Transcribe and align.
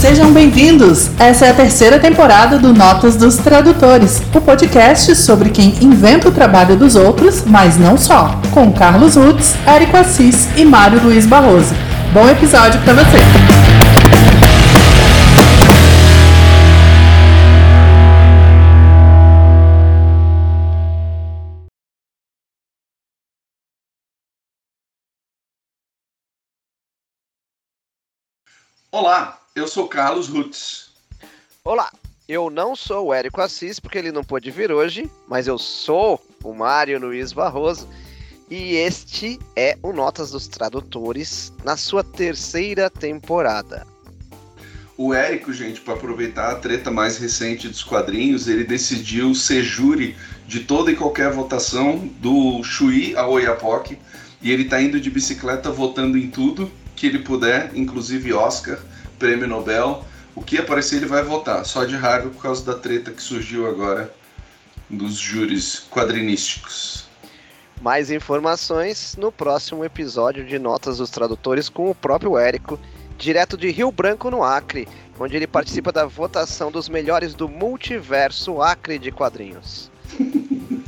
Sejam 0.00 0.32
bem-vindos! 0.32 1.10
Essa 1.18 1.46
é 1.46 1.50
a 1.50 1.54
terceira 1.54 1.98
temporada 1.98 2.58
do 2.58 2.72
Notas 2.72 3.16
dos 3.16 3.36
Tradutores, 3.36 4.22
o 4.34 4.40
podcast 4.40 5.14
sobre 5.16 5.50
quem 5.50 5.74
inventa 5.82 6.30
o 6.30 6.32
trabalho 6.32 6.76
dos 6.76 6.96
outros, 6.96 7.44
mas 7.44 7.76
não 7.76 7.98
só, 7.98 8.40
com 8.52 8.72
Carlos 8.72 9.16
Rutz, 9.16 9.54
Érico 9.66 9.98
Assis 9.98 10.48
e 10.56 10.64
Mário 10.64 11.02
Luiz 11.02 11.26
Barroso. 11.26 11.85
Bom 12.16 12.30
episódio 12.30 12.82
para 12.82 12.94
você! 12.94 13.18
Olá, 28.90 29.38
eu 29.54 29.68
sou 29.68 29.86
Carlos 29.86 30.28
Rutz. 30.28 30.92
Olá, 31.62 31.92
eu 32.26 32.48
não 32.48 32.74
sou 32.74 33.08
o 33.08 33.12
Érico 33.12 33.42
Assis, 33.42 33.78
porque 33.78 33.98
ele 33.98 34.10
não 34.10 34.24
pôde 34.24 34.50
vir 34.50 34.72
hoje, 34.72 35.10
mas 35.28 35.46
eu 35.46 35.58
sou 35.58 36.26
o 36.42 36.54
Mário 36.54 36.98
Luiz 36.98 37.34
Barroso. 37.34 37.86
E 38.48 38.76
este 38.76 39.40
é 39.56 39.76
o 39.82 39.92
Notas 39.92 40.30
dos 40.30 40.46
Tradutores 40.46 41.52
na 41.64 41.76
sua 41.76 42.04
terceira 42.04 42.88
temporada. 42.88 43.84
O 44.96 45.12
Érico, 45.12 45.52
gente, 45.52 45.80
para 45.80 45.94
aproveitar 45.94 46.52
a 46.52 46.54
treta 46.54 46.88
mais 46.88 47.18
recente 47.18 47.68
dos 47.68 47.82
quadrinhos, 47.82 48.46
ele 48.46 48.62
decidiu 48.62 49.34
ser 49.34 49.64
júri 49.64 50.16
de 50.46 50.60
toda 50.60 50.92
e 50.92 50.96
qualquer 50.96 51.32
votação 51.32 52.08
do 52.20 52.62
Chuí 52.62 53.16
ao 53.16 53.32
Oiapoque. 53.32 53.98
E 54.40 54.52
ele 54.52 54.66
tá 54.66 54.80
indo 54.80 55.00
de 55.00 55.10
bicicleta 55.10 55.72
votando 55.72 56.16
em 56.16 56.30
tudo 56.30 56.70
que 56.94 57.08
ele 57.08 57.18
puder, 57.18 57.72
inclusive 57.74 58.32
Oscar, 58.32 58.78
Prêmio 59.18 59.48
Nobel. 59.48 60.04
O 60.36 60.40
que 60.40 60.56
aparecer 60.56 60.98
ele 60.98 61.06
vai 61.06 61.24
votar, 61.24 61.66
só 61.66 61.84
de 61.84 61.96
raiva 61.96 62.30
por 62.30 62.40
causa 62.40 62.64
da 62.64 62.78
treta 62.78 63.10
que 63.10 63.22
surgiu 63.22 63.66
agora 63.68 64.14
dos 64.88 65.16
júris 65.16 65.84
quadrinísticos. 65.90 67.05
Mais 67.86 68.10
informações 68.10 69.14
no 69.16 69.30
próximo 69.30 69.84
episódio 69.84 70.44
de 70.44 70.58
Notas 70.58 70.98
dos 70.98 71.08
Tradutores 71.08 71.68
com 71.68 71.88
o 71.88 71.94
próprio 71.94 72.36
Érico, 72.36 72.80
direto 73.16 73.56
de 73.56 73.70
Rio 73.70 73.92
Branco, 73.92 74.28
no 74.28 74.42
Acre, 74.42 74.88
onde 75.20 75.36
ele 75.36 75.46
participa 75.46 75.92
da 75.92 76.04
votação 76.04 76.72
dos 76.72 76.88
melhores 76.88 77.32
do 77.32 77.48
multiverso 77.48 78.60
Acre 78.60 78.98
de 78.98 79.12
quadrinhos. 79.12 79.88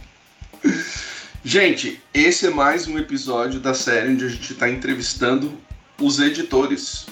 gente, 1.44 2.02
esse 2.12 2.48
é 2.48 2.50
mais 2.50 2.88
um 2.88 2.98
episódio 2.98 3.60
da 3.60 3.74
série 3.74 4.08
onde 4.08 4.24
a 4.24 4.28
gente 4.28 4.52
está 4.52 4.68
entrevistando 4.68 5.52
os 6.00 6.18
editores 6.18 7.06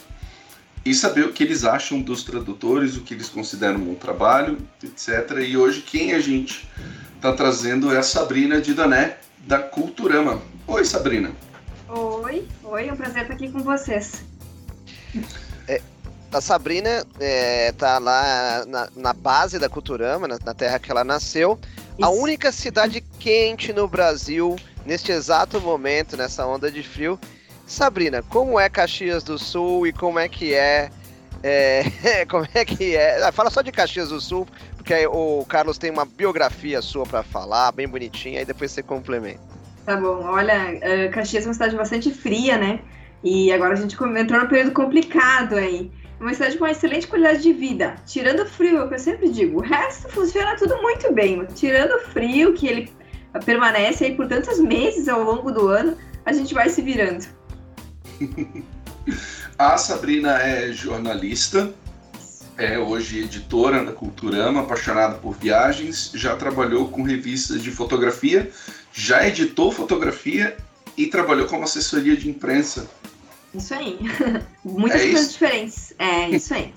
e 0.84 0.92
saber 0.96 1.26
o 1.26 1.32
que 1.32 1.44
eles 1.44 1.62
acham 1.62 2.02
dos 2.02 2.24
tradutores, 2.24 2.96
o 2.96 3.02
que 3.02 3.14
eles 3.14 3.28
consideram 3.28 3.76
um 3.76 3.84
bom 3.84 3.94
trabalho, 3.94 4.58
etc. 4.82 5.30
E 5.46 5.56
hoje 5.56 5.80
quem 5.82 6.12
a 6.12 6.18
gente 6.18 6.68
está 7.14 7.32
trazendo 7.32 7.94
é 7.94 7.98
a 7.98 8.02
Sabrina 8.02 8.60
de 8.60 8.74
Dané, 8.74 9.18
da 9.46 9.60
Culturama. 9.60 10.42
Oi, 10.66 10.84
Sabrina. 10.84 11.30
Oi, 11.88 12.46
oi, 12.64 12.88
é 12.88 12.92
um 12.92 12.96
prazer 12.96 13.22
estar 13.22 13.34
aqui 13.34 13.50
com 13.50 13.60
vocês. 13.60 14.24
É, 15.68 15.80
a 16.32 16.40
Sabrina 16.40 17.06
é, 17.20 17.72
tá 17.72 17.98
lá 17.98 18.64
na, 18.66 18.88
na, 18.96 19.12
base 19.12 19.58
da 19.58 19.68
Culturama, 19.68 20.26
na, 20.26 20.38
na 20.44 20.52
terra 20.52 20.80
que 20.80 20.90
ela 20.90 21.04
nasceu. 21.04 21.58
Isso. 21.96 22.04
A 22.04 22.10
única 22.10 22.50
cidade 22.50 23.00
quente 23.20 23.72
no 23.72 23.86
Brasil, 23.86 24.56
neste 24.84 25.12
exato 25.12 25.60
momento, 25.60 26.16
nessa 26.16 26.44
onda 26.44 26.70
de 26.70 26.82
frio, 26.82 27.18
Sabrina, 27.66 28.22
como 28.22 28.58
é 28.58 28.68
Caxias 28.68 29.22
do 29.22 29.38
Sul 29.38 29.86
e 29.86 29.92
como 29.92 30.18
é 30.18 30.28
que 30.28 30.54
é. 30.54 30.90
É 31.42 31.84
como 32.28 32.46
é 32.54 32.64
que 32.64 32.96
é. 32.96 33.22
Ah, 33.22 33.32
fala 33.32 33.50
só 33.50 33.62
de 33.62 33.72
Caxias 33.72 34.08
do 34.08 34.20
Sul, 34.20 34.46
porque 34.76 34.94
aí 34.94 35.06
o 35.06 35.44
Carlos 35.48 35.78
tem 35.78 35.90
uma 35.90 36.04
biografia 36.04 36.80
sua 36.82 37.04
para 37.04 37.22
falar, 37.22 37.72
bem 37.72 37.88
bonitinha, 37.88 38.42
e 38.42 38.44
depois 38.44 38.72
você 38.72 38.82
complementa. 38.82 39.40
Tá 39.84 39.96
bom, 39.96 40.24
olha, 40.24 40.74
uh, 40.74 41.10
Caxias 41.12 41.44
é 41.44 41.48
uma 41.48 41.54
cidade 41.54 41.76
bastante 41.76 42.12
fria, 42.12 42.56
né? 42.58 42.80
E 43.22 43.52
agora 43.52 43.74
a 43.74 43.76
gente 43.76 43.94
entrou 43.94 44.40
num 44.40 44.48
período 44.48 44.72
complicado 44.72 45.56
aí. 45.56 45.90
É 46.18 46.22
uma 46.22 46.32
cidade 46.32 46.56
com 46.56 46.64
uma 46.64 46.70
excelente 46.70 47.06
qualidade 47.06 47.42
de 47.42 47.52
vida. 47.52 47.94
Tirando 48.06 48.40
o 48.40 48.46
frio, 48.46 48.78
é 48.78 48.84
o 48.84 48.88
que 48.88 48.94
eu 48.94 48.98
sempre 48.98 49.28
digo, 49.28 49.58
o 49.58 49.62
resto 49.62 50.08
funciona 50.08 50.56
tudo 50.56 50.80
muito 50.80 51.12
bem. 51.12 51.44
Tirando 51.54 51.92
o 51.92 52.00
frio, 52.00 52.54
que 52.54 52.66
ele 52.66 52.90
permanece 53.44 54.04
aí 54.04 54.14
por 54.14 54.26
tantos 54.26 54.58
meses 54.58 55.08
ao 55.08 55.22
longo 55.22 55.52
do 55.52 55.68
ano, 55.68 55.96
a 56.24 56.32
gente 56.32 56.54
vai 56.54 56.68
se 56.68 56.82
virando. 56.82 57.26
a 59.58 59.76
Sabrina 59.76 60.38
é 60.38 60.72
jornalista, 60.72 61.72
é 62.56 62.78
hoje 62.78 63.20
editora 63.20 63.84
da 63.84 63.92
Culturama, 63.92 64.62
apaixonada 64.62 65.16
por 65.16 65.36
viagens, 65.36 66.10
já 66.14 66.34
trabalhou 66.36 66.88
com 66.88 67.02
revistas 67.02 67.62
de 67.62 67.70
fotografia, 67.70 68.50
já 68.92 69.26
editou 69.26 69.70
fotografia 69.70 70.56
e 70.96 71.06
trabalhou 71.06 71.46
como 71.46 71.64
assessoria 71.64 72.16
de 72.16 72.28
imprensa. 72.30 72.88
Isso 73.54 73.74
aí. 73.74 73.98
Muitas 74.64 75.00
é 75.02 75.10
coisas 75.10 75.32
diferentes. 75.32 75.94
É 75.98 76.30
isso 76.30 76.54
aí. 76.54 76.72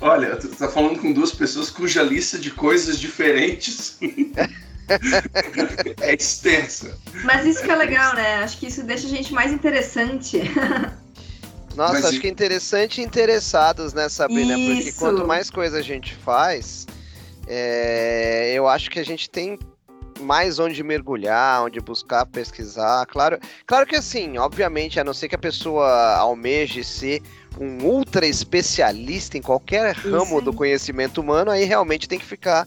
Olha, 0.00 0.36
tu 0.36 0.48
tá 0.48 0.68
falando 0.68 1.00
com 1.00 1.12
duas 1.12 1.32
pessoas 1.32 1.70
cuja 1.70 2.02
lista 2.02 2.38
de 2.38 2.50
coisas 2.50 2.98
diferentes 2.98 3.98
é 6.00 6.14
extensa. 6.14 6.98
Mas 7.24 7.44
isso 7.44 7.62
que 7.62 7.70
é 7.70 7.76
legal, 7.76 8.14
né? 8.14 8.36
Acho 8.36 8.58
que 8.58 8.66
isso 8.66 8.82
deixa 8.82 9.06
a 9.06 9.10
gente 9.10 9.32
mais 9.32 9.52
interessante. 9.52 10.42
Nossa, 11.76 11.92
Mas 11.92 12.04
acho 12.06 12.16
e... 12.16 12.20
que 12.20 12.28
interessante 12.28 13.00
e 13.00 13.04
interessados, 13.04 13.94
né, 13.94 14.08
Sabrina? 14.08 14.58
Isso. 14.58 14.74
Porque 14.74 14.92
quanto 14.98 15.26
mais 15.26 15.48
coisa 15.48 15.78
a 15.78 15.82
gente 15.82 16.12
faz, 16.16 16.86
é... 17.46 18.52
eu 18.52 18.66
acho 18.66 18.90
que 18.90 18.98
a 18.98 19.04
gente 19.04 19.30
tem 19.30 19.56
mais 20.20 20.58
onde 20.58 20.82
mergulhar, 20.82 21.62
onde 21.62 21.80
buscar 21.80 22.26
pesquisar. 22.26 23.06
Claro, 23.06 23.38
claro 23.66 23.86
que 23.86 23.96
assim, 23.96 24.36
obviamente, 24.38 24.98
a 24.98 25.04
não 25.04 25.14
ser 25.14 25.28
que 25.28 25.36
a 25.36 25.38
pessoa 25.38 26.16
almeje 26.16 26.82
ser 26.82 27.22
um 27.60 27.84
ultra 27.84 28.26
especialista 28.26 29.38
em 29.38 29.42
qualquer 29.42 29.94
ramo 29.94 30.40
do 30.40 30.52
conhecimento 30.52 31.20
humano, 31.20 31.50
aí 31.50 31.64
realmente 31.64 32.08
tem 32.08 32.18
que 32.18 32.26
ficar 32.26 32.66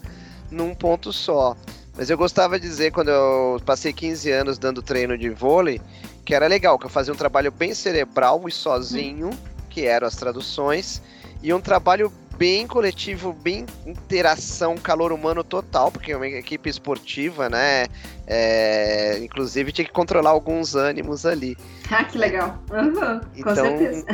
num 0.50 0.74
ponto 0.74 1.12
só. 1.12 1.56
Mas 1.96 2.08
eu 2.08 2.16
gostava 2.16 2.58
de 2.58 2.66
dizer, 2.66 2.90
quando 2.90 3.08
eu 3.08 3.60
passei 3.66 3.92
15 3.92 4.30
anos 4.30 4.58
dando 4.58 4.82
treino 4.82 5.16
de 5.16 5.28
vôlei, 5.28 5.80
que 6.24 6.34
era 6.34 6.46
legal, 6.46 6.78
que 6.78 6.86
eu 6.86 6.90
fazia 6.90 7.12
um 7.12 7.16
trabalho 7.16 7.50
bem 7.50 7.74
cerebral 7.74 8.48
e 8.48 8.52
sozinho, 8.52 9.30
que 9.68 9.84
eram 9.84 10.06
as 10.06 10.16
traduções, 10.16 11.02
e 11.42 11.52
um 11.52 11.60
trabalho 11.60 12.12
bem 12.38 12.66
coletivo, 12.66 13.32
bem 13.32 13.66
interação, 13.86 14.76
calor 14.76 15.12
humano 15.12 15.44
total, 15.44 15.92
porque 15.92 16.12
é 16.12 16.16
uma 16.16 16.26
equipe 16.26 16.68
esportiva, 16.68 17.48
né? 17.48 17.86
É, 18.26 19.18
inclusive 19.22 19.70
tinha 19.70 19.84
que 19.84 19.92
controlar 19.92 20.30
alguns 20.30 20.74
ânimos 20.74 21.26
ali. 21.26 21.56
Ah, 21.90 22.04
que 22.04 22.16
legal. 22.16 22.58
Uhum, 22.70 23.20
então, 23.36 23.54
com 23.54 23.78
certeza. 23.78 24.06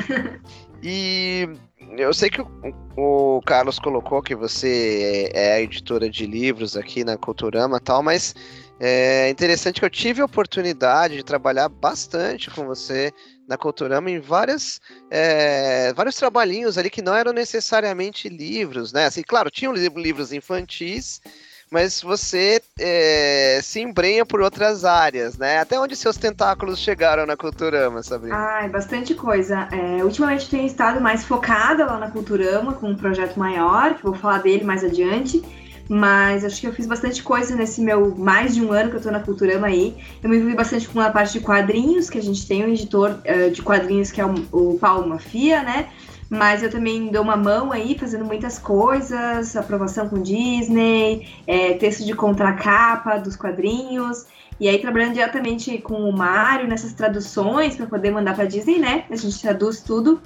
E 0.82 1.48
eu 1.96 2.12
sei 2.12 2.28
que 2.30 2.40
o, 2.40 2.48
o, 2.96 3.40
Carlos 3.42 3.78
colocou 3.78 4.22
que 4.22 4.34
você 4.34 5.30
é 5.32 5.54
a 5.54 5.60
editora 5.60 6.08
de 6.08 6.26
livros 6.26 6.76
aqui 6.76 7.04
na 7.04 7.16
Culturama 7.16 7.78
e 7.78 7.80
tal, 7.80 8.02
mas 8.02 8.34
é 8.80 9.28
interessante 9.28 9.80
que 9.80 9.86
eu 9.86 9.90
tive 9.90 10.20
a 10.20 10.24
oportunidade 10.24 11.16
de 11.16 11.24
trabalhar 11.24 11.68
bastante 11.68 12.50
com 12.50 12.66
você 12.66 13.12
na 13.48 13.56
Culturama 13.56 14.10
em 14.10 14.20
várias, 14.20 14.80
é, 15.10 15.92
vários 15.94 16.14
trabalhinhos 16.16 16.76
ali 16.78 16.90
que 16.90 17.02
não 17.02 17.14
eram 17.14 17.32
necessariamente 17.32 18.28
livros, 18.28 18.92
né? 18.92 19.06
Assim, 19.06 19.22
claro, 19.22 19.50
tinham 19.50 19.72
livros 19.72 20.32
infantis, 20.32 21.20
mas 21.70 22.00
você 22.00 22.60
é, 22.78 23.60
se 23.62 23.80
embrenha 23.80 24.24
por 24.24 24.40
outras 24.40 24.84
áreas, 24.84 25.36
né? 25.36 25.58
Até 25.58 25.78
onde 25.78 25.96
seus 25.96 26.16
tentáculos 26.16 26.78
chegaram 26.78 27.26
na 27.26 27.36
Culturama, 27.36 28.02
Sabrina? 28.02 28.36
Ah, 28.36 28.68
bastante 28.68 29.14
coisa. 29.14 29.68
É, 29.72 30.02
ultimamente 30.02 30.48
tenho 30.48 30.66
estado 30.66 31.00
mais 31.00 31.24
focada 31.24 31.84
lá 31.84 31.98
na 31.98 32.10
Culturama, 32.10 32.74
com 32.74 32.90
um 32.90 32.96
projeto 32.96 33.38
maior, 33.38 33.94
que 33.94 34.02
vou 34.02 34.14
falar 34.14 34.38
dele 34.38 34.64
mais 34.64 34.82
adiante. 34.82 35.42
Mas 35.88 36.44
acho 36.44 36.60
que 36.60 36.66
eu 36.66 36.72
fiz 36.72 36.86
bastante 36.86 37.22
coisa 37.22 37.56
nesse 37.56 37.80
meu 37.80 38.14
mais 38.14 38.54
de 38.54 38.62
um 38.62 38.72
ano 38.72 38.90
que 38.90 38.96
eu 38.96 39.00
tô 39.00 39.10
na 39.10 39.20
Culturama 39.20 39.66
aí. 39.68 39.96
Eu 40.22 40.28
me 40.28 40.36
envolvi 40.36 40.54
bastante 40.54 40.86
com 40.86 41.00
a 41.00 41.10
parte 41.10 41.34
de 41.34 41.40
quadrinhos, 41.40 42.10
que 42.10 42.18
a 42.18 42.22
gente 42.22 42.46
tem 42.46 42.64
um 42.64 42.68
editor 42.68 43.10
uh, 43.10 43.50
de 43.50 43.62
quadrinhos 43.62 44.10
que 44.10 44.20
é 44.20 44.26
o, 44.26 44.34
o 44.52 44.78
Paulo 44.78 45.08
Mafia, 45.08 45.62
né? 45.62 45.88
Mas 46.30 46.62
eu 46.62 46.70
também 46.70 47.08
dou 47.08 47.22
uma 47.22 47.36
mão 47.36 47.72
aí 47.72 47.96
fazendo 47.98 48.24
muitas 48.24 48.58
coisas, 48.58 49.56
aprovação 49.56 50.08
com 50.08 50.22
Disney, 50.22 51.26
é, 51.46 51.74
texto 51.74 52.04
de 52.04 52.14
contracapa 52.14 53.18
dos 53.18 53.36
quadrinhos. 53.36 54.26
E 54.60 54.68
aí, 54.68 54.78
trabalhando 54.78 55.14
diretamente 55.14 55.78
com 55.78 55.94
o 55.94 56.12
Mário 56.12 56.66
nessas 56.66 56.92
traduções, 56.92 57.76
para 57.76 57.86
poder 57.86 58.10
mandar 58.10 58.34
para 58.34 58.44
Disney, 58.44 58.78
né? 58.78 59.04
A 59.08 59.16
gente 59.16 59.40
traduz 59.40 59.80
tudo 59.80 60.20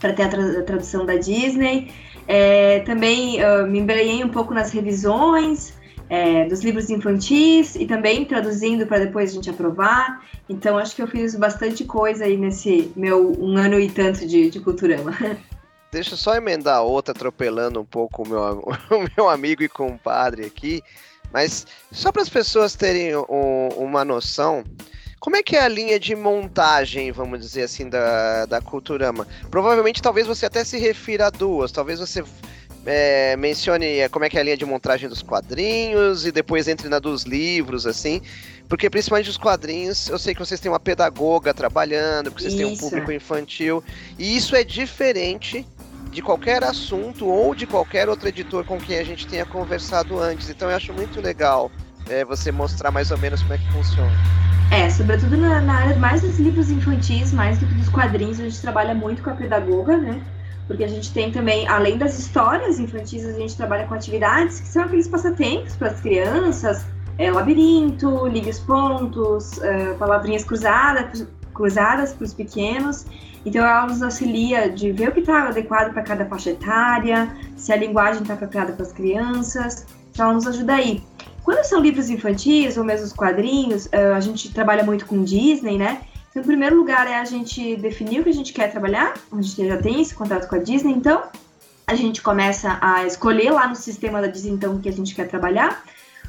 para 0.00 0.12
ter 0.14 0.24
a, 0.24 0.28
tra 0.28 0.60
a, 0.60 0.62
tradução 0.62 1.04
da 1.04 1.16
Disney. 1.16 1.92
É, 2.26 2.80
também 2.80 3.38
uh, 3.44 3.66
me 3.66 3.78
embrenhei 3.78 4.24
um 4.24 4.28
pouco 4.28 4.52
nas 4.54 4.72
revisões 4.72 5.75
é, 6.08 6.44
dos 6.44 6.62
livros 6.62 6.88
infantis 6.90 7.74
e 7.74 7.86
também 7.86 8.24
traduzindo 8.24 8.86
para 8.86 8.98
depois 8.98 9.30
a 9.30 9.34
gente 9.34 9.50
aprovar. 9.50 10.24
Então, 10.48 10.78
acho 10.78 10.94
que 10.94 11.02
eu 11.02 11.08
fiz 11.08 11.34
bastante 11.34 11.84
coisa 11.84 12.24
aí 12.24 12.36
nesse 12.36 12.92
meu 12.96 13.32
um 13.40 13.56
ano 13.56 13.78
e 13.80 13.90
tanto 13.90 14.26
de, 14.26 14.50
de 14.50 14.60
Culturama. 14.60 15.12
Deixa 15.90 16.14
eu 16.14 16.18
só 16.18 16.34
emendar 16.34 16.82
outra, 16.82 17.12
atropelando 17.12 17.80
um 17.80 17.84
pouco 17.84 18.22
o 18.22 18.28
meu, 18.28 18.42
o 18.90 19.08
meu 19.16 19.28
amigo 19.28 19.62
e 19.62 19.68
compadre 19.68 20.44
aqui. 20.44 20.82
Mas 21.32 21.66
só 21.90 22.12
para 22.12 22.22
as 22.22 22.28
pessoas 22.28 22.74
terem 22.74 23.16
um, 23.16 23.68
uma 23.76 24.04
noção, 24.04 24.64
como 25.18 25.36
é 25.36 25.42
que 25.42 25.56
é 25.56 25.62
a 25.62 25.68
linha 25.68 25.98
de 25.98 26.14
montagem, 26.14 27.10
vamos 27.10 27.40
dizer 27.40 27.62
assim, 27.62 27.88
da, 27.88 28.46
da 28.46 28.60
Culturama? 28.60 29.26
Provavelmente, 29.50 30.00
talvez 30.00 30.26
você 30.26 30.46
até 30.46 30.62
se 30.62 30.78
refira 30.78 31.26
a 31.26 31.30
duas. 31.30 31.72
Talvez 31.72 31.98
você 31.98 32.22
é, 32.86 33.36
mencione 33.36 33.98
é, 33.98 34.08
como 34.08 34.24
é 34.24 34.28
que 34.28 34.38
é 34.38 34.40
a 34.40 34.44
linha 34.44 34.56
de 34.56 34.64
montagem 34.64 35.08
dos 35.08 35.20
quadrinhos 35.20 36.24
e 36.24 36.30
depois 36.30 36.68
entre 36.68 36.88
na 36.88 37.00
dos 37.00 37.24
livros, 37.24 37.86
assim. 37.86 38.22
Porque 38.68 38.88
principalmente 38.88 39.28
os 39.28 39.36
quadrinhos, 39.36 40.08
eu 40.08 40.18
sei 40.18 40.34
que 40.34 40.40
vocês 40.40 40.60
têm 40.60 40.70
uma 40.70 40.80
pedagoga 40.80 41.52
trabalhando, 41.52 42.30
porque 42.30 42.42
vocês 42.42 42.54
isso. 42.54 42.62
têm 42.62 42.72
um 42.72 42.76
público 42.76 43.10
infantil. 43.12 43.82
E 44.18 44.36
isso 44.36 44.54
é 44.54 44.62
diferente 44.62 45.66
de 46.10 46.22
qualquer 46.22 46.62
assunto 46.64 47.26
ou 47.26 47.54
de 47.54 47.66
qualquer 47.66 48.08
outro 48.08 48.28
editor 48.28 48.64
com 48.64 48.78
quem 48.78 48.98
a 48.98 49.04
gente 49.04 49.26
tenha 49.26 49.44
conversado 49.44 50.18
antes. 50.18 50.48
Então 50.48 50.70
eu 50.70 50.76
acho 50.76 50.92
muito 50.92 51.20
legal 51.20 51.70
é, 52.08 52.24
você 52.24 52.52
mostrar 52.52 52.90
mais 52.90 53.10
ou 53.10 53.18
menos 53.18 53.42
como 53.42 53.54
é 53.54 53.58
que 53.58 53.72
funciona. 53.72 54.12
É, 54.70 54.90
sobretudo 54.90 55.36
na, 55.36 55.60
na, 55.60 55.74
área 55.74 55.96
mais 55.96 56.22
dos 56.22 56.38
livros 56.38 56.70
infantis, 56.70 57.32
mais 57.32 57.58
do 57.58 57.66
que 57.66 57.74
dos 57.74 57.88
quadrinhos, 57.88 58.40
a 58.40 58.44
gente 58.44 58.60
trabalha 58.60 58.94
muito 58.94 59.22
com 59.22 59.30
a 59.30 59.34
pedagoga, 59.34 59.96
né? 59.96 60.20
Porque 60.66 60.82
a 60.82 60.88
gente 60.88 61.12
tem 61.12 61.30
também, 61.30 61.66
além 61.68 61.96
das 61.96 62.18
histórias 62.18 62.80
infantis, 62.80 63.24
a 63.24 63.32
gente 63.32 63.56
trabalha 63.56 63.86
com 63.86 63.94
atividades 63.94 64.60
que 64.60 64.66
são 64.66 64.82
aqueles 64.82 65.06
passatempos 65.06 65.76
para 65.76 65.88
as 65.88 66.00
crianças, 66.00 66.84
é, 67.18 67.30
labirinto, 67.30 68.26
ligue 68.26 68.50
os 68.50 68.58
pontos, 68.58 69.62
é, 69.62 69.94
palavrinhas 69.94 70.44
cruzadas, 70.44 71.26
cruzadas 71.54 72.12
para 72.12 72.24
os 72.24 72.34
pequenos. 72.34 73.06
Então 73.44 73.64
ela 73.64 73.86
nos 73.86 74.02
auxilia 74.02 74.68
de 74.68 74.90
ver 74.90 75.10
o 75.10 75.12
que 75.12 75.20
está 75.20 75.48
adequado 75.48 75.92
para 75.92 76.02
cada 76.02 76.26
faixa 76.26 76.50
etária, 76.50 77.30
se 77.56 77.72
a 77.72 77.76
linguagem 77.76 78.22
está 78.22 78.34
apropriada 78.34 78.72
para 78.72 78.84
as 78.84 78.92
crianças. 78.92 79.86
Então 80.10 80.26
ela 80.26 80.34
nos 80.34 80.46
ajuda 80.46 80.74
aí. 80.74 81.02
Quando 81.44 81.64
são 81.64 81.80
livros 81.80 82.10
infantis 82.10 82.76
ou 82.76 82.82
mesmo 82.82 83.06
os 83.06 83.12
quadrinhos, 83.12 83.88
eh, 83.92 84.12
a 84.12 84.18
gente 84.18 84.52
trabalha 84.52 84.82
muito 84.82 85.06
com 85.06 85.22
Disney, 85.22 85.78
né? 85.78 86.00
Então, 86.36 86.44
em 86.44 86.48
primeiro 86.48 86.76
lugar, 86.76 87.06
é 87.06 87.14
a 87.14 87.24
gente 87.24 87.76
definir 87.76 88.20
o 88.20 88.24
que 88.24 88.28
a 88.28 88.34
gente 88.34 88.52
quer 88.52 88.70
trabalhar, 88.70 89.14
a 89.32 89.40
gente 89.40 89.66
já 89.66 89.78
tem 89.78 90.02
esse 90.02 90.14
contato 90.14 90.46
com 90.46 90.56
a 90.56 90.58
Disney, 90.58 90.92
então 90.92 91.22
a 91.86 91.94
gente 91.94 92.20
começa 92.20 92.76
a 92.82 93.06
escolher 93.06 93.50
lá 93.50 93.66
no 93.66 93.74
sistema 93.74 94.20
da 94.20 94.26
Disney, 94.26 94.52
então, 94.52 94.74
o 94.74 94.78
que 94.78 94.86
a 94.90 94.92
gente 94.92 95.14
quer 95.14 95.28
trabalhar. 95.28 95.82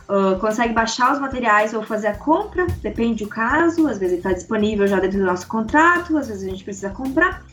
Uh, 0.07 0.39
consegue 0.39 0.73
baixar 0.73 1.11
os 1.11 1.19
materiais 1.19 1.73
ou 1.73 1.83
fazer 1.83 2.07
a 2.07 2.15
compra, 2.15 2.65
depende 2.81 3.25
do 3.25 3.29
caso, 3.29 3.85
às 3.85 3.97
vezes 3.97 4.19
está 4.19 4.31
disponível 4.31 4.87
já 4.87 4.97
dentro 4.97 5.19
do 5.19 5.25
nosso 5.25 5.45
contrato, 5.45 6.17
às 6.17 6.29
vezes 6.29 6.47
a 6.47 6.49
gente 6.51 6.63
precisa 6.63 6.89
comprar. 6.89 7.43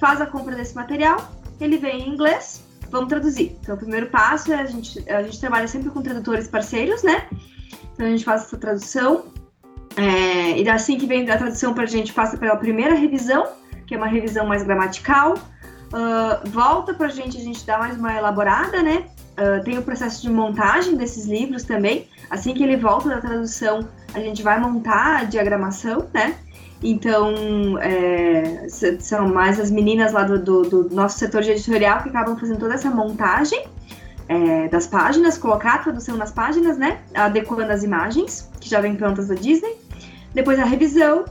Faz 0.00 0.20
a 0.20 0.26
compra 0.26 0.56
desse 0.56 0.74
material, 0.74 1.32
ele 1.60 1.78
vem 1.78 2.08
em 2.08 2.08
inglês, 2.08 2.64
vamos 2.90 3.10
traduzir. 3.10 3.56
Então, 3.60 3.76
o 3.76 3.78
primeiro 3.78 4.06
passo 4.06 4.52
é 4.52 4.56
a 4.56 4.66
gente, 4.66 5.08
a 5.08 5.22
gente 5.22 5.38
trabalha 5.38 5.68
sempre 5.68 5.88
com 5.88 6.02
tradutores 6.02 6.48
parceiros, 6.48 7.04
né? 7.04 7.28
Então, 7.94 8.06
a 8.06 8.10
gente 8.10 8.24
faz 8.24 8.42
essa 8.42 8.58
tradução. 8.58 9.26
É, 9.96 10.60
e 10.60 10.68
assim 10.68 10.96
que 10.98 11.06
vem 11.06 11.28
a 11.30 11.36
tradução 11.36 11.74
para 11.74 11.84
a 11.84 11.86
gente, 11.86 12.12
passa 12.12 12.36
pela 12.36 12.56
primeira 12.56 12.94
revisão, 12.94 13.46
que 13.86 13.94
é 13.94 13.98
uma 13.98 14.06
revisão 14.06 14.46
mais 14.46 14.62
gramatical. 14.62 15.34
Uh, 15.34 16.48
volta 16.48 16.94
para 16.94 17.06
a 17.08 17.10
gente, 17.10 17.36
a 17.36 17.40
gente 17.40 17.66
dá 17.66 17.78
mais 17.78 17.98
uma 17.98 18.14
elaborada, 18.14 18.82
né? 18.82 19.04
Uh, 19.32 19.62
tem 19.62 19.76
o 19.76 19.82
processo 19.82 20.22
de 20.22 20.30
montagem 20.30 20.96
desses 20.96 21.26
livros 21.26 21.64
também. 21.64 22.08
Assim 22.30 22.54
que 22.54 22.62
ele 22.62 22.76
volta 22.76 23.10
da 23.10 23.20
tradução, 23.20 23.86
a 24.14 24.20
gente 24.20 24.42
vai 24.42 24.58
montar 24.58 25.20
a 25.20 25.24
diagramação, 25.24 26.08
né? 26.14 26.34
Então, 26.82 27.78
é, 27.78 28.66
são 28.98 29.28
mais 29.28 29.60
as 29.60 29.70
meninas 29.70 30.12
lá 30.12 30.24
do, 30.24 30.38
do, 30.42 30.62
do, 30.62 30.94
nosso 30.94 31.18
setor 31.18 31.42
de 31.42 31.50
editorial 31.52 32.02
que 32.02 32.08
acabam 32.08 32.36
fazendo 32.36 32.58
toda 32.58 32.74
essa 32.74 32.90
montagem 32.90 33.64
é, 34.28 34.68
das 34.68 34.86
páginas, 34.86 35.38
colocar 35.38 35.74
a 35.74 35.78
tradução 35.78 36.16
nas 36.16 36.32
páginas, 36.32 36.76
né? 36.76 37.00
Adequando 37.14 37.70
as 37.70 37.84
imagens, 37.84 38.50
que 38.60 38.68
já 38.68 38.80
vêm 38.80 38.96
prontas 38.96 39.28
da 39.28 39.34
Disney. 39.34 39.76
Depois 40.34 40.58
a 40.58 40.64
revisão. 40.64 41.24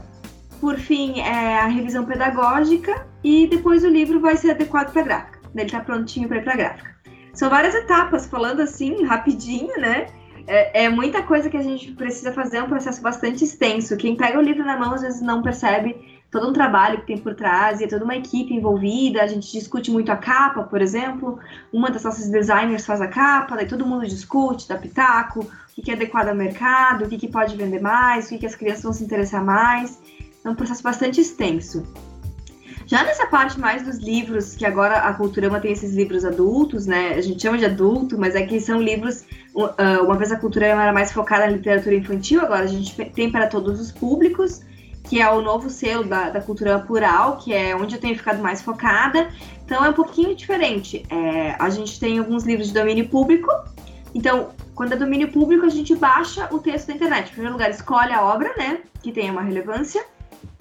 Por 0.60 0.78
fim, 0.78 1.20
é 1.20 1.58
a 1.60 1.66
revisão 1.66 2.04
pedagógica. 2.04 3.06
E 3.22 3.46
depois 3.46 3.84
o 3.84 3.88
livro 3.88 4.20
vai 4.20 4.36
ser 4.36 4.50
adequado 4.52 4.92
para 4.92 5.02
gráfica. 5.02 5.40
Ele 5.54 5.64
está 5.64 5.80
prontinho 5.80 6.28
para 6.28 6.38
ir 6.38 6.44
para 6.44 6.56
gráfica. 6.56 6.92
São 7.34 7.48
várias 7.48 7.74
etapas, 7.74 8.26
falando 8.26 8.60
assim, 8.60 9.04
rapidinho, 9.04 9.78
né? 9.80 10.06
É, 10.46 10.84
é, 10.84 10.88
muita 10.88 11.22
coisa 11.22 11.48
que 11.48 11.56
a 11.56 11.62
gente 11.62 11.92
precisa 11.92 12.32
fazer, 12.32 12.58
é 12.58 12.62
um 12.62 12.68
processo 12.68 13.00
bastante 13.00 13.44
extenso. 13.44 13.96
Quem 13.96 14.16
pega 14.16 14.38
o 14.38 14.42
livro 14.42 14.64
na 14.64 14.76
mão 14.76 14.94
às 14.94 15.02
vezes 15.02 15.22
não 15.22 15.42
percebe 15.42 16.11
todo 16.32 16.48
um 16.48 16.52
trabalho 16.52 17.00
que 17.00 17.06
tem 17.06 17.18
por 17.18 17.34
trás 17.34 17.80
e 17.80 17.84
é 17.84 17.86
toda 17.86 18.04
uma 18.04 18.16
equipe 18.16 18.54
envolvida. 18.54 19.22
A 19.22 19.26
gente 19.26 19.52
discute 19.52 19.90
muito 19.90 20.10
a 20.10 20.16
capa, 20.16 20.62
por 20.62 20.80
exemplo. 20.80 21.38
Uma 21.70 21.90
das 21.90 22.02
nossas 22.02 22.28
designers 22.30 22.86
faz 22.86 23.02
a 23.02 23.06
capa, 23.06 23.54
daí 23.54 23.66
todo 23.66 23.86
mundo 23.86 24.06
discute, 24.06 24.66
dá 24.66 24.76
pitaco, 24.76 25.46
o 25.76 25.82
que 25.82 25.90
é 25.90 25.94
adequado 25.94 26.28
ao 26.28 26.34
mercado, 26.34 27.04
o 27.04 27.08
que 27.08 27.28
pode 27.28 27.54
vender 27.54 27.82
mais, 27.82 28.32
o 28.32 28.38
que 28.38 28.46
as 28.46 28.54
crianças 28.54 28.82
vão 28.82 28.94
se 28.94 29.04
interessar 29.04 29.44
mais. 29.44 30.00
É 30.42 30.48
um 30.48 30.54
processo 30.54 30.82
bastante 30.82 31.20
extenso. 31.20 31.86
Já 32.86 33.04
nessa 33.04 33.26
parte 33.26 33.60
mais 33.60 33.82
dos 33.82 33.98
livros, 33.98 34.56
que 34.56 34.64
agora 34.64 34.96
a 34.96 35.12
Culturama 35.12 35.60
tem 35.60 35.72
esses 35.72 35.94
livros 35.94 36.24
adultos, 36.24 36.86
né? 36.86 37.14
A 37.14 37.20
gente 37.20 37.40
chama 37.40 37.58
de 37.58 37.66
adulto, 37.66 38.18
mas 38.18 38.34
é 38.34 38.42
que 38.42 38.58
são 38.58 38.80
livros. 38.80 39.24
Uh, 39.54 40.02
uma 40.02 40.16
vez 40.16 40.32
a 40.32 40.36
Culturama 40.36 40.82
era 40.82 40.92
mais 40.92 41.12
focada 41.12 41.46
na 41.46 41.52
literatura 41.52 41.94
infantil, 41.94 42.40
agora 42.40 42.64
a 42.64 42.66
gente 42.66 42.94
tem 43.10 43.30
para 43.30 43.46
todos 43.46 43.78
os 43.78 43.92
públicos, 43.92 44.62
que 45.08 45.20
é 45.20 45.30
o 45.30 45.42
novo 45.42 45.68
selo 45.68 46.04
da, 46.04 46.30
da 46.30 46.40
Culturama 46.40 46.84
Plural, 46.84 47.38
que 47.38 47.52
é 47.52 47.74
onde 47.74 47.96
eu 47.96 48.00
tenho 48.00 48.16
ficado 48.16 48.42
mais 48.42 48.62
focada. 48.62 49.28
Então 49.64 49.84
é 49.84 49.90
um 49.90 49.92
pouquinho 49.92 50.34
diferente. 50.34 51.04
É, 51.10 51.56
a 51.58 51.68
gente 51.70 51.98
tem 51.98 52.18
alguns 52.18 52.44
livros 52.44 52.68
de 52.68 52.74
domínio 52.74 53.08
público. 53.08 53.50
Então, 54.14 54.50
quando 54.74 54.92
é 54.92 54.96
domínio 54.96 55.30
público, 55.30 55.64
a 55.64 55.70
gente 55.70 55.94
baixa 55.94 56.48
o 56.50 56.58
texto 56.58 56.88
da 56.88 56.94
internet. 56.94 57.28
Em 57.28 57.32
primeiro 57.32 57.54
lugar, 57.54 57.70
escolhe 57.70 58.12
a 58.12 58.22
obra, 58.22 58.54
né? 58.56 58.80
Que 59.02 59.12
tenha 59.12 59.32
uma 59.32 59.42
relevância 59.42 60.04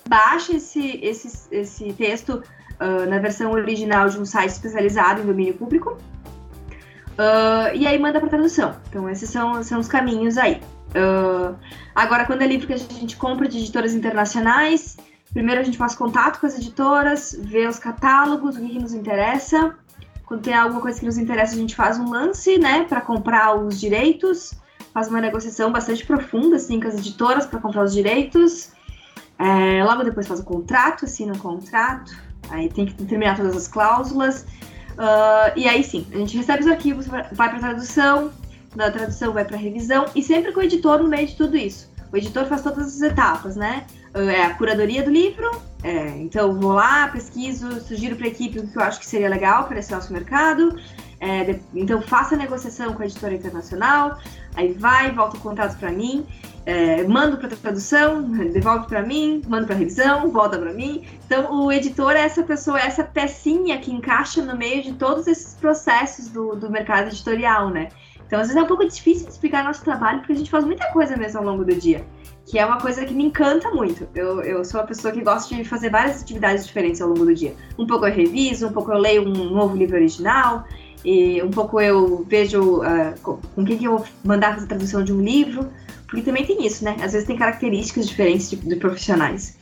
baixa 0.07 0.53
esse, 0.53 0.99
esse, 1.01 1.47
esse 1.51 1.93
texto 1.93 2.43
uh, 2.79 3.09
na 3.09 3.19
versão 3.19 3.51
original 3.51 4.09
de 4.09 4.19
um 4.19 4.25
site 4.25 4.49
especializado 4.49 5.21
em 5.21 5.25
domínio 5.25 5.53
público. 5.53 5.97
Uh, 7.11 7.75
e 7.75 7.85
aí 7.85 7.97
manda 7.99 8.19
para 8.19 8.29
tradução. 8.29 8.75
Então, 8.89 9.09
esses 9.09 9.29
são, 9.29 9.63
são 9.63 9.79
os 9.79 9.87
caminhos 9.87 10.37
aí. 10.37 10.61
Uh, 10.91 11.55
agora, 11.95 12.25
quando 12.25 12.41
é 12.41 12.47
livro 12.47 12.67
que 12.67 12.73
a 12.73 12.77
gente 12.77 13.15
compra 13.15 13.47
de 13.47 13.57
editoras 13.57 13.93
internacionais, 13.93 14.97
primeiro 15.33 15.61
a 15.61 15.63
gente 15.63 15.77
faz 15.77 15.95
contato 15.95 16.39
com 16.39 16.45
as 16.45 16.57
editoras, 16.57 17.37
vê 17.39 17.67
os 17.67 17.79
catálogos, 17.79 18.57
o 18.57 18.59
que, 18.59 18.79
nos 18.79 18.93
interessa. 18.93 19.75
Quando 20.25 20.41
tem 20.41 20.53
alguma 20.53 20.81
coisa 20.81 20.99
que 20.99 21.05
nos 21.05 21.17
interessa, 21.17 21.53
a 21.55 21.57
gente 21.57 21.75
faz 21.75 21.97
um 21.97 22.09
lance, 22.09 22.57
né, 22.57 22.85
para 22.87 23.01
comprar 23.01 23.55
os 23.55 23.79
direitos, 23.79 24.53
faz 24.93 25.07
uma 25.07 25.21
negociação 25.21 25.71
bastante 25.71 26.05
profunda, 26.05 26.57
assim, 26.57 26.79
com 26.79 26.87
as 26.87 26.95
editoras 26.95 27.45
para 27.45 27.59
comprar 27.59 27.83
os 27.83 27.93
direitos. 27.93 28.71
É, 29.37 29.83
logo 29.83 30.03
depois 30.03 30.27
faz 30.27 30.39
o 30.39 30.43
contrato, 30.43 31.05
assina 31.05 31.33
o 31.33 31.37
contrato, 31.37 32.15
aí 32.49 32.69
tem 32.69 32.85
que 32.85 32.93
terminar 33.05 33.35
todas 33.35 33.55
as 33.55 33.67
cláusulas. 33.67 34.45
Uh, 34.91 35.51
e 35.55 35.67
aí 35.67 35.83
sim, 35.83 36.05
a 36.13 36.17
gente 36.17 36.37
recebe 36.37 36.63
os 36.63 36.67
arquivos, 36.69 37.07
vai 37.07 37.49
para 37.49 37.59
tradução, 37.59 38.31
da 38.75 38.91
tradução 38.91 39.33
vai 39.33 39.45
para 39.45 39.57
revisão, 39.57 40.05
e 40.15 40.23
sempre 40.23 40.51
com 40.51 40.59
o 40.59 40.63
editor 40.63 41.01
no 41.01 41.09
meio 41.09 41.27
de 41.27 41.35
tudo 41.35 41.57
isso. 41.57 41.91
O 42.11 42.17
editor 42.17 42.45
faz 42.45 42.61
todas 42.61 42.87
as 42.87 43.01
etapas, 43.01 43.55
né? 43.55 43.85
É 44.13 44.43
a 44.43 44.53
curadoria 44.55 45.01
do 45.03 45.09
livro, 45.09 45.49
é, 45.81 46.09
então 46.17 46.59
vou 46.59 46.73
lá, 46.73 47.07
pesquiso, 47.07 47.79
sugiro 47.79 48.17
para 48.17 48.25
a 48.25 48.29
equipe 48.29 48.59
o 48.59 48.67
que 48.67 48.77
eu 48.77 48.83
acho 48.83 48.99
que 48.99 49.05
seria 49.05 49.29
legal 49.29 49.65
para 49.65 49.79
esse 49.79 49.91
nosso 49.91 50.11
mercado. 50.11 50.77
É, 51.19 51.43
de, 51.45 51.61
então 51.73 52.01
faça 52.01 52.35
a 52.35 52.37
negociação 52.37 52.93
com 52.93 53.03
a 53.03 53.05
editora 53.05 53.35
internacional, 53.35 54.17
aí 54.55 54.73
vai, 54.73 55.11
volta 55.11 55.37
o 55.37 55.39
contrato 55.39 55.77
para 55.77 55.91
mim 55.91 56.25
é, 56.65 57.03
mando 57.03 57.37
para 57.37 57.49
tradução, 57.49 58.21
devolve 58.51 58.87
para 58.87 59.01
mim, 59.01 59.41
mando 59.47 59.67
para 59.67 59.75
revisão, 59.75 60.29
volta 60.31 60.57
para 60.57 60.73
mim. 60.73 61.05
Então, 61.25 61.65
o 61.65 61.71
editor 61.71 62.11
é 62.11 62.21
essa 62.21 62.43
pessoa, 62.43 62.79
é 62.79 62.85
essa 62.85 63.03
pecinha 63.03 63.77
que 63.79 63.91
encaixa 63.91 64.41
no 64.41 64.55
meio 64.55 64.83
de 64.83 64.93
todos 64.93 65.27
esses 65.27 65.53
processos 65.55 66.27
do, 66.29 66.55
do 66.55 66.69
mercado 66.69 67.07
editorial, 67.07 67.69
né? 67.69 67.89
Então, 68.31 68.39
às 68.39 68.47
vezes 68.47 68.61
é 68.61 68.63
um 68.63 68.67
pouco 68.67 68.87
difícil 68.87 69.25
de 69.25 69.33
explicar 69.33 69.61
nosso 69.61 69.83
trabalho, 69.83 70.19
porque 70.19 70.31
a 70.31 70.35
gente 70.37 70.49
faz 70.49 70.63
muita 70.63 70.85
coisa 70.93 71.17
mesmo 71.17 71.39
ao 71.39 71.45
longo 71.45 71.65
do 71.65 71.75
dia, 71.75 72.05
que 72.45 72.57
é 72.57 72.65
uma 72.65 72.79
coisa 72.79 73.03
que 73.03 73.13
me 73.13 73.25
encanta 73.25 73.69
muito. 73.71 74.07
Eu, 74.15 74.41
eu 74.41 74.63
sou 74.63 74.79
uma 74.79 74.87
pessoa 74.87 75.13
que 75.13 75.21
gosta 75.21 75.53
de 75.53 75.65
fazer 75.65 75.89
várias 75.89 76.21
atividades 76.21 76.65
diferentes 76.65 77.01
ao 77.01 77.09
longo 77.09 77.25
do 77.25 77.35
dia. 77.35 77.53
Um 77.77 77.85
pouco 77.85 78.07
eu 78.07 78.13
reviso, 78.13 78.69
um 78.69 78.71
pouco 78.71 78.89
eu 78.89 78.97
leio 78.97 79.27
um 79.27 79.49
novo 79.49 79.75
livro 79.75 79.97
original, 79.97 80.65
e 81.03 81.43
um 81.43 81.51
pouco 81.51 81.81
eu 81.81 82.25
vejo 82.25 82.77
uh, 82.77 83.19
com 83.21 83.65
quem 83.65 83.77
que 83.77 83.83
eu 83.83 83.97
vou 83.97 84.07
mandar 84.23 84.53
fazer 84.53 84.63
a 84.63 84.69
tradução 84.69 85.03
de 85.03 85.11
um 85.11 85.21
livro, 85.21 85.69
Porque 86.07 86.21
também 86.21 86.45
tem 86.45 86.65
isso, 86.65 86.85
né? 86.85 86.95
Às 87.03 87.11
vezes 87.11 87.27
tem 87.27 87.35
características 87.35 88.07
diferentes 88.07 88.49
de, 88.49 88.55
de 88.55 88.77
profissionais. 88.77 89.57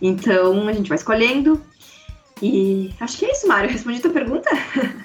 Então 0.00 0.66
a 0.66 0.72
gente 0.72 0.88
vai 0.88 0.96
escolhendo. 0.96 1.60
E 2.40 2.90
acho 3.00 3.18
que 3.18 3.26
é 3.26 3.32
isso, 3.32 3.46
Mário. 3.46 3.68
Respondi 3.68 3.98
a 3.98 4.02
tua 4.02 4.12
pergunta? 4.12 4.48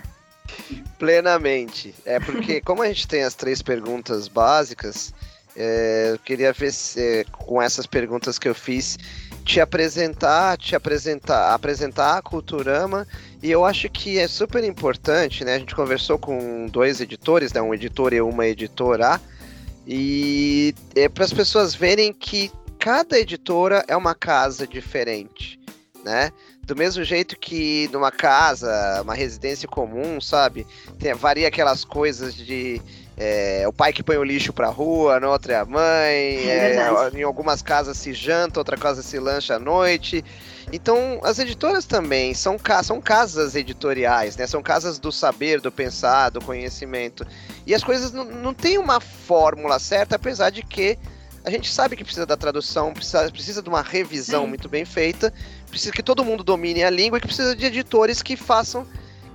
Plenamente. 0.99 1.95
É 2.05 2.19
porque, 2.19 2.59
como 2.61 2.83
a 2.83 2.87
gente 2.87 3.07
tem 3.07 3.23
as 3.23 3.33
três 3.33 3.61
perguntas 3.61 4.27
básicas, 4.27 5.13
é, 5.55 6.11
eu 6.13 6.19
queria 6.19 6.53
ver 6.53 6.71
se, 6.71 7.25
com 7.31 7.61
essas 7.61 7.87
perguntas 7.87 8.37
que 8.37 8.47
eu 8.47 8.53
fiz, 8.53 8.97
te 9.43 9.59
apresentar, 9.59 10.57
te 10.57 10.75
apresentar, 10.75 11.53
apresentar 11.53 12.17
a 12.17 12.21
Culturama. 12.21 13.07
E 13.41 13.49
eu 13.49 13.65
acho 13.65 13.89
que 13.89 14.19
é 14.19 14.27
super 14.27 14.63
importante, 14.63 15.43
né? 15.43 15.55
A 15.55 15.59
gente 15.59 15.73
conversou 15.73 16.19
com 16.19 16.67
dois 16.67 17.01
editores, 17.01 17.53
né? 17.53 17.61
Um 17.61 17.73
editor 17.73 18.13
e 18.13 18.21
uma 18.21 18.45
editora. 18.45 19.19
E 19.87 20.75
é 20.95 21.09
para 21.09 21.23
as 21.23 21.33
pessoas 21.33 21.73
verem 21.73 22.13
que 22.13 22.51
cada 22.77 23.17
editora 23.17 23.83
é 23.87 23.95
uma 23.95 24.13
casa 24.13 24.67
diferente, 24.67 25.59
né? 26.03 26.31
Do 26.69 26.75
mesmo 26.75 27.03
jeito 27.03 27.35
que 27.35 27.89
numa 27.91 28.11
casa, 28.11 29.01
uma 29.01 29.15
residência 29.15 29.67
comum, 29.67 30.21
sabe? 30.21 30.67
Tem, 30.99 31.15
varia 31.15 31.47
aquelas 31.47 31.83
coisas 31.83 32.35
de 32.35 32.79
é, 33.17 33.65
o 33.67 33.73
pai 33.73 33.91
que 33.91 34.03
põe 34.03 34.17
o 34.17 34.23
lixo 34.23 34.53
pra 34.53 34.69
rua, 34.69 35.19
na 35.19 35.27
outra 35.29 35.53
é 35.53 35.57
a 35.57 35.65
mãe. 35.65 36.47
É 36.47 36.77
é, 36.77 37.19
em 37.19 37.23
algumas 37.23 37.63
casas 37.63 37.97
se 37.97 38.13
janta, 38.13 38.59
outra 38.59 38.77
casa 38.77 39.01
se 39.01 39.17
lancha 39.17 39.55
à 39.55 39.59
noite. 39.59 40.23
Então, 40.71 41.19
as 41.23 41.39
editoras 41.39 41.85
também 41.85 42.35
são, 42.35 42.55
são 42.83 43.01
casas 43.01 43.55
editoriais, 43.55 44.37
né? 44.37 44.45
São 44.45 44.61
casas 44.61 44.99
do 44.99 45.11
saber, 45.11 45.59
do 45.59 45.71
pensar, 45.71 46.29
do 46.29 46.39
conhecimento. 46.39 47.25
E 47.65 47.73
as 47.73 47.83
coisas 47.83 48.11
não, 48.11 48.25
não 48.25 48.53
têm 48.53 48.77
uma 48.77 48.99
fórmula 48.99 49.79
certa, 49.79 50.17
apesar 50.17 50.51
de 50.51 50.61
que 50.61 50.99
a 51.43 51.49
gente 51.49 51.71
sabe 51.71 51.95
que 51.95 52.03
precisa 52.03 52.25
da 52.25 52.37
tradução, 52.37 52.93
precisa, 52.93 53.31
precisa 53.31 53.61
de 53.61 53.69
uma 53.69 53.81
revisão 53.81 54.43
Sim. 54.43 54.49
muito 54.49 54.69
bem 54.69 54.85
feita, 54.85 55.33
precisa 55.69 55.91
que 55.91 56.03
todo 56.03 56.25
mundo 56.25 56.43
domine 56.43 56.83
a 56.83 56.89
língua 56.89 57.17
e 57.17 57.21
que 57.21 57.27
precisa 57.27 57.55
de 57.55 57.65
editores 57.65 58.21
que 58.21 58.35
façam 58.35 58.85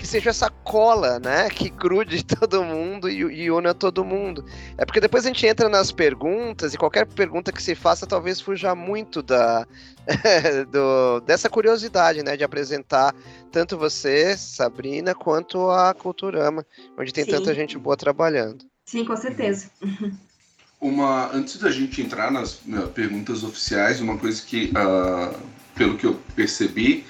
que 0.05 0.09
seja 0.09 0.29
essa 0.29 0.51
cola, 0.51 1.19
né? 1.19 1.49
Que 1.49 1.71
grude 1.71 2.23
todo 2.37 2.63
mundo 2.63 3.09
e, 3.09 3.21
e 3.21 3.51
una 3.51 3.73
todo 3.73 4.05
mundo. 4.05 4.45
É 4.77 4.85
porque 4.85 5.01
depois 5.01 5.25
a 5.25 5.29
gente 5.29 5.47
entra 5.47 5.67
nas 5.67 5.91
perguntas 5.91 6.75
e 6.75 6.79
qualquer 6.79 7.07
pergunta 7.07 7.51
que 7.51 7.63
se 7.63 7.75
faça 7.75 8.07
talvez 8.07 8.39
fuja 8.39 8.75
muito 8.75 9.23
da 9.23 9.67
do, 10.71 11.21
dessa 11.21 11.49
curiosidade, 11.49 12.23
né? 12.23 12.37
De 12.37 12.45
apresentar 12.45 13.15
tanto 13.51 13.79
você, 13.79 14.37
Sabrina, 14.37 15.15
quanto 15.15 15.71
a 15.71 15.95
Culturama, 15.95 16.67
onde 16.99 17.11
tem 17.11 17.25
Sim. 17.25 17.31
tanta 17.31 17.55
gente 17.55 17.79
boa 17.79 17.97
trabalhando. 17.97 18.67
Sim, 18.85 19.07
com 19.07 19.17
certeza. 19.17 19.71
Uma, 20.79 21.35
antes 21.35 21.57
da 21.57 21.71
gente 21.71 22.03
entrar 22.03 22.31
nas 22.31 22.61
né, 22.67 22.87
perguntas 22.95 23.43
oficiais, 23.43 24.03
uma 24.03 24.19
coisa 24.19 24.43
que, 24.43 24.67
uh, 24.67 25.35
pelo 25.75 25.97
que 25.97 26.07
eu 26.07 26.19
percebi, 26.35 27.05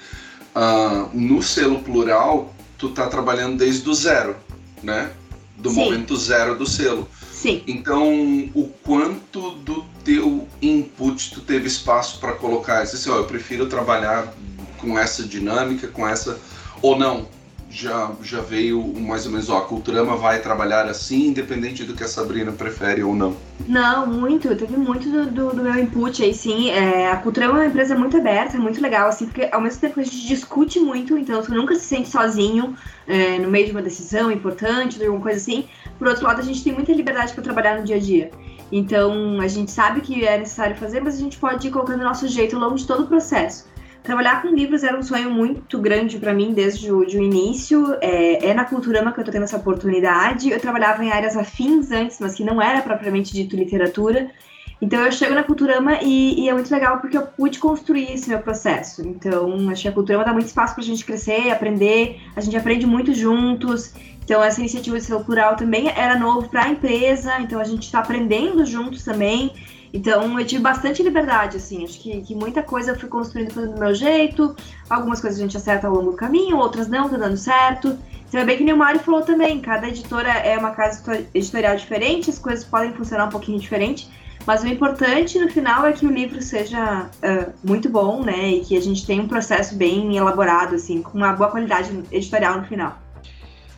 uh, 0.55 1.09
no 1.13 1.41
selo 1.41 1.81
plural, 1.81 2.53
tu 2.77 2.89
tá 2.89 3.07
trabalhando 3.07 3.57
desde 3.57 3.89
o 3.89 3.93
zero, 3.93 4.35
né? 4.81 5.11
Do 5.57 5.69
Sim. 5.69 5.75
momento 5.75 6.15
zero 6.15 6.57
do 6.57 6.67
selo. 6.67 7.07
Sim. 7.31 7.63
Então, 7.67 8.49
o 8.53 8.67
quanto 8.83 9.51
do 9.51 9.85
teu 10.03 10.47
input 10.61 11.31
tu 11.31 11.41
teve 11.41 11.67
espaço 11.67 12.19
para 12.19 12.33
colocar? 12.33 12.81
Assim, 12.81 13.09
ó, 13.09 13.17
eu 13.17 13.25
prefiro 13.25 13.67
trabalhar 13.67 14.33
com 14.77 14.97
essa 14.97 15.23
dinâmica, 15.23 15.87
com 15.87 16.07
essa 16.07 16.39
ou 16.81 16.97
não? 16.97 17.27
Já, 17.75 18.09
já 18.23 18.39
veio 18.39 18.81
mais 19.01 19.25
ou 19.25 19.33
menos, 19.33 19.49
ó, 19.49 19.57
a 19.57 19.61
Culturama 19.65 20.15
vai 20.15 20.39
trabalhar 20.39 20.85
assim, 20.85 21.27
independente 21.27 21.83
do 21.83 21.93
que 21.93 22.05
a 22.05 22.07
Sabrina 22.07 22.51
prefere 22.53 23.03
ou 23.03 23.13
não? 23.13 23.35
Não, 23.67 24.07
muito, 24.07 24.55
teve 24.55 24.77
muito 24.77 25.09
do, 25.09 25.25
do, 25.25 25.49
do 25.53 25.61
meu 25.61 25.77
input 25.77 26.23
aí, 26.23 26.33
sim. 26.33 26.69
É, 26.69 27.11
a 27.11 27.17
Culturama 27.17 27.55
é 27.55 27.61
uma 27.63 27.67
empresa 27.67 27.93
muito 27.93 28.15
aberta, 28.15 28.57
muito 28.57 28.81
legal, 28.81 29.09
assim, 29.09 29.25
porque 29.25 29.49
ao 29.51 29.59
mesmo 29.59 29.81
tempo 29.81 29.99
a 29.99 30.03
gente 30.03 30.25
discute 30.25 30.79
muito, 30.79 31.17
então 31.17 31.41
tu 31.41 31.53
nunca 31.53 31.75
se 31.75 31.81
sente 31.81 32.07
sozinho 32.07 32.77
é, 33.05 33.37
no 33.39 33.49
meio 33.49 33.65
de 33.65 33.71
uma 33.71 33.81
decisão 33.81 34.31
importante, 34.31 34.97
de 34.97 35.05
alguma 35.05 35.21
coisa 35.21 35.37
assim. 35.37 35.65
Por 35.99 36.07
outro 36.07 36.23
lado, 36.23 36.39
a 36.39 36.43
gente 36.43 36.63
tem 36.63 36.71
muita 36.71 36.93
liberdade 36.93 37.33
para 37.33 37.43
trabalhar 37.43 37.77
no 37.77 37.83
dia 37.83 37.97
a 37.97 37.99
dia. 37.99 38.31
Então, 38.71 39.41
a 39.41 39.47
gente 39.49 39.69
sabe 39.69 39.99
que 39.99 40.25
é 40.25 40.37
necessário 40.37 40.77
fazer, 40.77 41.01
mas 41.01 41.15
a 41.15 41.19
gente 41.19 41.37
pode 41.37 41.67
ir 41.67 41.71
colocando 41.71 41.99
o 41.99 42.03
nosso 42.05 42.25
jeito 42.29 42.55
ao 42.55 42.61
longo 42.61 42.75
de 42.75 42.87
todo 42.87 43.03
o 43.03 43.07
processo. 43.07 43.67
Trabalhar 44.05 44.43
com 44.43 44.49
livros 44.49 44.83
era 44.83 44.95
um 44.95 45.01
sonho 45.01 45.31
muito 45.31 45.79
grande 45.79 46.19
para 46.19 46.31
mim 46.31 46.53
desde 46.53 46.91
o, 46.91 47.03
de 47.03 47.17
o 47.17 47.23
início. 47.23 47.97
É, 47.99 48.49
é, 48.49 48.53
na 48.53 48.63
Culturama 48.63 49.11
que 49.11 49.19
eu 49.19 49.23
tô 49.23 49.31
tendo 49.31 49.45
essa 49.45 49.57
oportunidade. 49.57 50.51
Eu 50.51 50.59
trabalhava 50.59 51.03
em 51.03 51.11
áreas 51.11 51.35
afins 51.35 51.89
antes, 51.89 52.19
mas 52.19 52.35
que 52.35 52.43
não 52.43 52.61
era 52.61 52.83
propriamente 52.83 53.33
dito 53.33 53.55
literatura. 53.55 54.29
Então 54.79 54.99
eu 54.99 55.11
chego 55.11 55.33
na 55.33 55.41
Culturama 55.41 55.97
e, 56.03 56.41
e, 56.41 56.49
é 56.49 56.53
muito 56.53 56.69
legal 56.71 56.99
porque 56.99 57.17
eu 57.17 57.25
pude 57.25 57.57
construir 57.57 58.13
esse 58.13 58.29
meu 58.29 58.37
processo. 58.37 59.01
Então 59.01 59.69
acho 59.71 59.81
que 59.81 59.87
a 59.87 59.91
Culturama 59.91 60.23
dá 60.23 60.33
muito 60.33 60.45
espaço 60.45 60.75
para 60.75 60.83
a 60.83 60.85
gente 60.87 61.03
crescer, 61.03 61.49
aprender. 61.49 62.21
A 62.35 62.41
gente 62.41 62.55
aprende 62.55 62.85
muito 62.85 63.11
juntos. 63.11 63.91
Então 64.23 64.43
essa 64.43 64.59
iniciativa 64.59 64.99
de 64.99 65.03
ser 65.03 65.19
plural 65.23 65.55
também 65.55 65.89
era 65.89 66.19
novo 66.19 66.47
para 66.47 66.65
a 66.65 66.69
empresa. 66.69 67.39
Então 67.39 67.59
a 67.59 67.63
gente 67.63 67.83
está 67.83 67.99
aprendendo 67.99 68.63
juntos 68.67 69.03
também. 69.03 69.51
Então 69.95 70.37
eu 70.37 70.45
tive 70.45 70.61
bastante 70.61 71.01
liberdade, 71.01 71.55
assim. 71.55 71.85
Acho 71.85 71.97
que, 72.01 72.21
que 72.21 72.35
muita 72.35 72.61
coisa 72.61 72.91
eu 72.91 72.99
fui 72.99 73.07
construindo 73.07 73.53
fazendo 73.53 73.75
do 73.75 73.79
meu 73.79 73.95
jeito. 73.95 74.53
Algumas 74.89 75.21
coisas 75.21 75.39
a 75.39 75.41
gente 75.41 75.55
acerta 75.55 75.87
ao 75.87 75.93
longo 75.93 76.11
do 76.11 76.17
caminho, 76.17 76.57
outras 76.57 76.89
não, 76.89 77.07
tá 77.07 77.15
dando 77.15 77.37
certo. 77.37 77.97
Então 78.27 78.41
é 78.41 78.43
bem 78.43 78.57
que 78.57 78.63
nem 78.65 78.73
o 78.73 78.77
Mário 78.77 78.99
falou 78.99 79.21
também. 79.21 79.61
Cada 79.61 79.87
editora 79.87 80.29
é 80.29 80.57
uma 80.57 80.71
casa 80.71 81.01
editorial 81.33 81.77
diferente, 81.77 82.29
as 82.29 82.37
coisas 82.37 82.65
podem 82.65 82.91
funcionar 82.91 83.27
um 83.27 83.29
pouquinho 83.29 83.57
diferente. 83.57 84.09
Mas 84.45 84.63
o 84.63 84.67
importante 84.67 85.39
no 85.39 85.49
final 85.49 85.85
é 85.85 85.93
que 85.93 86.05
o 86.05 86.11
livro 86.11 86.41
seja 86.41 87.05
uh, 87.05 87.53
muito 87.63 87.89
bom, 87.89 88.21
né? 88.21 88.49
E 88.49 88.65
que 88.65 88.77
a 88.77 88.81
gente 88.81 89.05
tenha 89.05 89.23
um 89.23 89.29
processo 89.29 89.75
bem 89.75 90.17
elaborado, 90.17 90.75
assim, 90.75 91.01
com 91.01 91.17
uma 91.17 91.31
boa 91.31 91.49
qualidade 91.49 91.89
editorial 92.11 92.59
no 92.59 92.65
final. 92.65 92.99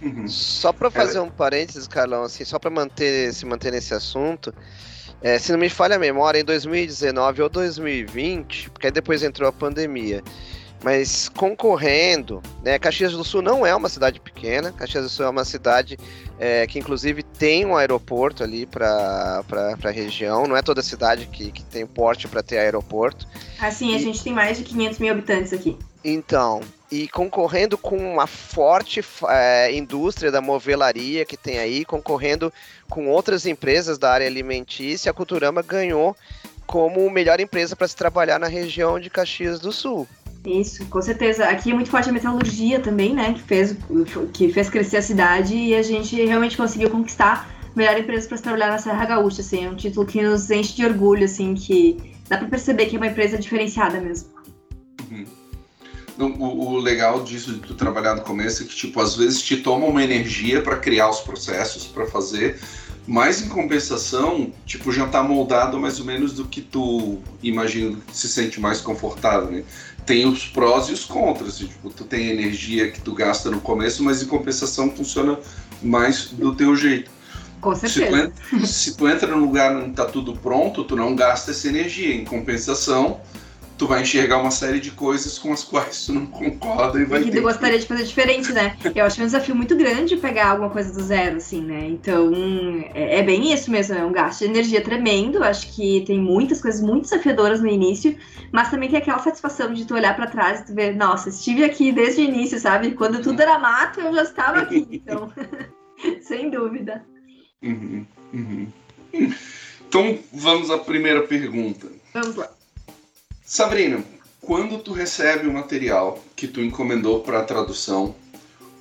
Uhum. 0.02 0.28
Só 0.28 0.74
para 0.74 0.92
fazer 0.92 1.20
é... 1.20 1.22
um 1.22 1.30
parênteses, 1.30 1.88
Carlão, 1.88 2.24
assim, 2.24 2.44
só 2.44 2.60
para 2.60 2.70
manter 2.70 3.34
se 3.34 3.46
manter 3.46 3.72
nesse 3.72 3.94
assunto, 3.94 4.54
é, 5.22 5.40
se 5.40 5.52
não 5.52 5.60
me 5.60 5.70
falha 5.70 5.96
a 5.96 6.00
memória, 6.00 6.40
em 6.40 6.44
2019 6.44 7.42
ou 7.42 7.50
2020, 7.50 8.70
porque 8.70 8.92
depois 8.92 9.24
entrou 9.24 9.50
a 9.50 9.52
pandemia, 9.52 10.24
mas 10.84 11.27
concorrendo, 11.29 12.41
né, 12.63 12.77
Caxias 12.77 13.12
do 13.12 13.24
Sul 13.24 13.41
não 13.41 13.65
é 13.65 13.75
uma 13.75 13.89
cidade 13.89 14.19
pequena, 14.19 14.72
Caxias 14.72 15.03
do 15.03 15.10
Sul 15.10 15.25
é 15.25 15.29
uma 15.29 15.46
cidade 15.46 15.98
é, 16.39 16.67
que 16.67 16.77
inclusive 16.77 17.24
tem 17.24 17.65
um 17.65 17.75
aeroporto 17.75 18.43
ali 18.43 18.65
para 18.65 19.43
a 19.84 19.89
região, 19.89 20.46
não 20.46 20.55
é 20.55 20.62
toda 20.62 20.81
cidade 20.81 21.27
que, 21.27 21.51
que 21.51 21.63
tem 21.63 21.86
porte 21.86 22.27
para 22.27 22.43
ter 22.43 22.60
aeroporto. 22.60 23.27
Assim, 23.60 23.96
a 23.96 24.00
gente 24.00 24.24
tem 24.24 24.34
mais 24.34 24.57
de 24.57 24.63
500 24.63 25.00
mil 25.00 25.12
habitantes 25.12 25.51
aqui. 25.51 25.77
Então, 26.03 26.62
e 26.91 27.07
concorrendo 27.07 27.77
com 27.77 27.98
uma 27.98 28.27
forte 28.27 29.03
é, 29.27 29.74
indústria 29.74 30.31
da 30.31 30.39
movelaria 30.39 31.25
que 31.25 31.36
tem 31.36 31.57
aí, 31.60 31.84
concorrendo 31.84 32.53
com 32.89 33.10
outras 33.10 33.46
empresas 33.46 33.98
da 33.98 34.12
área 34.12 34.27
alimentícia, 34.27 35.10
a 35.10 35.13
Culturama 35.13 35.62
ganhou 35.62 36.15
como 36.65 37.10
melhor 37.10 37.39
empresa 37.39 37.75
para 37.75 37.88
se 37.88 37.96
trabalhar 37.96 38.39
na 38.39 38.48
região 38.48 39.00
de 39.00 39.10
Caxias 39.10 39.60
do 39.60 39.72
Sul. 39.72 40.07
Isso, 40.46 40.86
com 40.86 41.01
certeza. 41.01 41.46
Aqui 41.46 41.72
é 41.72 41.74
muito 41.74 41.89
forte 41.89 42.10
a 42.10 42.13
metalurgia 42.13 42.79
também, 42.79 43.13
né? 43.13 43.34
Que 43.34 43.41
fez, 43.41 43.75
que 44.34 44.50
fez 44.50 44.70
crescer 44.70 44.98
a 44.98 45.01
cidade 45.01 45.56
e 45.56 45.75
a 45.75 45.82
gente 45.82 46.15
realmente 46.15 46.56
conseguiu 46.56 46.89
conquistar 46.89 47.50
a 47.63 47.77
melhor 47.77 47.98
empresa 47.98 48.27
para 48.27 48.38
se 48.38 48.44
trabalhar 48.44 48.70
na 48.70 48.77
Serra 48.77 49.06
Gaúcha. 49.06 49.41
Assim, 49.41 49.65
é 49.65 49.70
um 49.70 49.75
título 49.75 50.06
que 50.06 50.22
nos 50.22 50.50
enche 50.50 50.75
de 50.75 50.86
orgulho, 50.86 51.25
assim, 51.25 51.53
que 51.53 52.15
dá 52.29 52.38
para 52.38 52.48
perceber 52.48 52.86
que 52.86 52.96
é 52.96 53.00
uma 53.00 53.08
empresa 53.08 53.38
diferenciada 53.38 54.00
mesmo. 54.00 54.29
Uhum. 55.12 55.25
O, 56.39 56.74
o, 56.74 56.77
legal 56.77 57.24
disso 57.24 57.53
de 57.53 57.60
tu 57.60 57.75
trabalhar 57.75 58.15
no 58.15 58.22
começo 58.22 58.63
é 58.63 58.65
que, 58.65 58.75
tipo, 58.75 59.00
às 59.00 59.15
vezes 59.15 59.41
te 59.41 59.58
toma 59.58 59.86
uma 59.86 60.03
energia 60.03 60.62
para 60.62 60.77
criar 60.77 61.10
os 61.10 61.20
processos, 61.20 61.86
para 61.86 62.08
fazer, 62.08 62.60
mas 63.06 63.41
em 63.41 63.48
compensação, 63.48 64.51
tipo, 64.65 64.91
já 64.91 65.08
tá 65.08 65.22
moldado 65.22 65.79
mais 65.79 66.00
ou 66.00 66.06
menos 66.06 66.34
do 66.34 66.46
que 66.46 66.60
tu 66.60 67.20
imagina 67.41 67.98
se 68.12 68.27
sente 68.27 68.60
mais 68.60 68.82
confortável, 68.82 69.51
né? 69.51 69.63
Tem 70.08 70.26
os 70.26 70.46
prós 70.46 70.88
e 70.88 70.94
os 70.94 71.04
contras, 71.04 71.50
assim, 71.50 71.68
tipo, 71.68 71.90
tu 71.92 72.04
tem 72.06 72.30
energia 72.30 72.90
que 72.90 73.00
tu 73.02 73.14
gasta 73.14 73.52
no 73.52 73.62
começo, 73.62 74.04
mas 74.04 74.24
em 74.24 74.26
compensação 74.26 74.90
funciona 74.90 75.38
mais 75.84 76.30
do 76.32 76.56
teu 76.56 76.76
jeito. 76.76 77.12
Com 77.62 77.76
certeza. 77.76 78.06
Se 78.06 78.10
tu, 78.10 78.16
entra, 78.16 78.66
se 78.66 78.98
tu 78.98 79.08
entra 79.08 79.28
num 79.36 79.42
lugar 79.42 79.76
onde 79.76 79.92
tá 79.92 80.06
tudo 80.06 80.34
pronto, 80.34 80.84
tu 80.84 80.96
não 80.96 81.16
gasta 81.16 81.52
essa 81.52 81.68
energia. 81.68 82.16
Em 82.16 82.24
compensação, 82.24 83.20
tu 83.77 83.86
vai 83.86 84.01
enxergar 84.01 84.38
uma 84.38 84.50
série 84.50 84.79
de 84.79 84.91
coisas 84.91 85.38
com 85.38 85.53
as 85.53 85.63
quais 85.63 86.05
tu 86.05 86.13
não 86.13 86.25
concorda 86.25 87.00
e 87.00 87.05
vai. 87.05 87.22
E 87.22 87.31
tu 87.31 87.41
gostaria 87.41 87.77
de 87.77 87.86
fazer 87.86 88.03
diferente, 88.03 88.51
né? 88.51 88.75
Eu 88.96 89.05
acho 89.05 89.22
um 89.22 89.25
desafio 89.25 89.55
muito 89.55 89.75
grande 89.75 90.17
pegar 90.17 90.51
alguma 90.51 90.69
coisa 90.69 90.91
do 90.91 91.01
zero, 91.01 91.38
assim, 91.38 91.62
né? 91.62 91.88
Então, 91.88 92.31
é, 92.93 93.19
é 93.19 93.24
bem 93.24 93.53
isso 93.53 93.69
mesmo, 93.69 93.96
é 93.96 94.03
um 94.03 94.12
gasto 94.12 94.39
de 94.39 94.46
energia 94.46 94.81
tremendo. 94.81 95.43
Acho 95.43 95.72
que 95.74 96.03
tem 96.05 96.19
muitas 96.19 96.62
coisas 96.62 96.81
muito 96.81 97.03
desafiadoras 97.03 97.62
no 97.62 97.67
início, 97.67 98.17
mas 98.51 98.72
também 98.72 98.89
tem 98.89 99.00
aquela 99.00 99.19
satisfação 99.19 99.74
de 99.74 99.86
tu 99.86 99.93
olhar 99.93 100.15
para 100.15 100.27
trás 100.27 100.62
e 100.62 100.65
tu 100.65 100.74
ver, 100.74 100.96
nossa, 100.96 101.29
estive 101.29 101.63
aqui 101.63 101.91
desde 101.91 102.22
o 102.22 102.24
início, 102.25 102.60
sabe? 102.60 102.91
Quando 102.91 103.22
tudo 103.22 103.39
era 103.39 103.60
mato, 103.60 104.00
eu 104.00 104.13
já 104.13 104.24
estava 104.24 104.60
aqui. 104.62 104.88
Então, 105.07 105.31
sem 106.22 106.50
dúvida. 106.50 107.05
Uhum, 107.62 108.05
uhum. 108.34 108.67
Então 109.88 110.19
vamos 110.34 110.69
à 110.69 110.77
primeira 110.77 111.24
pergunta. 111.24 111.88
Vamos 112.13 112.36
lá. 112.36 112.57
Sabrina, 113.48 114.04
quando 114.42 114.77
tu 114.77 114.92
recebe 114.92 115.48
o 115.48 115.54
material 115.54 116.20
que 116.36 116.50
tu 116.50 116.60
encomendou 116.60 117.22
para 117.22 117.42
tradução, 117.44 118.13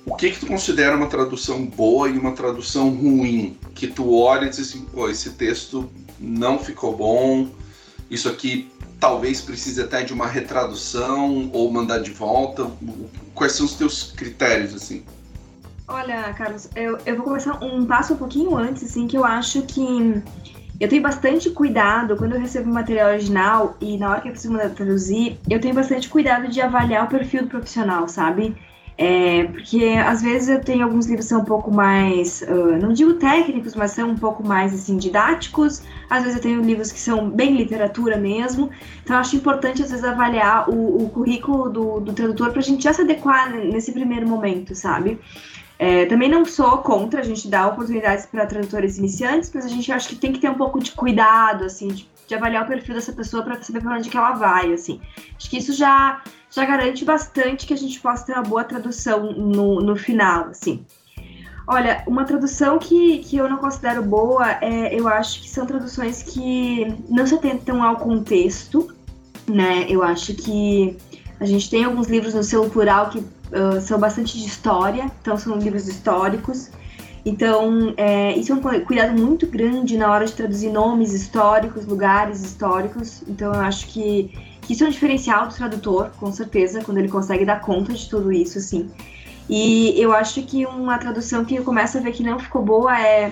o 0.05 0.13
que 0.13 0.31
que 0.31 0.41
tu 0.41 0.45
considera 0.45 0.93
uma 0.93 1.07
tradução 1.07 1.65
boa 1.65 2.09
e 2.09 2.17
uma 2.17 2.33
tradução 2.33 2.89
ruim? 2.89 3.57
Que 3.73 3.87
tu 3.87 4.13
olha 4.13 4.45
e 4.45 4.49
diz 4.49 4.59
assim, 4.59 4.81
pô, 4.81 5.09
esse 5.09 5.29
texto 5.31 5.89
não 6.19 6.59
ficou 6.59 6.97
bom, 6.97 7.47
isso 8.11 8.27
aqui 8.27 8.69
talvez 8.99 9.39
precise 9.39 9.81
até 9.81 10.03
de 10.03 10.11
uma 10.11 10.27
retradução 10.27 11.49
ou 11.53 11.71
mandar 11.71 11.99
de 11.99 12.11
volta. 12.11 12.69
Quais 13.33 13.53
são 13.53 13.65
os 13.65 13.75
teus 13.75 14.11
critérios, 14.11 14.75
assim? 14.75 15.05
Olha, 15.87 16.33
Carlos, 16.33 16.67
eu, 16.75 16.97
eu 17.05 17.15
vou 17.15 17.23
começar 17.23 17.63
um 17.63 17.85
passo 17.85 18.15
um 18.15 18.17
pouquinho 18.17 18.53
antes, 18.53 18.83
assim, 18.83 19.07
que 19.07 19.15
eu 19.15 19.23
acho 19.23 19.61
que 19.61 20.21
eu 20.79 20.87
tenho 20.87 21.01
bastante 21.01 21.49
cuidado 21.49 22.15
quando 22.15 22.33
eu 22.33 22.39
recebo 22.39 22.71
material 22.71 23.09
original 23.09 23.75
e 23.81 23.97
na 23.97 24.11
hora 24.11 24.21
que 24.21 24.27
eu 24.27 24.31
preciso 24.31 24.53
mandar 24.53 24.69
traduzir, 24.69 25.39
eu 25.49 25.59
tenho 25.59 25.73
bastante 25.73 26.07
cuidado 26.07 26.47
de 26.47 26.61
avaliar 26.61 27.05
o 27.05 27.07
perfil 27.07 27.43
do 27.43 27.49
profissional, 27.49 28.07
sabe? 28.07 28.55
É, 28.99 29.43
porque 29.43 29.85
às 30.03 30.23
vezes 30.23 30.49
eu 30.49 30.59
tenho 30.59 30.83
alguns 30.83 31.05
livros 31.05 31.25
que 31.25 31.29
são 31.29 31.41
um 31.41 31.45
pouco 31.45 31.71
mais, 31.71 32.41
uh, 32.41 32.77
não 32.81 32.91
digo 32.91 33.13
técnicos, 33.13 33.75
mas 33.75 33.91
são 33.91 34.09
um 34.09 34.15
pouco 34.15 34.45
mais 34.45 34.73
assim 34.73 34.97
didáticos. 34.97 35.83
Às 36.09 36.23
vezes 36.23 36.37
eu 36.37 36.41
tenho 36.41 36.61
livros 36.63 36.91
que 36.91 36.99
são 36.99 37.29
bem 37.29 37.55
literatura 37.55 38.17
mesmo. 38.17 38.71
Então 39.03 39.15
acho 39.17 39.35
importante 39.35 39.83
às 39.83 39.91
vezes 39.91 40.03
avaliar 40.03 40.67
o, 40.67 41.03
o 41.03 41.09
currículo 41.09 41.69
do, 41.69 41.99
do 41.99 42.13
tradutor 42.13 42.49
para 42.49 42.59
a 42.59 42.63
gente 42.63 42.83
já 42.83 42.91
se 42.91 43.01
adequar 43.01 43.51
nesse 43.51 43.91
primeiro 43.91 44.27
momento, 44.27 44.73
sabe? 44.73 45.19
É, 45.79 46.05
também 46.05 46.29
não 46.29 46.43
sou 46.43 46.79
contra 46.79 47.21
a 47.21 47.23
gente 47.23 47.47
dar 47.47 47.67
oportunidades 47.67 48.25
para 48.25 48.45
tradutores 48.47 48.97
iniciantes, 48.97 49.51
mas 49.53 49.65
a 49.65 49.69
gente 49.69 49.91
acha 49.91 50.09
que 50.09 50.15
tem 50.15 50.33
que 50.33 50.39
ter 50.39 50.49
um 50.49 50.55
pouco 50.55 50.79
de 50.79 50.91
cuidado, 50.91 51.65
assim, 51.65 51.89
de, 51.89 52.09
de 52.27 52.35
avaliar 52.35 52.63
o 52.63 52.67
perfil 52.67 52.95
dessa 52.95 53.13
pessoa 53.13 53.43
para 53.43 53.61
saber 53.61 53.81
para 53.81 53.95
onde 53.95 54.09
que 54.09 54.17
ela 54.17 54.33
vai, 54.33 54.73
assim. 54.73 54.99
Acho 55.35 55.49
que 55.49 55.57
isso 55.57 55.73
já 55.73 56.21
já 56.49 56.65
garante 56.65 57.05
bastante 57.05 57.67
que 57.67 57.73
a 57.73 57.77
gente 57.77 57.99
possa 57.99 58.25
ter 58.25 58.33
uma 58.33 58.41
boa 58.41 58.63
tradução 58.63 59.31
no, 59.33 59.81
no 59.81 59.95
final, 59.95 60.45
assim. 60.45 60.83
Olha, 61.67 62.01
uma 62.07 62.23
tradução 62.23 62.79
que, 62.79 63.19
que 63.19 63.37
eu 63.37 63.49
não 63.49 63.57
considero 63.57 64.01
boa, 64.01 64.51
é, 64.61 64.97
eu 64.97 65.07
acho 65.07 65.41
que 65.41 65.49
são 65.49 65.65
traduções 65.65 66.23
que 66.23 66.87
não 67.09 67.27
se 67.27 67.35
atentam 67.35 67.83
ao 67.83 67.97
contexto, 67.97 68.95
né? 69.45 69.85
Eu 69.89 70.01
acho 70.01 70.33
que 70.33 70.95
a 71.39 71.45
gente 71.45 71.69
tem 71.69 71.83
alguns 71.83 72.07
livros 72.07 72.33
no 72.33 72.41
selo 72.41 72.69
plural 72.69 73.09
que 73.09 73.21
uh, 73.51 73.81
são 73.81 73.99
bastante 73.99 74.37
de 74.37 74.45
história, 74.45 75.11
então 75.21 75.37
são 75.37 75.57
livros 75.57 75.87
históricos. 75.87 76.69
Então, 77.25 77.93
é, 77.97 78.37
isso 78.37 78.53
é 78.53 78.55
um 78.55 78.61
cuidado 78.85 79.11
muito 79.19 79.47
grande 79.47 79.97
na 79.97 80.09
hora 80.09 80.25
de 80.25 80.31
traduzir 80.31 80.69
nomes 80.69 81.13
históricos, 81.13 81.85
lugares 81.85 82.41
históricos. 82.41 83.21
Então, 83.27 83.53
eu 83.53 83.59
acho 83.59 83.87
que 83.87 84.31
que 84.67 84.73
isso 84.73 84.83
é 84.83 84.87
um 84.87 84.89
diferencial 84.89 85.47
do 85.47 85.55
tradutor, 85.55 86.11
com 86.19 86.29
certeza, 86.33 86.83
quando 86.83 86.97
ele 86.97 87.07
consegue 87.07 87.45
dar 87.45 87.61
conta 87.61 87.93
de 87.93 88.09
tudo 88.09 88.33
isso, 88.33 88.57
assim. 88.57 88.91
E 89.49 89.93
eu 89.97 90.11
acho 90.13 90.43
que 90.43 90.65
uma 90.65 90.97
tradução 90.97 91.45
que 91.45 91.55
eu 91.55 91.63
começo 91.63 91.97
a 91.97 92.01
ver 92.01 92.11
que 92.11 92.21
não 92.21 92.37
ficou 92.37 92.61
boa 92.61 92.99
é. 92.99 93.31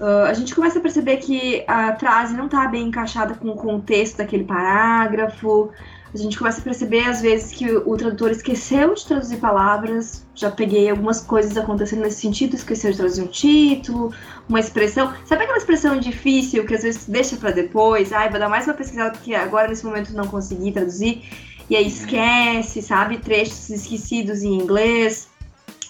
Uh, 0.00 0.24
a 0.26 0.34
gente 0.34 0.52
começa 0.52 0.80
a 0.80 0.82
perceber 0.82 1.18
que 1.18 1.64
a 1.68 1.94
frase 1.94 2.34
não 2.34 2.46
está 2.46 2.66
bem 2.66 2.88
encaixada 2.88 3.34
com 3.34 3.50
o 3.50 3.54
contexto 3.54 4.16
daquele 4.16 4.42
parágrafo, 4.42 5.70
a 6.14 6.18
gente 6.18 6.36
começa 6.36 6.60
a 6.60 6.62
perceber, 6.62 7.04
às 7.08 7.22
vezes, 7.22 7.52
que 7.52 7.70
o, 7.74 7.96
tradutor 7.96 8.30
esqueceu 8.30 8.94
de 8.94 9.06
traduzir 9.06 9.38
palavras. 9.38 10.26
Já 10.34 10.50
peguei 10.50 10.90
algumas 10.90 11.22
coisas 11.22 11.56
acontecendo 11.56 12.02
nesse 12.02 12.20
sentido, 12.20 12.54
esqueceu 12.54 12.90
de 12.90 12.98
traduzir 12.98 13.22
um 13.22 13.28
título, 13.28 14.12
uma 14.46 14.60
expressão. 14.60 15.14
Sabe 15.24 15.44
aquela 15.44 15.56
expressão 15.56 15.98
difícil 15.98 16.66
que 16.66 16.74
às 16.74 16.82
vezes 16.82 17.06
deixa 17.06 17.36
para 17.36 17.50
depois? 17.50 18.12
Ai, 18.12 18.28
vou 18.28 18.38
dar 18.38 18.48
mais 18.50 18.66
uma 18.66 18.74
pesquisada 18.74 19.12
porque 19.12 19.34
agora 19.34 19.68
nesse 19.68 19.86
momento 19.86 20.12
não 20.12 20.26
consegui 20.26 20.70
traduzir. 20.70 21.22
E 21.70 21.76
aí 21.76 21.86
esquece, 21.86 22.82
sabe? 22.82 23.16
Trechos 23.16 23.70
esquecidos 23.70 24.42
em 24.42 24.52
inglês. 24.52 25.30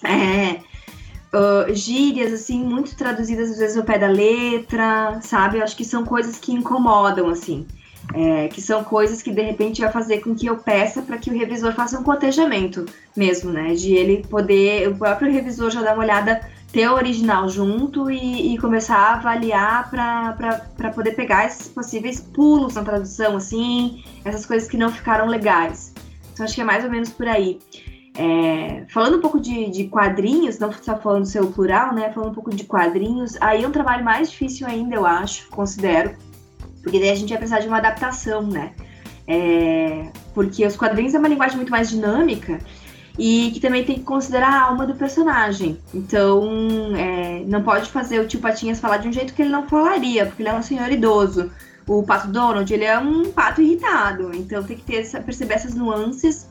É, 0.05 0.61
uh, 1.33 1.75
gírias, 1.75 2.33
assim, 2.33 2.63
muito 2.63 2.97
traduzidas 2.97 3.51
às 3.51 3.59
vezes 3.59 3.77
ao 3.77 3.83
pé 3.83 3.99
da 3.99 4.09
letra, 4.09 5.21
sabe? 5.21 5.59
Eu 5.59 5.65
acho 5.65 5.77
que 5.77 5.85
são 5.85 6.05
coisas 6.05 6.39
que 6.39 6.53
incomodam, 6.53 7.29
assim. 7.29 7.67
É, 8.15 8.49
que 8.49 8.61
são 8.61 8.85
coisas 8.85 9.23
que 9.23 9.31
de 9.31 9.41
repente 9.41 9.81
vai 9.81 9.91
fazer 9.91 10.21
com 10.21 10.35
que 10.35 10.47
eu 10.47 10.59
peça 10.59 11.01
para 11.01 11.17
que 11.17 11.31
o 11.31 11.33
revisor 11.33 11.73
faça 11.73 11.99
um 11.99 12.03
cotejamento 12.03 12.85
mesmo, 13.17 13.51
né? 13.51 13.75
De 13.75 13.95
ele 13.95 14.27
poder, 14.29 14.89
o 14.89 14.97
próprio 14.97 15.33
revisor 15.33 15.71
já 15.71 15.81
dar 15.81 15.95
uma 15.95 16.03
olhada, 16.03 16.47
ter 16.71 16.89
o 16.89 16.95
original 16.95 17.49
junto 17.49 18.11
e, 18.11 18.55
e 18.55 18.59
começar 18.59 18.99
a 18.99 19.15
avaliar 19.15 19.91
para 19.91 20.91
poder 20.95 21.13
pegar 21.13 21.47
esses 21.47 21.69
possíveis 21.69 22.21
pulos 22.21 22.75
na 22.75 22.83
tradução, 22.83 23.37
assim, 23.37 24.05
essas 24.25 24.45
coisas 24.45 24.69
que 24.69 24.77
não 24.77 24.91
ficaram 24.91 25.27
legais. 25.27 25.95
Então 26.33 26.45
acho 26.45 26.55
que 26.55 26.61
é 26.61 26.65
mais 26.65 26.85
ou 26.85 26.91
menos 26.91 27.09
por 27.09 27.27
aí. 27.27 27.59
É, 28.15 28.85
falando 28.91 29.17
um 29.17 29.21
pouco 29.23 29.41
de, 29.41 29.71
de 29.71 29.89
quadrinhos, 29.89 30.59
não 30.59 30.71
só 30.71 30.99
falando 30.99 31.25
seu 31.25 31.47
plural, 31.47 31.95
né? 31.95 32.13
Falando 32.13 32.33
um 32.33 32.35
pouco 32.35 32.55
de 32.55 32.65
quadrinhos, 32.65 33.39
aí 33.41 33.65
é 33.65 33.69
um 33.69 33.73
trabalho 33.73 34.05
mais 34.05 34.31
difícil 34.31 34.67
ainda, 34.67 34.97
eu 34.97 35.07
acho, 35.07 35.49
considero 35.49 36.15
porque 36.83 36.99
daí 36.99 37.11
a 37.11 37.15
gente 37.15 37.29
vai 37.29 37.39
precisar 37.39 37.61
de 37.61 37.69
uma 37.69 37.79
adaptação, 37.79 38.43
né? 38.43 38.73
É, 39.27 40.07
porque 40.35 40.67
os 40.67 40.77
quadrinhos 40.77 41.15
é 41.15 41.19
uma 41.19 41.29
linguagem 41.29 41.57
muito 41.57 41.71
mais 41.71 41.89
dinâmica 41.89 42.59
e 43.19 43.51
que 43.53 43.61
também 43.61 43.85
tem 43.85 43.97
que 43.97 44.03
considerar 44.03 44.53
a 44.53 44.63
alma 44.63 44.87
do 44.87 44.95
personagem. 44.95 45.79
Então, 45.95 46.43
é, 46.97 47.45
não 47.47 47.63
pode 47.63 47.91
fazer 47.91 48.21
o 48.21 48.27
tio 48.27 48.41
Patinhas 48.41 48.81
falar 48.81 48.97
de 48.97 49.09
um 49.09 49.13
jeito 49.13 49.35
que 49.35 49.43
ele 49.43 49.51
não 49.51 49.69
falaria, 49.69 50.27
porque 50.27 50.43
ele 50.43 50.49
é 50.49 50.55
um 50.55 50.63
senhor 50.63 50.91
idoso. 50.91 51.51
O 51.87 52.03
Pato 52.03 52.29
Donald, 52.29 52.73
ele 52.73 52.85
é 52.85 52.99
um 52.99 53.31
pato 53.31 53.61
irritado. 53.61 54.35
Então, 54.35 54.63
tem 54.63 54.77
que 54.77 54.85
ter, 54.85 55.23
perceber 55.25 55.55
essas 55.55 55.75
nuances. 55.75 56.49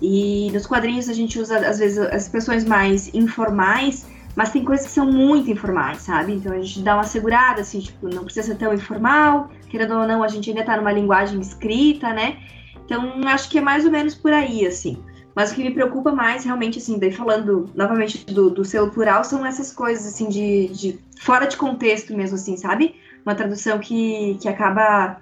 E 0.00 0.50
nos 0.52 0.66
quadrinhos 0.66 1.08
a 1.08 1.12
gente 1.12 1.38
usa, 1.38 1.58
às 1.58 1.78
vezes, 1.78 1.98
as 1.98 2.22
expressões 2.22 2.64
mais 2.64 3.12
informais 3.14 4.06
mas 4.34 4.50
tem 4.50 4.64
coisas 4.64 4.86
que 4.86 4.92
são 4.92 5.10
muito 5.10 5.50
informais, 5.50 5.98
sabe? 5.98 6.32
Então 6.32 6.52
a 6.52 6.60
gente 6.60 6.80
dá 6.82 6.94
uma 6.94 7.04
segurada, 7.04 7.60
assim, 7.60 7.80
tipo, 7.80 8.08
não 8.08 8.24
precisa 8.24 8.48
ser 8.48 8.56
tão 8.56 8.72
informal, 8.72 9.50
querendo 9.70 9.94
ou 9.94 10.06
não, 10.06 10.22
a 10.22 10.28
gente 10.28 10.50
ainda 10.50 10.64
tá 10.64 10.76
numa 10.76 10.92
linguagem 10.92 11.40
escrita, 11.40 12.12
né? 12.12 12.38
Então 12.84 13.12
acho 13.28 13.48
que 13.48 13.58
é 13.58 13.60
mais 13.60 13.84
ou 13.84 13.90
menos 13.90 14.14
por 14.14 14.32
aí, 14.32 14.66
assim. 14.66 15.02
Mas 15.34 15.52
o 15.52 15.54
que 15.54 15.62
me 15.62 15.70
preocupa 15.70 16.12
mais, 16.12 16.44
realmente, 16.44 16.78
assim, 16.78 16.98
daí 16.98 17.12
falando 17.12 17.70
novamente 17.74 18.26
do, 18.26 18.50
do 18.50 18.64
selo 18.64 18.90
plural, 18.90 19.22
são 19.24 19.46
essas 19.46 19.72
coisas, 19.72 20.06
assim, 20.06 20.28
de, 20.28 20.68
de 20.68 20.98
fora 21.20 21.46
de 21.46 21.56
contexto 21.56 22.14
mesmo, 22.16 22.34
assim, 22.34 22.56
sabe? 22.56 22.96
Uma 23.24 23.34
tradução 23.34 23.78
que, 23.78 24.36
que 24.40 24.48
acaba, 24.48 25.18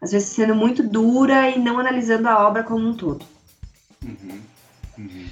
às 0.00 0.12
vezes, 0.12 0.28
sendo 0.28 0.54
muito 0.54 0.82
dura 0.82 1.50
e 1.50 1.58
não 1.58 1.78
analisando 1.78 2.28
a 2.28 2.46
obra 2.46 2.62
como 2.62 2.88
um 2.88 2.94
todo. 2.94 3.24
Uhum. 4.04 4.40
Uhum. 4.96 5.26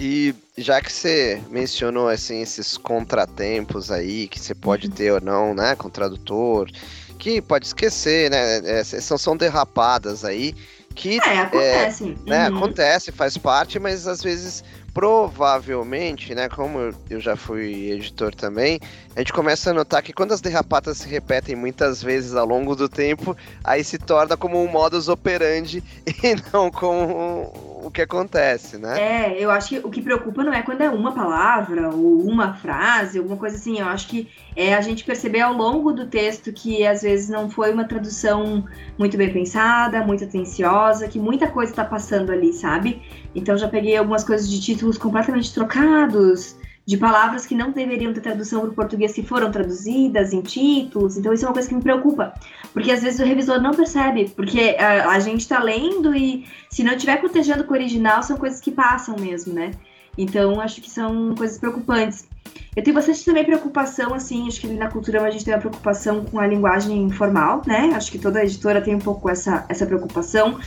E 0.00 0.34
já 0.56 0.80
que 0.80 0.92
você 0.92 1.42
mencionou 1.50 2.08
assim 2.08 2.40
esses 2.40 2.76
contratempos 2.76 3.90
aí 3.90 4.28
que 4.28 4.38
você 4.38 4.54
pode 4.54 4.86
uhum. 4.86 4.92
ter 4.92 5.12
ou 5.12 5.20
não, 5.20 5.54
né, 5.54 5.74
com 5.74 5.90
tradutor, 5.90 6.70
que 7.18 7.42
pode 7.42 7.66
esquecer, 7.66 8.30
né, 8.30 8.58
é, 8.64 8.84
são, 8.84 9.18
são 9.18 9.36
derrapadas 9.36 10.24
aí 10.24 10.54
que 10.94 11.20
é, 11.20 11.38
acontece, 11.38 12.16
é, 12.26 12.30
né, 12.30 12.50
uhum. 12.50 12.56
acontece, 12.56 13.12
faz 13.12 13.36
parte, 13.36 13.78
mas 13.78 14.08
às 14.08 14.22
vezes 14.22 14.64
provavelmente, 14.92 16.34
né, 16.34 16.48
como 16.48 16.92
eu 17.08 17.20
já 17.20 17.36
fui 17.36 17.92
editor 17.92 18.34
também, 18.34 18.80
a 19.14 19.20
gente 19.20 19.32
começa 19.32 19.70
a 19.70 19.72
notar 19.72 20.02
que 20.02 20.12
quando 20.12 20.32
as 20.32 20.40
derrapatas 20.40 20.98
se 20.98 21.08
repetem 21.08 21.54
muitas 21.54 22.02
vezes 22.02 22.34
ao 22.34 22.44
longo 22.44 22.74
do 22.74 22.88
tempo, 22.88 23.36
aí 23.62 23.84
se 23.84 23.96
torna 23.96 24.36
como 24.36 24.60
um 24.60 24.66
modus 24.66 25.08
operandi 25.08 25.84
e 26.04 26.36
não 26.52 26.68
como 26.68 27.77
o 27.88 27.90
que 27.90 28.02
acontece, 28.02 28.76
né? 28.76 29.00
É, 29.00 29.42
eu 29.42 29.50
acho 29.50 29.70
que 29.70 29.78
o 29.78 29.90
que 29.90 30.02
preocupa 30.02 30.44
não 30.44 30.52
é 30.52 30.62
quando 30.62 30.82
é 30.82 30.90
uma 30.90 31.12
palavra 31.12 31.88
ou 31.88 32.22
uma 32.22 32.54
frase, 32.54 33.18
alguma 33.18 33.36
coisa 33.36 33.56
assim. 33.56 33.78
Eu 33.80 33.86
acho 33.86 34.08
que 34.08 34.28
é 34.54 34.74
a 34.74 34.80
gente 34.80 35.04
perceber 35.04 35.40
ao 35.40 35.54
longo 35.54 35.92
do 35.92 36.06
texto 36.06 36.52
que 36.52 36.86
às 36.86 37.02
vezes 37.02 37.28
não 37.28 37.50
foi 37.50 37.72
uma 37.72 37.84
tradução 37.84 38.64
muito 38.98 39.16
bem 39.16 39.32
pensada, 39.32 40.02
muito 40.02 40.24
atenciosa, 40.24 41.08
que 41.08 41.18
muita 41.18 41.48
coisa 41.48 41.72
está 41.72 41.84
passando 41.84 42.30
ali, 42.30 42.52
sabe? 42.52 43.02
Então 43.34 43.56
já 43.56 43.68
peguei 43.68 43.96
algumas 43.96 44.22
coisas 44.22 44.48
de 44.48 44.60
títulos 44.60 44.98
completamente 44.98 45.52
trocados, 45.52 46.56
de 46.88 46.96
palavras 46.96 47.44
que 47.44 47.54
não 47.54 47.70
deveriam 47.70 48.14
ter 48.14 48.22
tradução 48.22 48.60
para 48.62 48.70
o 48.70 48.72
português 48.72 49.12
que 49.12 49.22
foram 49.22 49.52
traduzidas 49.52 50.32
em 50.32 50.40
títulos. 50.40 51.18
Então 51.18 51.34
isso 51.34 51.44
é 51.44 51.48
uma 51.48 51.52
coisa 51.52 51.68
que 51.68 51.74
me 51.74 51.82
preocupa, 51.82 52.32
porque 52.72 52.90
às 52.90 53.02
vezes 53.02 53.20
o 53.20 53.24
revisor 53.24 53.60
não 53.60 53.72
percebe, 53.72 54.30
porque 54.34 54.74
a, 54.78 55.10
a 55.10 55.18
gente 55.18 55.40
está 55.40 55.62
lendo 55.62 56.16
e 56.16 56.46
se 56.70 56.82
não 56.82 56.94
estiver 56.94 57.18
cotejando 57.18 57.64
com 57.64 57.74
o 57.74 57.76
original, 57.76 58.22
são 58.22 58.38
coisas 58.38 58.58
que 58.58 58.70
passam 58.70 59.16
mesmo, 59.18 59.52
né? 59.52 59.72
Então 60.16 60.62
acho 60.62 60.80
que 60.80 60.88
são 60.88 61.34
coisas 61.34 61.58
preocupantes. 61.58 62.26
Eu 62.74 62.82
tenho 62.82 62.94
bastante 62.94 63.22
também 63.22 63.44
preocupação, 63.44 64.14
assim, 64.14 64.48
acho 64.48 64.62
que 64.62 64.68
na 64.68 64.88
cultura 64.88 65.20
a 65.20 65.30
gente 65.30 65.44
tem 65.44 65.52
uma 65.52 65.60
preocupação 65.60 66.24
com 66.24 66.40
a 66.40 66.46
linguagem 66.46 67.02
informal, 67.02 67.60
né? 67.66 67.90
Acho 67.94 68.10
que 68.10 68.18
toda 68.18 68.42
editora 68.42 68.80
tem 68.80 68.94
um 68.94 68.98
pouco 68.98 69.28
essa, 69.28 69.66
essa 69.68 69.84
preocupação. 69.84 70.58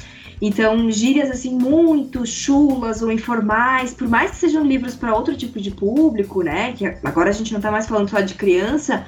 Então, 0.41 0.89
gírias 0.89 1.29
assim 1.29 1.55
muito 1.55 2.25
chulas 2.25 3.03
ou 3.03 3.11
informais, 3.11 3.93
por 3.93 4.07
mais 4.07 4.31
que 4.31 4.37
sejam 4.37 4.63
livros 4.63 4.95
para 4.95 5.13
outro 5.13 5.37
tipo 5.37 5.61
de 5.61 5.69
público, 5.69 6.41
né? 6.41 6.73
Que 6.73 6.85
agora 7.03 7.29
a 7.29 7.33
gente 7.33 7.51
não 7.51 7.59
está 7.59 7.69
mais 7.69 7.87
falando 7.87 8.09
só 8.09 8.19
de 8.21 8.33
criança, 8.33 9.05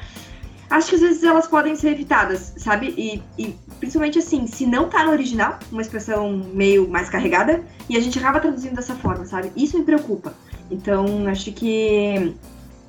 acho 0.69 0.89
que 0.89 0.95
às 0.95 1.01
vezes 1.01 1.23
elas 1.23 1.47
podem 1.47 1.75
ser 1.75 1.89
evitadas, 1.89 2.53
sabe? 2.57 2.93
E, 2.97 3.23
e, 3.41 3.55
principalmente 3.79 4.19
assim, 4.19 4.45
se 4.45 4.65
não 4.67 4.89
tá 4.89 5.03
no 5.05 5.11
original, 5.11 5.57
uma 5.71 5.81
expressão 5.81 6.37
meio 6.53 6.87
mais 6.87 7.09
carregada, 7.09 7.63
e 7.89 7.97
a 7.97 7.99
gente 7.99 8.19
acaba 8.19 8.39
traduzindo 8.39 8.75
dessa 8.75 8.95
forma, 8.95 9.25
sabe? 9.25 9.51
Isso 9.55 9.77
me 9.77 9.83
preocupa. 9.83 10.33
Então, 10.69 11.27
acho 11.27 11.51
que. 11.51 12.35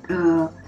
Uh, 0.09 0.64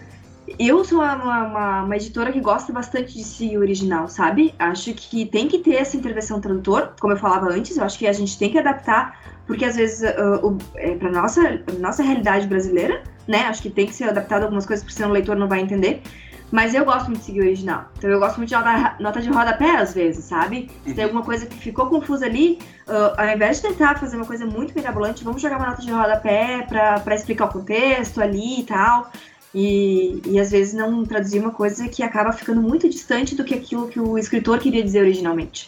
eu 0.58 0.84
sou 0.86 1.00
uma, 1.00 1.16
uma, 1.16 1.84
uma, 1.84 1.96
editora 1.96 2.32
que 2.32 2.40
gosta 2.40 2.72
bastante 2.72 3.14
de 3.14 3.24
si 3.24 3.58
original, 3.58 4.08
sabe? 4.08 4.54
Acho 4.58 4.94
que 4.94 5.26
tem 5.26 5.48
que 5.48 5.60
ter 5.60 5.76
essa 5.76 5.98
intervenção 5.98 6.40
tradutor, 6.40 6.94
como 7.00 7.14
eu 7.14 7.18
falava 7.18 7.48
antes, 7.48 7.76
eu 7.76 7.84
acho 7.84 8.00
que 8.00 8.08
a 8.08 8.14
gente 8.14 8.38
tem 8.38 8.52
que 8.52 8.58
adaptar, 8.58 9.20
porque 9.46 9.66
às 9.66 9.76
vezes 9.76 10.02
uh, 10.10 10.58
é, 10.76 10.96
para 10.96 11.12
nossa 11.12 11.62
nossa 11.80 12.02
realidade 12.02 12.48
brasileira, 12.48 13.04
né? 13.28 13.40
Acho 13.46 13.62
que 13.62 13.70
tem 13.70 13.86
que 13.86 13.94
ser 13.94 14.06
adaptado 14.06 14.44
algumas 14.44 14.66
coisas, 14.66 14.84
porque 14.84 14.96
senão 14.96 15.10
o 15.10 15.14
leitor 15.14 15.36
não 15.36 15.48
vai 15.48 15.60
entender. 15.60 16.02
Mas 16.50 16.74
eu 16.74 16.86
gosto 16.86 17.08
muito 17.08 17.20
de 17.20 17.26
seguir 17.26 17.42
o 17.42 17.44
original. 17.44 17.92
Então 17.98 18.10
eu 18.10 18.20
gosto 18.20 18.38
muito 18.38 18.48
de 18.48 18.56
nota, 18.56 18.96
nota 19.02 19.22
de 19.22 19.30
rodapé 19.30 19.76
às 19.76 19.94
vezes, 19.94 20.24
sabe? 20.26 20.72
Se 20.86 20.94
tem 20.94 21.04
uhum. 21.04 21.10
alguma 21.10 21.24
coisa 21.24 21.46
que 21.46 21.58
ficou 21.58 21.88
confusa 21.88 22.26
ali, 22.26 22.60
uh, 22.88 23.20
ao 23.20 23.28
invés 23.28 23.58
de 23.58 23.68
tentar 23.68 24.00
fazer 24.00 24.16
uma 24.16 24.26
coisa 24.26 24.46
muito 24.46 24.74
mirabolante, 24.74 25.26
vamos 25.26 25.42
jogar 25.42 25.58
uma 25.58 25.68
nota 25.68 25.82
de 25.82 25.92
rodapé 25.92 26.66
pra 26.70 27.16
explicar 27.16 27.46
o 27.46 27.50
contexto 27.50 28.22
ali 28.22 28.62
e 28.62 28.64
tal. 28.64 29.12
E, 29.60 30.22
e 30.28 30.40
às 30.40 30.52
vezes 30.52 30.76
não 30.76 31.04
traduzir 31.04 31.40
uma 31.40 31.50
coisa 31.50 31.88
que 31.88 32.04
acaba 32.04 32.32
ficando 32.32 32.62
muito 32.62 32.88
distante 32.88 33.34
do 33.34 33.44
que 33.44 33.56
aquilo 33.56 33.88
que 33.88 34.00
o 34.00 34.16
escritor 34.16 34.60
queria 34.60 34.84
dizer 34.84 35.02
originalmente. 35.02 35.68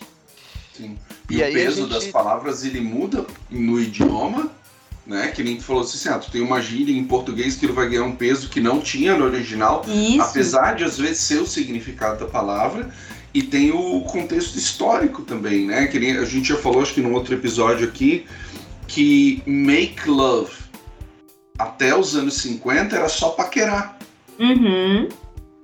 Sim. 0.73 0.95
E, 1.27 1.39
e 1.39 1.43
o 1.43 1.53
peso 1.53 1.81
gente... 1.81 1.89
das 1.89 2.05
palavras 2.05 2.63
ele 2.63 2.81
muda 2.81 3.25
no 3.49 3.79
idioma 3.79 4.51
né? 5.09 5.29
Que 5.29 5.43
nem 5.43 5.57
tu 5.57 5.63
falou 5.63 5.81
assim, 5.81 6.07
ah, 6.07 6.19
tu 6.19 6.29
tem 6.29 6.39
uma 6.39 6.61
gíria 6.61 6.95
em 6.95 7.03
português 7.03 7.55
que 7.55 7.65
ele 7.65 7.73
vai 7.73 7.89
ganhar 7.89 8.03
um 8.03 8.15
peso 8.15 8.47
que 8.47 8.61
não 8.61 8.79
tinha 8.79 9.17
no 9.17 9.25
original, 9.25 9.83
Isso. 9.87 10.21
apesar 10.21 10.75
de 10.75 10.83
às 10.83 10.99
vezes 10.99 11.21
ser 11.21 11.41
o 11.41 11.47
significado 11.47 12.19
da 12.19 12.31
palavra. 12.31 12.93
E 13.33 13.41
tem 13.41 13.71
o 13.71 14.01
contexto 14.01 14.55
histórico 14.55 15.23
também, 15.23 15.65
né? 15.65 15.87
Que 15.87 15.99
nem 15.99 16.17
a 16.17 16.25
gente 16.25 16.49
já 16.49 16.57
falou, 16.57 16.81
acho 16.81 16.93
que 16.93 17.01
num 17.01 17.13
outro 17.13 17.33
episódio 17.33 17.87
aqui, 17.87 18.25
que 18.87 19.41
make 19.45 20.07
love 20.07 20.51
até 21.59 21.95
os 21.95 22.15
anos 22.15 22.35
50 22.35 22.95
era 22.95 23.09
só 23.09 23.29
paquerar. 23.29 23.99
Uhum. 24.39 25.09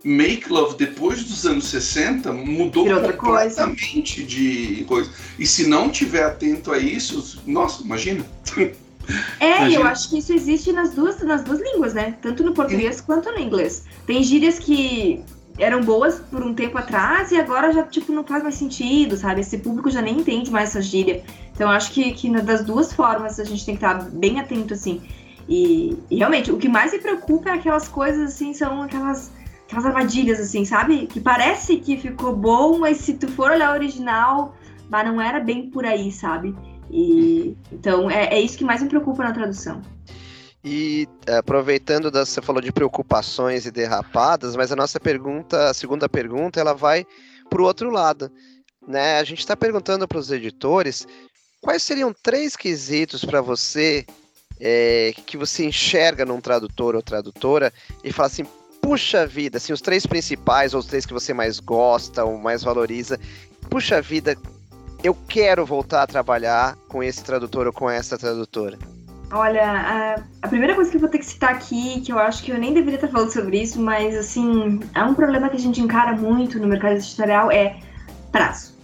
Make 0.03 0.51
Love 0.51 0.75
depois 0.77 1.23
dos 1.23 1.45
anos 1.47 1.65
60 1.65 2.31
mudou 2.31 2.85
completamente 2.85 4.15
coisa. 4.15 4.27
de 4.27 4.85
coisa. 4.87 5.09
E 5.39 5.47
se 5.47 5.67
não 5.67 5.89
tiver 5.89 6.23
atento 6.23 6.71
a 6.71 6.77
isso, 6.77 7.41
nossa, 7.47 7.81
imagina. 7.81 8.23
É, 9.39 9.69
eu 9.71 9.83
acho 9.83 10.09
que 10.09 10.17
isso 10.17 10.33
existe 10.33 10.71
nas 10.71 10.93
duas, 10.93 11.21
nas 11.21 11.43
duas 11.43 11.59
línguas, 11.59 11.93
né? 11.93 12.15
Tanto 12.21 12.43
no 12.43 12.53
português 12.53 13.01
quanto 13.01 13.31
no 13.31 13.39
inglês. 13.39 13.83
Tem 14.05 14.21
gírias 14.23 14.59
que 14.59 15.23
eram 15.57 15.81
boas 15.81 16.19
por 16.19 16.43
um 16.43 16.53
tempo 16.53 16.77
atrás 16.77 17.31
e 17.31 17.39
agora 17.39 17.71
já, 17.71 17.83
tipo, 17.83 18.11
não 18.11 18.23
faz 18.23 18.43
mais 18.43 18.55
sentido, 18.55 19.15
sabe? 19.15 19.41
Esse 19.41 19.57
público 19.57 19.89
já 19.89 20.01
nem 20.01 20.19
entende 20.19 20.51
mais 20.51 20.69
essa 20.69 20.81
gíria. 20.81 21.23
Então, 21.53 21.69
acho 21.69 21.91
que, 21.91 22.11
que 22.13 22.29
das 22.41 22.63
duas 22.63 22.91
formas 22.91 23.39
a 23.39 23.43
gente 23.43 23.65
tem 23.65 23.75
que 23.75 23.85
estar 23.85 24.09
bem 24.09 24.39
atento, 24.39 24.73
assim. 24.73 25.01
E, 25.47 25.97
e, 26.09 26.17
realmente, 26.17 26.51
o 26.51 26.57
que 26.57 26.67
mais 26.67 26.91
me 26.91 26.99
preocupa 26.99 27.49
é 27.49 27.53
aquelas 27.53 27.87
coisas, 27.87 28.33
assim, 28.33 28.53
são 28.53 28.81
aquelas, 28.81 29.31
aquelas 29.67 29.85
armadilhas, 29.85 30.39
assim, 30.39 30.65
sabe? 30.65 31.07
Que 31.07 31.19
parece 31.19 31.77
que 31.77 31.97
ficou 31.97 32.35
bom, 32.35 32.79
mas 32.79 32.97
se 32.97 33.13
tu 33.13 33.27
for 33.27 33.51
olhar 33.51 33.71
o 33.71 33.75
original, 33.75 34.55
mas 34.89 35.05
não 35.05 35.21
era 35.21 35.39
bem 35.39 35.69
por 35.69 35.85
aí, 35.85 36.11
sabe? 36.11 36.55
E, 36.89 37.55
então 37.71 38.09
é, 38.09 38.25
é 38.25 38.41
isso 38.41 38.57
que 38.57 38.63
mais 38.63 38.81
me 38.81 38.89
preocupa 38.89 39.23
na 39.23 39.33
tradução. 39.33 39.81
E 40.63 41.07
aproveitando, 41.27 42.09
da, 42.09 42.25
você 42.25 42.41
falou 42.41 42.59
de 42.59 42.71
preocupações 42.71 43.67
e 43.67 43.71
derrapadas, 43.71 44.55
mas 44.55 44.71
a 44.71 44.75
nossa 44.75 44.99
pergunta, 44.99 45.69
a 45.69 45.73
segunda 45.75 46.09
pergunta, 46.09 46.59
ela 46.59 46.73
vai 46.73 47.05
para 47.47 47.61
o 47.61 47.65
outro 47.65 47.91
lado. 47.91 48.31
Né? 48.87 49.19
A 49.19 49.23
gente 49.23 49.39
está 49.39 49.55
perguntando 49.55 50.07
para 50.07 50.17
os 50.17 50.31
editores 50.31 51.07
quais 51.61 51.83
seriam 51.83 52.11
três 52.23 52.55
quesitos 52.55 53.23
para 53.23 53.41
você 53.41 54.05
é, 54.59 55.13
que 55.25 55.37
você 55.37 55.65
enxerga 55.65 56.25
num 56.25 56.41
tradutor 56.41 56.95
ou 56.95 57.01
tradutora 57.01 57.73
e 58.03 58.11
fala 58.11 58.27
assim, 58.27 58.45
puxa 58.81 59.25
vida, 59.25 59.57
assim, 59.57 59.73
os 59.73 59.81
três 59.81 60.05
principais 60.05 60.73
ou 60.73 60.79
os 60.79 60.85
três 60.85 61.05
que 61.05 61.13
você 61.13 61.33
mais 61.33 61.59
gosta 61.59 62.23
ou 62.23 62.37
mais 62.37 62.63
valoriza, 62.63 63.19
puxa 63.69 64.01
vida, 64.01 64.37
eu 65.03 65.15
quero 65.27 65.65
voltar 65.65 66.03
a 66.03 66.07
trabalhar 66.07 66.75
com 66.87 67.03
esse 67.03 67.23
tradutor 67.23 67.67
ou 67.67 67.73
com 67.73 67.89
essa 67.89 68.17
tradutora? 68.17 68.77
Olha, 69.31 69.63
a, 69.63 70.15
a, 70.43 70.47
primeira 70.47 70.75
coisa 70.75 70.89
que 70.89 70.97
eu 70.97 71.01
vou 71.01 71.09
ter 71.09 71.17
que 71.17 71.25
citar 71.25 71.51
aqui, 71.51 72.01
que 72.01 72.11
eu 72.11 72.19
acho 72.19 72.43
que 72.43 72.51
eu 72.51 72.59
nem 72.59 72.73
deveria 72.73 72.95
estar 72.95 73.07
falando 73.07 73.31
sobre 73.31 73.61
isso, 73.61 73.81
mas 73.81 74.15
assim, 74.15 74.79
é 74.93 75.03
um 75.03 75.15
problema 75.15 75.49
que 75.49 75.55
a 75.55 75.59
gente 75.59 75.81
encara 75.81 76.13
muito 76.13 76.59
no 76.59 76.67
mercado 76.67 76.95
editorial 76.95 77.51
é 77.51 77.77
prazo. 78.31 78.74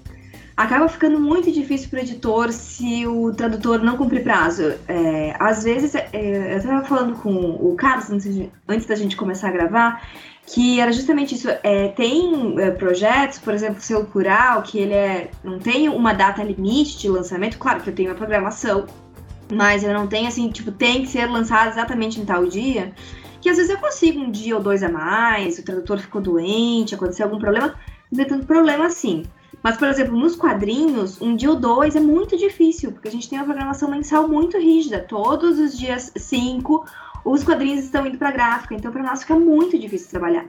Acaba 0.62 0.88
ficando 0.88 1.20
muito 1.20 1.52
difícil 1.52 1.90
para 1.90 1.98
o 1.98 2.02
editor 2.04 2.52
se 2.52 3.08
o 3.08 3.34
tradutor 3.34 3.82
não 3.82 3.98
cumprir 3.98 4.24
prazo. 4.24 4.76
É, 4.88 5.36
às 5.40 5.64
vezes, 5.64 5.96
é, 5.96 6.54
eu 6.54 6.58
estava 6.58 6.86
falando 6.86 7.16
com 7.16 7.32
o 7.32 7.76
Carlos 7.76 8.12
antes, 8.12 8.48
antes 8.68 8.86
da 8.86 8.94
gente 8.94 9.16
começar 9.16 9.48
a 9.48 9.52
gravar, 9.52 10.08
que 10.46 10.80
era 10.80 10.94
justamente 10.94 11.34
isso. 11.34 11.50
É, 11.64 11.88
tem 11.88 12.60
é, 12.60 12.70
projetos, 12.70 13.40
por 13.40 13.56
exemplo, 13.56 13.80
o 13.80 13.82
Seu 13.82 14.06
Plural, 14.06 14.62
que 14.62 14.78
ele 14.78 14.94
é, 14.94 15.32
não 15.44 15.58
tem 15.58 15.90
uma 15.90 16.14
data 16.14 16.44
limite 16.44 17.00
de 17.00 17.10
lançamento. 17.10 17.58
Claro 17.58 17.82
que 17.82 17.90
eu 17.90 17.96
tenho 17.96 18.12
a 18.12 18.16
programação, 18.16 18.86
mas 19.52 19.84
eu 19.84 19.96
não 19.96 20.06
tenho 20.06 20.28
assim, 20.28 20.48
tipo, 20.52 20.72
tem 20.72 21.02
que 21.02 21.08
ser 21.08 21.26
lançado 21.26 21.70
exatamente 21.70 22.22
em 22.22 22.24
tal 22.24 22.46
dia. 22.46 22.94
Que 23.42 23.50
às 23.50 23.58
vezes 23.58 23.72
eu 23.72 23.80
consigo 23.80 24.20
um 24.20 24.30
dia 24.30 24.56
ou 24.56 24.62
dois 24.62 24.84
a 24.84 24.90
mais, 24.90 25.58
o 25.58 25.66
tradutor 25.66 25.98
ficou 25.98 26.22
doente, 26.22 26.94
aconteceu 26.94 27.26
algum 27.26 27.40
problema, 27.40 27.74
não 28.12 28.18
tem 28.18 28.28
tanto 28.28 28.46
problema 28.46 28.86
assim. 28.86 29.24
Mas, 29.64 29.78
por 29.78 29.88
exemplo, 29.88 30.18
nos 30.18 30.36
quadrinhos, 30.36 31.22
um 31.22 31.36
dia 31.36 31.50
ou 31.50 31.56
dois 31.56 31.96
é 31.96 32.00
muito 32.00 32.36
difícil, 32.38 32.92
porque 32.92 33.08
a 33.08 33.12
gente 33.12 33.30
tem 33.30 33.38
uma 33.38 33.46
programação 33.46 33.90
mensal 33.90 34.28
muito 34.28 34.58
rígida. 34.58 35.00
Todos 35.00 35.60
os 35.60 35.78
dias 35.78 36.12
cinco 36.16 36.86
os 37.24 37.44
quadrinhos 37.44 37.86
estão 37.86 38.06
indo 38.06 38.18
para 38.18 38.32
gráfica, 38.32 38.74
então 38.74 38.92
para 38.92 39.04
nós 39.04 39.22
fica 39.22 39.36
muito 39.36 39.78
difícil 39.78 40.10
trabalhar. 40.10 40.46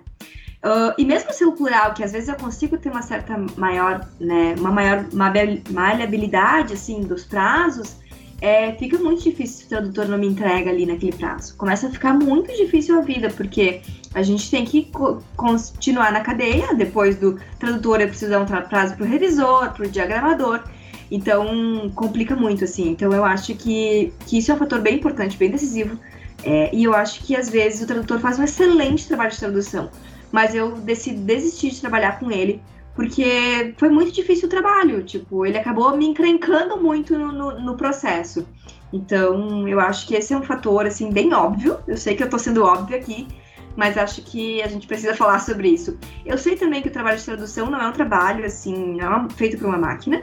Uh, 0.65 0.95
e 0.97 1.05
mesmo 1.05 1.33
sendo 1.33 1.53
plural, 1.53 1.93
que 1.93 2.05
às 2.05 2.13
vezes 2.13 2.29
eu 2.29 2.37
consigo 2.37 2.79
ter 2.79 2.89
uma 2.89 3.03
certa 3.03 3.37
maior, 3.57 4.09
né, 4.21 4.55
uma 4.59 4.71
maior 4.71 5.05
maleabilidade, 5.13 6.73
assim, 6.73 7.01
dos 7.01 7.25
prazos, 7.25 7.97
é, 8.41 8.73
fica 8.73 8.97
muito 8.99 9.23
difícil 9.23 9.59
se 9.59 9.67
o 9.67 9.69
tradutor 9.69 10.09
não 10.09 10.19
me 10.19 10.27
entrega 10.27 10.71
ali 10.71 10.87
naquele 10.87 11.13
prazo. 11.13 11.57
Começa 11.57 11.89
a 11.89 11.91
ficar 11.91 12.15
muito 12.15 12.53
difícil 12.57 12.99
a 12.99 13.01
vida, 13.01 13.29
porque 13.31 13.83
a 14.15 14.23
gente 14.23 14.51
tem 14.51 14.65
que 14.65 14.85
co 14.85 15.23
continuar 15.37 16.13
na 16.13 16.21
cadeia, 16.21 16.75
depois 16.75 17.17
do 17.17 17.39
tradutor 17.59 18.01
eu 18.01 18.09
preciso 18.09 18.31
dar 18.31 18.41
um 18.41 18.47
prazo 18.47 18.95
para 18.97 19.05
o 19.05 19.09
revisor, 19.09 19.73
para 19.73 19.87
o 19.87 19.89
diagramador, 19.89 20.63
então 21.11 21.91
complica 21.95 22.35
muito, 22.37 22.65
assim. 22.65 22.91
Então 22.91 23.13
eu 23.13 23.25
acho 23.25 23.55
que, 23.55 24.13
que 24.27 24.39
isso 24.39 24.51
é 24.51 24.55
um 24.55 24.59
fator 24.59 24.81
bem 24.81 24.97
importante, 24.97 25.37
bem 25.37 25.51
decisivo 25.51 25.99
é, 26.45 26.75
e 26.75 26.85
eu 26.85 26.95
acho 26.95 27.23
que 27.25 27.37
às 27.37 27.49
vezes 27.49 27.83
o 27.83 27.87
tradutor 27.87 28.19
faz 28.19 28.39
um 28.39 28.45
excelente 28.45 29.07
trabalho 29.07 29.31
de 29.31 29.39
tradução, 29.39 29.91
mas 30.31 30.55
eu 30.55 30.73
decidi 30.73 31.19
desistir 31.19 31.71
de 31.71 31.81
trabalhar 31.81 32.19
com 32.19 32.31
ele 32.31 32.61
porque 32.95 33.75
foi 33.79 33.89
muito 33.89 34.13
difícil 34.13 34.47
o 34.47 34.51
trabalho. 34.51 35.03
Tipo, 35.03 35.47
ele 35.47 35.59
acabou 35.59 35.97
me 35.97 36.07
encrencando 36.07 36.77
muito 36.77 37.19
no, 37.19 37.33
no, 37.33 37.61
no, 37.61 37.77
processo. 37.77 38.47
Então, 38.93 39.67
eu 39.67 39.81
acho 39.81 40.07
que 40.07 40.15
esse 40.15 40.35
é 40.35 40.37
um 40.37 40.43
fator, 40.43 40.87
assim, 40.87 41.11
bem 41.11 41.33
óbvio. 41.33 41.79
Eu 41.87 41.97
sei 41.97 42.15
que 42.15 42.23
eu 42.23 42.29
tô 42.29 42.39
sendo 42.39 42.63
óbvio 42.63 42.97
aqui, 42.97 43.27
mas 43.77 43.97
acho 43.97 44.23
que 44.23 44.63
a 44.63 44.69
gente 44.69 44.87
precisa 44.87 45.15
falar 45.15 45.39
sobre 45.39 45.69
isso. 45.69 45.99
Eu 46.25 46.39
sei 46.39 46.57
também 46.57 46.83
que 46.83 46.89
o 46.89 46.93
trabalho 46.93 47.19
de 47.19 47.25
tradução 47.25 47.71
não 47.71 47.81
é 47.81 47.89
um 47.89 47.93
trabalho, 47.93 48.45
assim, 48.45 48.97
não 48.97 49.27
é 49.27 49.29
feito 49.31 49.59
por 49.59 49.67
uma 49.67 49.79
máquina 49.79 50.23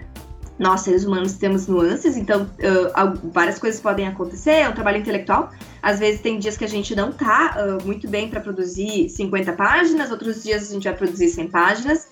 nós, 0.59 0.81
seres 0.81 1.05
humanos, 1.05 1.33
temos 1.35 1.67
nuances, 1.67 2.17
então 2.17 2.43
uh, 2.43 3.29
várias 3.31 3.57
coisas 3.57 3.79
podem 3.79 4.05
acontecer, 4.05 4.51
é 4.51 4.69
um 4.69 4.73
trabalho 4.73 4.97
intelectual. 4.97 5.49
Às 5.81 5.99
vezes 5.99 6.19
tem 6.19 6.37
dias 6.37 6.57
que 6.57 6.65
a 6.65 6.67
gente 6.67 6.93
não 6.93 7.13
tá 7.13 7.55
uh, 7.57 7.85
muito 7.85 8.09
bem 8.09 8.29
para 8.29 8.41
produzir 8.41 9.09
50 9.09 9.53
páginas, 9.53 10.11
outros 10.11 10.43
dias 10.43 10.69
a 10.69 10.73
gente 10.73 10.83
vai 10.83 10.93
produzir 10.93 11.29
100 11.29 11.47
páginas, 11.47 12.09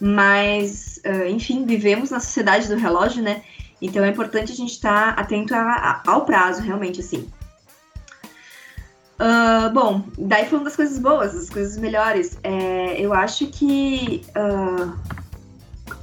mas, 0.00 1.00
uh, 1.06 1.28
enfim, 1.28 1.64
vivemos 1.64 2.10
na 2.10 2.18
sociedade 2.18 2.66
do 2.66 2.74
relógio, 2.74 3.22
né? 3.22 3.42
Então 3.80 4.04
é 4.04 4.08
importante 4.08 4.50
a 4.50 4.56
gente 4.56 4.72
estar 4.72 5.14
tá 5.14 5.20
atento 5.20 5.54
a, 5.54 5.60
a, 5.60 6.02
ao 6.04 6.24
prazo, 6.24 6.62
realmente, 6.62 6.98
assim. 6.98 7.28
Uh, 9.14 9.72
bom, 9.72 10.02
daí 10.18 10.48
uma 10.50 10.64
das 10.64 10.74
coisas 10.74 10.98
boas, 10.98 11.34
das 11.34 11.48
coisas 11.48 11.76
melhores. 11.76 12.38
É, 12.42 13.00
eu 13.00 13.12
acho 13.14 13.46
que 13.46 14.22
uh, 14.36 14.92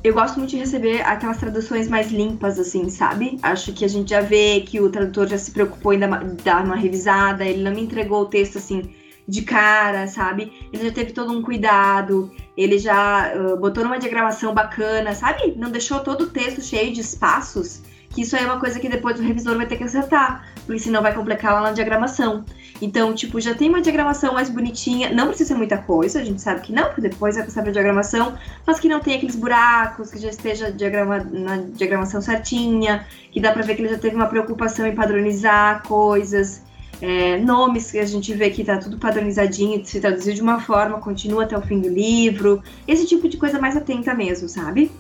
eu 0.04 0.14
gosto 0.14 0.38
muito 0.38 0.52
de 0.52 0.58
receber 0.58 1.02
aquelas 1.02 1.38
traduções 1.38 1.88
mais 1.88 2.12
limpas, 2.12 2.58
assim, 2.58 2.90
sabe? 2.90 3.38
Acho 3.44 3.74
que 3.74 3.84
a 3.84 3.88
gente 3.88 4.12
já 4.12 4.22
vê 4.22 4.62
que 4.62 4.80
o 4.80 4.90
tradutor 4.90 5.28
já 5.28 5.38
se 5.38 5.52
preocupou 5.52 5.94
em 5.94 6.00
dar 6.44 6.64
uma 6.64 6.76
revisada, 6.76 7.44
ele 7.46 7.64
não 7.64 7.72
me 7.72 7.82
entregou 7.82 8.22
o 8.22 8.26
texto 8.26 8.58
assim 8.58 8.96
de 9.28 9.44
cara, 9.44 10.08
sabe? 10.08 10.52
Ele 10.74 10.86
já 10.86 10.92
teve 10.92 11.14
todo 11.14 11.32
um 11.32 11.42
cuidado, 11.42 12.32
ele 12.58 12.80
já 12.80 13.32
uh, 13.36 13.58
botou 13.58 13.84
numa 13.84 14.00
diagramação 14.00 14.54
bacana, 14.54 15.14
sabe? 15.14 15.54
Não 15.58 15.70
deixou 15.70 16.00
todo 16.00 16.24
o 16.24 16.30
texto 16.30 16.62
cheio 16.62 16.92
de 16.92 17.02
espaços, 17.02 17.82
que 18.10 18.22
isso 18.22 18.36
aí 18.36 18.44
é 18.44 18.46
uma 18.46 18.60
coisa 18.60 18.80
que 18.80 18.90
depois 18.90 19.20
o 19.20 19.24
revisor 19.24 19.56
vai 19.56 19.66
ter 19.66 19.78
que 19.78 19.84
acertar, 19.84 20.48
porque 20.66 20.80
senão 20.80 21.02
vai 21.02 21.14
complicar 21.14 21.54
lá 21.54 21.62
na 21.62 21.72
diagramação. 21.72 22.44
Então, 22.82 23.14
tipo, 23.14 23.40
já 23.40 23.54
tem 23.54 23.70
uma 23.70 23.80
diagramação 23.80 24.34
mais 24.34 24.50
bonitinha, 24.50 25.14
não 25.14 25.28
precisa 25.28 25.50
ser 25.50 25.56
muita 25.56 25.78
coisa, 25.78 26.20
a 26.20 26.24
gente 26.24 26.42
sabe 26.42 26.62
que 26.62 26.74
não, 26.74 26.86
porque 26.86 27.02
depois 27.02 27.36
vai 27.36 27.46
passar 27.46 27.62
pra 27.62 27.72
diagramação, 27.72 28.36
mas 28.66 28.80
que 28.80 28.88
não 28.88 29.00
tem 29.00 29.16
aqueles 29.16 29.36
buracos, 29.36 30.10
que 30.10 30.18
já 30.18 30.30
esteja 30.30 30.72
diagrama, 30.72 31.20
na 31.20 31.58
diagramação 31.58 32.22
certinha, 32.22 33.06
que 33.32 33.40
dá 33.40 33.52
pra 33.52 33.62
ver 33.62 33.76
que 33.76 33.84
ele 33.84 33.90
já 33.90 34.00
teve 34.00 34.16
uma 34.16 34.26
preocupação 34.26 34.88
em 34.88 34.96
padronizar 34.96 35.84
coisas, 35.84 36.64
é, 37.02 37.38
nomes 37.38 37.92
que 37.92 38.00
a 38.00 38.06
gente 38.06 38.34
vê 38.34 38.50
que 38.50 38.64
tá 38.64 38.78
tudo 38.78 38.98
padronizadinho, 38.98 39.86
se 39.86 40.00
traduziu 40.00 40.34
de 40.34 40.42
uma 40.42 40.60
forma, 40.60 41.00
continua 41.00 41.44
até 41.44 41.56
o 41.56 41.62
fim 41.62 41.80
do 41.80 41.88
livro, 41.88 42.64
esse 42.88 43.06
tipo 43.06 43.30
de 43.30 43.38
coisa 43.38 43.60
mais 43.60 43.78
atenta 43.78 44.14
mesmo, 44.16 44.50
sabe? 44.50 44.92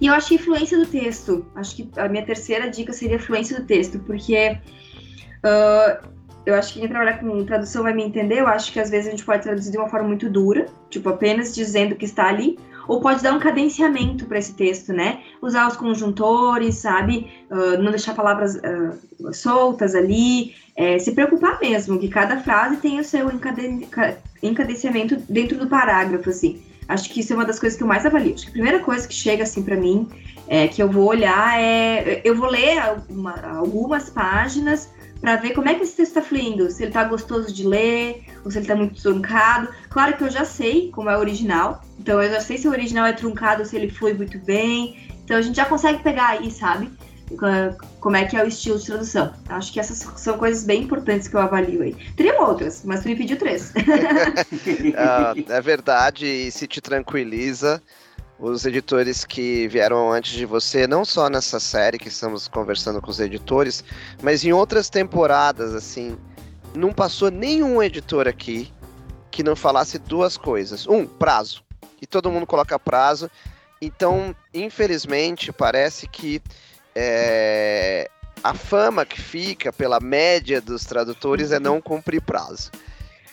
E 0.00 0.06
eu 0.06 0.14
acho 0.14 0.28
que 0.28 0.36
influência 0.36 0.78
do 0.78 0.86
texto. 0.86 1.44
Acho 1.54 1.76
que 1.76 1.88
a 1.96 2.08
minha 2.08 2.24
terceira 2.24 2.70
dica 2.70 2.92
seria 2.92 3.16
a 3.16 3.20
fluência 3.20 3.60
do 3.60 3.66
texto, 3.66 3.98
porque 3.98 4.56
uh, 5.44 6.08
eu 6.46 6.54
acho 6.54 6.72
que 6.72 6.80
quem 6.80 6.88
trabalha 6.88 7.18
com 7.18 7.44
tradução 7.44 7.82
vai 7.82 7.94
me 7.94 8.02
entender. 8.02 8.40
Eu 8.40 8.46
acho 8.46 8.72
que 8.72 8.80
às 8.80 8.90
vezes 8.90 9.08
a 9.08 9.10
gente 9.10 9.24
pode 9.24 9.42
traduzir 9.42 9.70
de 9.70 9.78
uma 9.78 9.88
forma 9.88 10.08
muito 10.08 10.28
dura, 10.28 10.66
tipo 10.88 11.08
apenas 11.08 11.54
dizendo 11.54 11.94
que 11.94 12.04
está 12.04 12.28
ali, 12.28 12.58
ou 12.88 13.00
pode 13.00 13.22
dar 13.22 13.32
um 13.32 13.38
cadenciamento 13.38 14.24
para 14.26 14.38
esse 14.38 14.54
texto, 14.54 14.92
né? 14.92 15.20
Usar 15.40 15.68
os 15.68 15.76
conjuntores, 15.76 16.76
sabe? 16.76 17.30
Uh, 17.50 17.80
não 17.82 17.90
deixar 17.90 18.14
palavras 18.14 18.56
uh, 18.56 19.32
soltas 19.32 19.94
ali, 19.94 20.54
é, 20.74 20.98
se 20.98 21.12
preocupar 21.12 21.60
mesmo 21.60 21.98
que 21.98 22.08
cada 22.08 22.38
frase 22.40 22.78
tenha 22.78 23.00
o 23.00 23.04
seu 23.04 23.30
encaden 23.30 23.86
encadenciamento 24.42 25.16
dentro 25.28 25.58
do 25.58 25.66
parágrafo, 25.66 26.30
assim. 26.30 26.62
Acho 26.88 27.10
que 27.10 27.20
isso 27.20 27.32
é 27.32 27.36
uma 27.36 27.44
das 27.44 27.60
coisas 27.60 27.76
que 27.76 27.84
eu 27.84 27.86
mais 27.86 28.04
avalio. 28.04 28.34
Acho 28.34 28.44
que 28.44 28.48
a 28.48 28.52
primeira 28.52 28.80
coisa 28.80 29.06
que 29.06 29.14
chega 29.14 29.44
assim 29.44 29.62
para 29.62 29.76
mim, 29.76 30.08
é, 30.48 30.66
que 30.66 30.82
eu 30.82 30.90
vou 30.90 31.06
olhar 31.06 31.60
é, 31.60 32.20
eu 32.24 32.34
vou 32.34 32.48
ler 32.48 32.82
uma, 33.08 33.38
algumas 33.58 34.10
páginas 34.10 34.90
para 35.20 35.36
ver 35.36 35.52
como 35.52 35.68
é 35.68 35.74
que 35.74 35.82
esse 35.82 35.96
texto 35.96 36.16
está 36.16 36.22
fluindo, 36.22 36.70
se 36.70 36.82
ele 36.82 36.90
está 36.90 37.04
gostoso 37.04 37.52
de 37.52 37.66
ler, 37.66 38.24
ou 38.44 38.50
se 38.50 38.58
ele 38.58 38.64
está 38.64 38.74
muito 38.74 39.00
truncado. 39.00 39.68
Claro 39.90 40.16
que 40.16 40.24
eu 40.24 40.30
já 40.30 40.44
sei 40.44 40.90
como 40.90 41.10
é 41.10 41.16
o 41.16 41.20
original, 41.20 41.82
então 41.98 42.22
eu 42.22 42.30
já 42.30 42.40
sei 42.40 42.56
se 42.56 42.66
o 42.66 42.70
original 42.70 43.06
é 43.06 43.12
truncado, 43.12 43.64
se 43.64 43.76
ele 43.76 43.90
flui 43.90 44.14
muito 44.14 44.38
bem. 44.38 45.10
Então 45.24 45.36
a 45.36 45.42
gente 45.42 45.56
já 45.56 45.66
consegue 45.66 46.02
pegar 46.02 46.28
aí, 46.28 46.50
sabe? 46.50 46.90
Como 48.00 48.16
é 48.16 48.24
que 48.24 48.36
é 48.36 48.42
o 48.42 48.48
estilo 48.48 48.76
de 48.76 48.86
tradução. 48.86 49.32
Acho 49.48 49.72
que 49.72 49.78
essas 49.78 49.98
são 50.16 50.36
coisas 50.36 50.64
bem 50.64 50.82
importantes 50.82 51.28
que 51.28 51.36
eu 51.36 51.40
avalio 51.40 51.82
aí. 51.82 51.94
Teriam 52.16 52.42
outras, 52.44 52.82
mas 52.84 53.02
tu 53.02 53.08
me 53.08 53.14
pediu 53.14 53.36
três. 53.36 53.72
ah, 54.96 55.32
é 55.48 55.60
verdade, 55.60 56.26
e 56.26 56.50
se 56.50 56.66
te 56.66 56.80
tranquiliza, 56.80 57.80
os 58.40 58.64
editores 58.64 59.24
que 59.24 59.68
vieram 59.68 60.10
antes 60.10 60.32
de 60.32 60.46
você, 60.46 60.86
não 60.86 61.04
só 61.04 61.28
nessa 61.28 61.60
série 61.60 61.98
que 61.98 62.08
estamos 62.08 62.48
conversando 62.48 63.00
com 63.00 63.10
os 63.10 63.20
editores, 63.20 63.84
mas 64.22 64.42
em 64.44 64.52
outras 64.52 64.88
temporadas, 64.88 65.74
assim, 65.74 66.16
não 66.74 66.90
passou 66.92 67.30
nenhum 67.30 67.82
editor 67.82 68.26
aqui 68.26 68.72
que 69.30 69.42
não 69.42 69.54
falasse 69.54 69.98
duas 69.98 70.38
coisas. 70.38 70.86
Um, 70.86 71.06
prazo. 71.06 71.62
E 72.00 72.06
todo 72.06 72.30
mundo 72.30 72.46
coloca 72.46 72.78
prazo. 72.78 73.30
Então, 73.80 74.34
infelizmente, 74.54 75.52
parece 75.52 76.08
que 76.08 76.42
é, 76.94 78.10
a 78.42 78.54
fama 78.54 79.04
que 79.04 79.20
fica 79.20 79.70
pela 79.70 80.00
média 80.00 80.62
dos 80.62 80.84
tradutores 80.84 81.52
é 81.52 81.60
não 81.60 81.80
cumprir 81.80 82.22
prazo. 82.22 82.70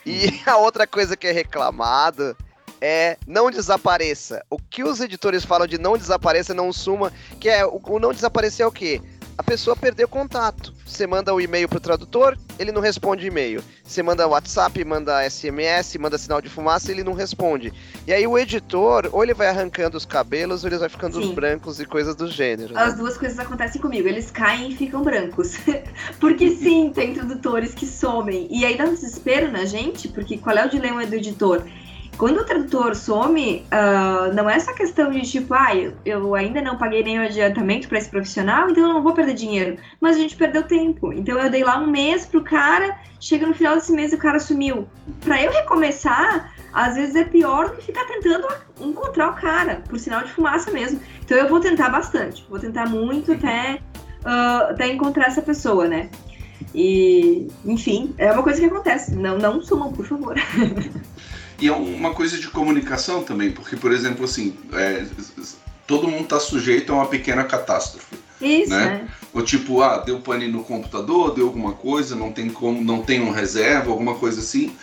E 0.05 0.41
a 0.45 0.57
outra 0.57 0.85
coisa 0.85 1.15
que 1.15 1.27
é 1.27 1.31
reclamado 1.31 2.35
é 2.81 3.17
não 3.27 3.49
desapareça. 3.49 4.43
O 4.49 4.57
que 4.57 4.83
os 4.83 4.99
editores 4.99 5.43
falam 5.43 5.67
de 5.67 5.77
não 5.77 5.97
desapareça, 5.97 6.53
não 6.53 6.71
suma, 6.71 7.11
que 7.39 7.49
é 7.49 7.65
o, 7.65 7.81
o 7.83 7.99
não 7.99 8.13
desaparecer 8.13 8.63
é 8.63 8.67
o 8.67 8.71
quê? 8.71 9.01
A 9.37 9.43
pessoa 9.43 9.75
perdeu 9.75 10.07
contato. 10.07 10.73
Você 10.83 11.05
manda 11.05 11.31
o 11.31 11.39
e-mail 11.39 11.69
pro 11.69 11.79
tradutor, 11.79 12.35
ele 12.57 12.71
não 12.71 12.81
responde 12.81 13.27
e-mail. 13.27 13.63
Você 13.83 14.01
manda 14.01 14.27
WhatsApp, 14.27 14.83
manda 14.83 15.29
SMS, 15.29 15.95
manda 15.99 16.17
sinal 16.17 16.41
de 16.41 16.49
fumaça, 16.49 16.91
ele 16.91 17.03
não 17.03 17.13
responde. 17.13 17.71
E 18.07 18.11
aí 18.11 18.25
o 18.25 18.35
editor, 18.35 19.07
ou 19.11 19.23
ele 19.23 19.35
vai 19.35 19.47
arrancando 19.47 19.95
os 19.95 20.05
cabelos, 20.05 20.63
ou 20.63 20.69
ele 20.69 20.79
vai 20.79 20.89
ficando 20.89 21.21
sim. 21.21 21.29
os 21.29 21.35
brancos 21.35 21.79
e 21.79 21.85
coisas 21.85 22.15
do 22.15 22.27
gênero. 22.27 22.73
Né? 22.73 22.81
As 22.81 22.95
duas 22.95 23.15
coisas 23.15 23.37
acontecem 23.37 23.79
comigo, 23.79 24.07
eles 24.07 24.31
caem 24.31 24.71
e 24.71 24.75
ficam 24.75 25.03
brancos. 25.03 25.55
porque 26.19 26.55
sim, 26.55 26.91
tem 26.93 27.13
tradutores 27.13 27.75
que 27.75 27.85
somem. 27.85 28.47
E 28.49 28.65
aí 28.65 28.75
dá 28.75 28.85
um 28.85 28.93
desespero 28.95 29.51
na 29.51 29.65
gente, 29.65 30.07
porque 30.07 30.39
qual 30.39 30.57
é 30.57 30.65
o 30.65 30.69
dilema 30.69 31.05
do 31.05 31.13
editor? 31.13 31.63
Quando 32.17 32.39
o 32.39 32.43
tradutor 32.43 32.95
some, 32.95 33.63
uh, 33.71 34.33
não 34.33 34.49
é 34.49 34.59
só 34.59 34.73
questão 34.73 35.11
de 35.11 35.21
tipo, 35.21 35.53
ah, 35.53 35.75
eu, 35.75 35.93
eu 36.03 36.33
ainda 36.33 36.59
não 36.61 36.75
paguei 36.75 37.03
nenhum 37.03 37.21
adiantamento 37.21 37.87
para 37.87 37.99
esse 37.99 38.09
profissional, 38.09 38.69
então 38.69 38.87
eu 38.87 38.93
não 38.95 39.03
vou 39.03 39.13
perder 39.13 39.35
dinheiro. 39.35 39.77
Mas 40.01 40.15
a 40.15 40.19
gente 40.19 40.35
perdeu 40.35 40.63
tempo. 40.63 41.13
Então 41.13 41.37
eu 41.37 41.49
dei 41.51 41.63
lá 41.63 41.77
um 41.77 41.85
mês 41.85 42.25
pro 42.25 42.43
cara, 42.43 42.97
chega 43.19 43.45
no 43.45 43.53
final 43.53 43.75
desse 43.75 43.91
mês 43.91 44.11
e 44.13 44.15
o 44.15 44.17
cara 44.17 44.39
sumiu. 44.39 44.87
Para 45.21 45.43
eu 45.43 45.51
recomeçar, 45.51 46.51
às 46.73 46.95
vezes 46.95 47.15
é 47.15 47.23
pior 47.23 47.69
do 47.69 47.75
que 47.75 47.85
ficar 47.85 48.05
tentando 48.05 48.47
encontrar 48.81 49.29
o 49.29 49.35
cara, 49.35 49.83
por 49.87 49.99
sinal 49.99 50.23
de 50.23 50.31
fumaça 50.31 50.71
mesmo. 50.71 50.99
Então 51.23 51.37
eu 51.37 51.47
vou 51.47 51.59
tentar 51.59 51.89
bastante, 51.89 52.43
vou 52.49 52.57
tentar 52.57 52.87
muito 52.87 53.31
até, 53.33 53.79
uh, 54.23 54.71
até 54.71 54.87
encontrar 54.87 55.27
essa 55.27 55.43
pessoa, 55.43 55.87
né? 55.87 56.09
E, 56.73 57.47
enfim, 57.63 58.13
é 58.17 58.31
uma 58.31 58.41
coisa 58.41 58.59
que 58.59 58.65
acontece. 58.65 59.15
Não, 59.15 59.37
não 59.37 59.61
sumam, 59.61 59.91
por 59.91 60.05
favor. 60.05 60.35
E 61.59 61.67
é 61.67 61.71
uma 61.71 62.13
coisa 62.13 62.37
de 62.37 62.47
comunicação 62.47 63.23
também, 63.23 63.51
porque, 63.51 63.75
por 63.75 63.91
exemplo, 63.91 64.25
assim, 64.25 64.55
é, 64.73 65.05
todo 65.87 66.07
mundo 66.07 66.23
está 66.23 66.39
sujeito 66.39 66.91
a 66.91 66.95
uma 66.95 67.07
pequena 67.07 67.43
catástrofe. 67.43 68.15
Isso, 68.39 68.69
né? 68.69 69.07
Ou 69.33 69.41
tipo, 69.41 69.81
ah, 69.81 69.97
deu 69.97 70.19
pane 70.19 70.47
no 70.47 70.63
computador, 70.63 71.33
deu 71.33 71.47
alguma 71.47 71.73
coisa, 71.73 72.15
não 72.15 72.31
tem 72.31 72.49
como, 72.49 72.83
não 72.83 73.01
tem 73.01 73.21
um 73.21 73.31
reserva, 73.31 73.89
alguma 73.89 74.15
coisa 74.15 74.39
assim. 74.39 74.75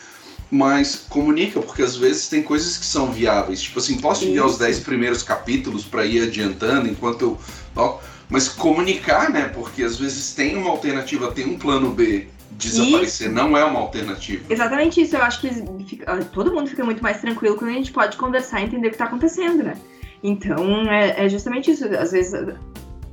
Mas 0.51 0.97
comunica, 1.09 1.61
porque 1.61 1.83
às 1.83 1.97
vezes 1.97 2.29
tem 2.29 2.43
coisas 2.43 2.77
que 2.77 2.87
são 2.87 3.13
viáveis. 3.13 3.63
Tipo 3.63 3.79
assim, 3.79 3.99
posso 3.99 4.25
enviar 4.25 4.47
os 4.47 4.59
10 4.59 4.81
primeiros 4.81 5.23
capítulos 5.23 5.85
para 5.85 6.05
ir 6.05 6.23
adiantando 6.23 6.89
enquanto 6.89 7.39
eu. 7.77 8.01
Mas 8.29 8.49
comunicar, 8.49 9.31
né? 9.31 9.49
Porque 9.49 9.83
às 9.83 9.99
vezes 9.99 10.33
tem 10.35 10.57
uma 10.57 10.71
alternativa, 10.71 11.31
tem 11.31 11.47
um 11.47 11.59
plano 11.59 11.91
B 11.91 12.29
desaparecer 12.69 13.31
não 13.31 13.57
é 13.57 13.65
uma 13.65 13.81
alternativa. 13.81 14.45
Exatamente 14.49 15.01
isso. 15.01 15.17
Eu 15.17 15.23
acho 15.23 15.41
que 15.41 15.51
fica, 15.87 16.13
ah, 16.13 16.25
todo 16.25 16.53
mundo 16.53 16.69
fica 16.69 16.85
muito 16.85 17.03
mais 17.03 17.21
tranquilo 17.21 17.57
quando 17.57 17.71
a 17.71 17.75
gente 17.75 17.93
pode 17.93 18.17
conversar 18.17 18.61
e 18.61 18.65
entender 18.65 18.87
o 18.89 18.91
que 18.91 18.97
está 18.97 19.07
acontecendo, 19.07 19.63
né? 19.63 19.75
Então, 20.23 20.91
é, 20.91 21.25
é, 21.25 21.29
justamente 21.29 21.71
isso. 21.71 21.85
Às 21.85 22.13
vezes, 22.13 22.33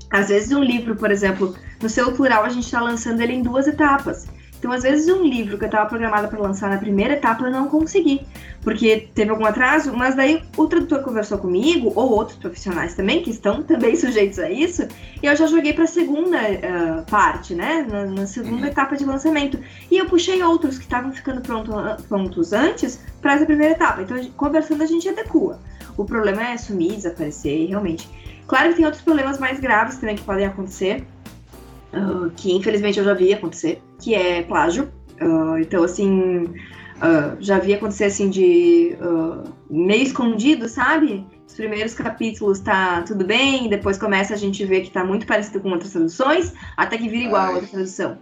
às 0.10 0.30
vezes 0.30 0.52
um 0.52 0.64
livro, 0.64 0.96
por 0.96 1.12
exemplo, 1.12 1.56
no 1.82 1.90
seu 1.90 2.12
plural, 2.14 2.44
a 2.44 2.50
gente 2.50 2.66
está 2.66 2.82
lançando 2.82 3.22
ele 3.22 3.34
em 3.34 3.42
duas 3.42 3.68
etapas. 3.68 4.28
Então, 4.62 4.72
às 4.72 4.84
vezes, 4.84 5.12
um 5.12 5.24
livro 5.24 5.58
que 5.58 5.64
eu 5.64 5.66
estava 5.66 5.90
programada 5.90 6.28
para 6.28 6.40
lançar 6.40 6.70
na 6.70 6.78
primeira 6.78 7.14
etapa, 7.14 7.46
eu 7.46 7.52
não 7.52 7.68
consegui, 7.68 8.22
porque 8.62 9.10
teve 9.16 9.32
algum 9.32 9.44
atraso, 9.44 9.92
mas 9.92 10.14
daí 10.14 10.44
o 10.56 10.68
tradutor 10.68 11.02
conversou 11.02 11.40
comigo, 11.40 11.92
ou 11.96 12.12
outros 12.12 12.38
profissionais 12.38 12.94
também, 12.94 13.24
que 13.24 13.32
estão 13.32 13.64
também 13.64 13.96
sujeitos 13.96 14.38
a 14.38 14.52
isso, 14.52 14.88
e 15.20 15.26
eu 15.26 15.36
já 15.36 15.48
joguei 15.48 15.74
para 15.74 15.86
a 15.86 15.88
segunda 15.88 16.38
uh, 16.38 17.10
parte, 17.10 17.56
né? 17.56 17.88
Na, 17.90 18.06
na 18.06 18.28
segunda 18.28 18.62
uhum. 18.62 18.68
etapa 18.68 18.96
de 18.96 19.04
lançamento. 19.04 19.58
E 19.90 19.98
eu 19.98 20.06
puxei 20.06 20.44
outros 20.44 20.78
que 20.78 20.84
estavam 20.84 21.12
ficando 21.12 21.42
pronto, 21.42 21.72
prontos 22.08 22.54
antes 22.54 23.00
para 23.20 23.34
essa 23.34 23.48
primeira 23.48 23.74
etapa. 23.74 24.04
Então, 24.04 24.24
conversando, 24.38 24.84
a 24.84 24.86
gente 24.86 25.10
adequa. 25.10 25.60
O 25.98 26.06
problema 26.06 26.50
é 26.50 26.58
sumir, 26.58 26.94
desaparecer, 26.94 27.68
realmente. 27.68 28.08
Claro 28.46 28.70
que 28.70 28.76
tem 28.76 28.86
outros 28.86 29.04
problemas 29.04 29.40
mais 29.40 29.60
graves 29.60 29.98
também 29.98 30.18
que 30.18 30.24
podem 30.24 30.46
acontecer 30.46 31.04
uh, 31.94 32.30
que 32.32 32.52
infelizmente 32.54 33.00
eu 33.00 33.06
já 33.06 33.14
vi 33.14 33.34
acontecer, 33.34 33.82
que 34.00 34.16
é 34.16 34.44
plágio. 34.44 34.92
Uh, 35.22 35.58
então, 35.60 35.84
assim, 35.84 36.44
uh, 36.46 37.38
já 37.40 37.60
vi 37.60 37.74
acontecer 37.74 38.06
assim 38.06 38.30
de 38.30 38.98
meio 39.70 40.04
escondido, 40.04 40.68
sabe? 40.68 41.26
Os 41.48 41.54
primeiros 41.54 41.94
capítulos 41.94 42.60
tá 42.60 43.02
tudo 43.04 43.26
bem, 43.26 43.68
depois 43.68 43.98
começa 43.98 44.34
a 44.34 44.38
gente 44.38 44.66
ver 44.66 44.82
que 44.82 44.90
tá 44.90 45.04
muito 45.04 45.26
parecido 45.26 45.60
com 45.60 45.70
outras 45.70 45.92
traduções, 45.92 46.54
até 46.78 46.98
que 46.98 47.10
vira 47.10 47.26
igual 47.26 47.48
a 47.48 47.52
outra 47.52 47.68
tradução. 47.68 48.18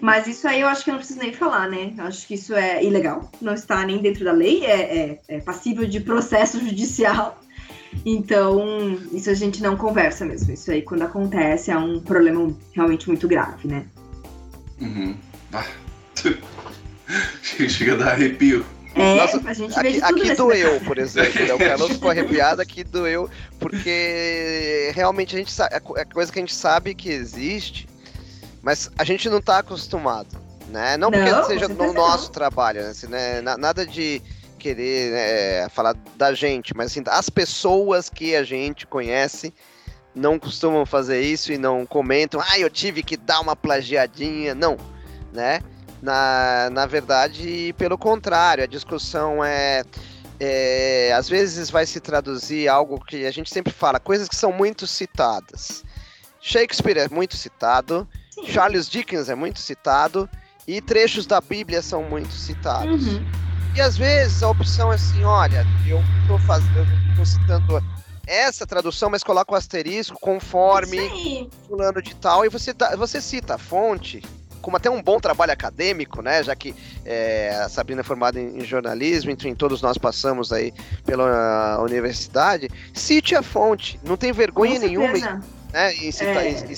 Mas 0.00 0.26
isso 0.26 0.46
aí 0.46 0.60
eu 0.60 0.68
acho 0.68 0.84
que 0.84 0.90
eu 0.90 0.92
não 0.92 0.98
preciso 0.98 1.18
nem 1.18 1.32
falar, 1.32 1.68
né? 1.68 1.94
Acho 1.98 2.26
que 2.26 2.34
isso 2.34 2.54
é 2.54 2.84
ilegal, 2.84 3.30
não 3.40 3.54
está 3.54 3.84
nem 3.84 3.98
dentro 3.98 4.24
da 4.24 4.32
lei, 4.32 4.64
é, 4.64 4.80
é, 4.80 5.20
é 5.28 5.40
passível 5.40 5.86
de 5.86 6.00
processo 6.00 6.60
judicial. 6.64 7.40
Então, 8.04 8.98
isso 9.12 9.30
a 9.30 9.34
gente 9.34 9.62
não 9.62 9.76
conversa 9.76 10.24
mesmo. 10.24 10.52
Isso 10.52 10.70
aí, 10.70 10.82
quando 10.82 11.02
acontece, 11.02 11.70
é 11.70 11.76
um 11.76 12.00
problema 12.00 12.54
realmente 12.72 13.08
muito 13.08 13.26
grave, 13.26 13.68
né? 13.68 13.86
Uhum. 14.80 15.16
Ah. 15.52 15.66
Chega 17.68 17.94
a 17.94 17.96
dar 17.96 18.12
arrepio. 18.12 18.64
É, 18.94 19.14
Nossa, 19.14 19.40
a 19.48 19.52
gente 19.52 19.78
aqui, 19.78 20.02
aqui 20.02 20.34
doeu, 20.34 20.80
por 20.80 20.98
exemplo. 20.98 21.46
Né? 21.46 21.54
O 21.54 21.58
Carlos 21.58 21.92
ficou 21.92 22.10
arrepiado, 22.10 22.60
aqui 22.60 22.82
doeu, 22.82 23.30
porque 23.58 24.90
realmente 24.94 25.36
a 25.36 25.38
gente 25.38 25.52
sabe, 25.52 25.76
é 25.96 26.04
coisa 26.04 26.32
que 26.32 26.38
a 26.38 26.42
gente 26.42 26.54
sabe 26.54 26.94
que 26.94 27.08
existe, 27.08 27.88
mas 28.62 28.90
a 28.98 29.04
gente 29.04 29.28
não 29.30 29.38
está 29.38 29.58
acostumado, 29.58 30.36
né? 30.68 30.96
Não 30.96 31.12
porque 31.12 31.30
não, 31.30 31.44
seja 31.44 31.68
no 31.68 31.92
nosso 31.92 32.30
trabalho, 32.32 32.82
né? 32.82 32.88
Assim, 32.88 33.06
né? 33.06 33.40
Nada 33.40 33.86
de 33.86 34.20
querer 34.58 35.12
né, 35.12 35.68
falar 35.70 35.94
da 36.16 36.34
gente, 36.34 36.76
mas 36.76 36.90
assim, 36.90 37.02
as 37.06 37.30
pessoas 37.30 38.10
que 38.10 38.36
a 38.36 38.42
gente 38.42 38.86
conhece 38.86 39.54
não 40.14 40.38
costumam 40.38 40.84
fazer 40.84 41.22
isso 41.22 41.52
e 41.52 41.58
não 41.58 41.86
comentam, 41.86 42.40
ah, 42.40 42.58
eu 42.58 42.68
tive 42.68 43.02
que 43.02 43.16
dar 43.16 43.40
uma 43.40 43.54
plagiadinha, 43.54 44.54
não, 44.54 44.76
né? 45.32 45.60
Na, 46.02 46.68
na 46.70 46.86
verdade, 46.86 47.74
pelo 47.76 47.96
contrário, 47.96 48.62
a 48.62 48.66
discussão 48.66 49.44
é, 49.44 49.82
é. 50.38 51.12
Às 51.16 51.28
vezes 51.28 51.70
vai 51.70 51.86
se 51.86 52.00
traduzir 52.00 52.68
algo 52.68 53.04
que 53.04 53.26
a 53.26 53.30
gente 53.30 53.50
sempre 53.50 53.72
fala, 53.72 53.98
coisas 53.98 54.28
que 54.28 54.36
são 54.36 54.52
muito 54.52 54.86
citadas. 54.86 55.84
Shakespeare 56.40 56.98
é 56.98 57.08
muito 57.08 57.36
citado, 57.36 58.06
Sim. 58.30 58.46
Charles 58.46 58.88
Dickens 58.88 59.28
é 59.28 59.34
muito 59.34 59.58
citado, 59.58 60.28
e 60.66 60.80
trechos 60.80 61.26
da 61.26 61.40
Bíblia 61.40 61.82
são 61.82 62.02
muito 62.04 62.32
citados. 62.32 63.06
Uhum. 63.06 63.47
E 63.78 63.80
às 63.80 63.96
vezes 63.96 64.42
a 64.42 64.50
opção 64.50 64.90
é 64.90 64.96
assim: 64.96 65.22
olha, 65.22 65.64
eu 65.86 66.02
estou 66.22 66.36
fazendo, 66.40 66.88
tô 67.16 67.24
citando 67.24 67.80
essa 68.26 68.66
tradução, 68.66 69.08
mas 69.08 69.22
coloca 69.22 69.52
o 69.52 69.54
asterisco 69.54 70.18
conforme 70.20 71.48
fulano 71.68 72.02
de 72.02 72.12
tal, 72.16 72.44
e 72.44 72.48
você, 72.48 72.74
você 72.96 73.20
cita 73.20 73.54
a 73.54 73.58
fonte, 73.58 74.20
como 74.60 74.76
até 74.76 74.90
um 74.90 75.00
bom 75.00 75.20
trabalho 75.20 75.52
acadêmico, 75.52 76.20
né? 76.20 76.42
Já 76.42 76.56
que 76.56 76.74
é, 77.04 77.50
a 77.50 77.68
Sabrina 77.68 78.00
é 78.00 78.04
formada 78.04 78.40
em, 78.40 78.58
em, 78.58 78.64
jornalismo, 78.64 79.30
enfim, 79.30 79.54
todos 79.54 79.80
nós 79.80 79.96
passamos 79.96 80.52
aí 80.52 80.74
pela 81.06 81.80
universidade, 81.80 82.68
cite 82.92 83.36
a 83.36 83.44
fonte, 83.44 84.00
não 84.02 84.16
tem 84.16 84.32
vergonha 84.32 84.80
nenhuma 84.80 85.40
né, 85.72 85.94
em 85.94 86.10
citar, 86.10 86.44
é... 86.44 86.50
em 86.50 86.74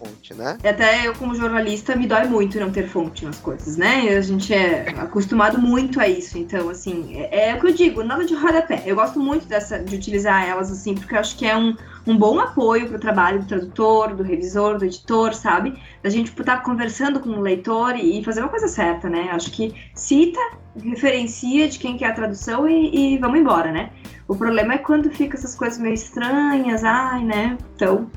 fonte, 0.00 0.32
né? 0.34 0.56
Até 0.64 1.06
eu, 1.06 1.14
como 1.14 1.34
jornalista, 1.34 1.94
me 1.94 2.06
dói 2.06 2.24
muito 2.24 2.58
não 2.58 2.70
ter 2.70 2.88
fonte 2.88 3.24
nas 3.24 3.38
coisas, 3.38 3.76
né? 3.76 4.08
A 4.16 4.20
gente 4.22 4.52
é 4.54 4.88
acostumado 4.98 5.60
muito 5.60 6.00
a 6.00 6.08
isso. 6.08 6.38
Então, 6.38 6.70
assim, 6.70 7.16
é, 7.16 7.50
é 7.50 7.54
o 7.54 7.60
que 7.60 7.66
eu 7.66 7.74
digo, 7.74 8.02
nada 8.02 8.24
de 8.24 8.34
rodapé. 8.34 8.82
Eu 8.86 8.96
gosto 8.96 9.20
muito 9.20 9.46
dessa, 9.46 9.78
de 9.78 9.94
utilizar 9.94 10.48
elas, 10.48 10.70
assim, 10.72 10.94
porque 10.94 11.14
eu 11.14 11.20
acho 11.20 11.36
que 11.36 11.46
é 11.46 11.56
um, 11.56 11.76
um 12.06 12.16
bom 12.16 12.40
apoio 12.40 12.88
para 12.88 12.96
o 12.96 13.00
trabalho 13.00 13.40
do 13.40 13.46
tradutor, 13.46 14.14
do 14.14 14.22
revisor, 14.22 14.78
do 14.78 14.84
editor, 14.84 15.34
sabe? 15.34 15.78
Da 16.02 16.08
gente 16.08 16.30
estar 16.30 16.44
tá 16.44 16.56
conversando 16.58 17.20
com 17.20 17.30
o 17.30 17.40
leitor 17.40 17.94
e, 17.96 18.20
e 18.20 18.24
fazer 18.24 18.40
uma 18.40 18.48
coisa 18.48 18.68
certa, 18.68 19.08
né? 19.08 19.28
Acho 19.32 19.50
que 19.50 19.74
cita, 19.94 20.40
referencia 20.82 21.68
de 21.68 21.78
quem 21.78 21.96
quer 21.96 22.06
a 22.06 22.14
tradução 22.14 22.68
e, 22.68 23.14
e 23.14 23.18
vamos 23.18 23.38
embora, 23.38 23.70
né? 23.70 23.90
O 24.26 24.36
problema 24.36 24.74
é 24.74 24.78
quando 24.78 25.10
fica 25.10 25.36
essas 25.36 25.56
coisas 25.56 25.78
meio 25.78 25.94
estranhas, 25.94 26.84
ai, 26.84 27.24
né? 27.24 27.58
Então, 27.74 28.08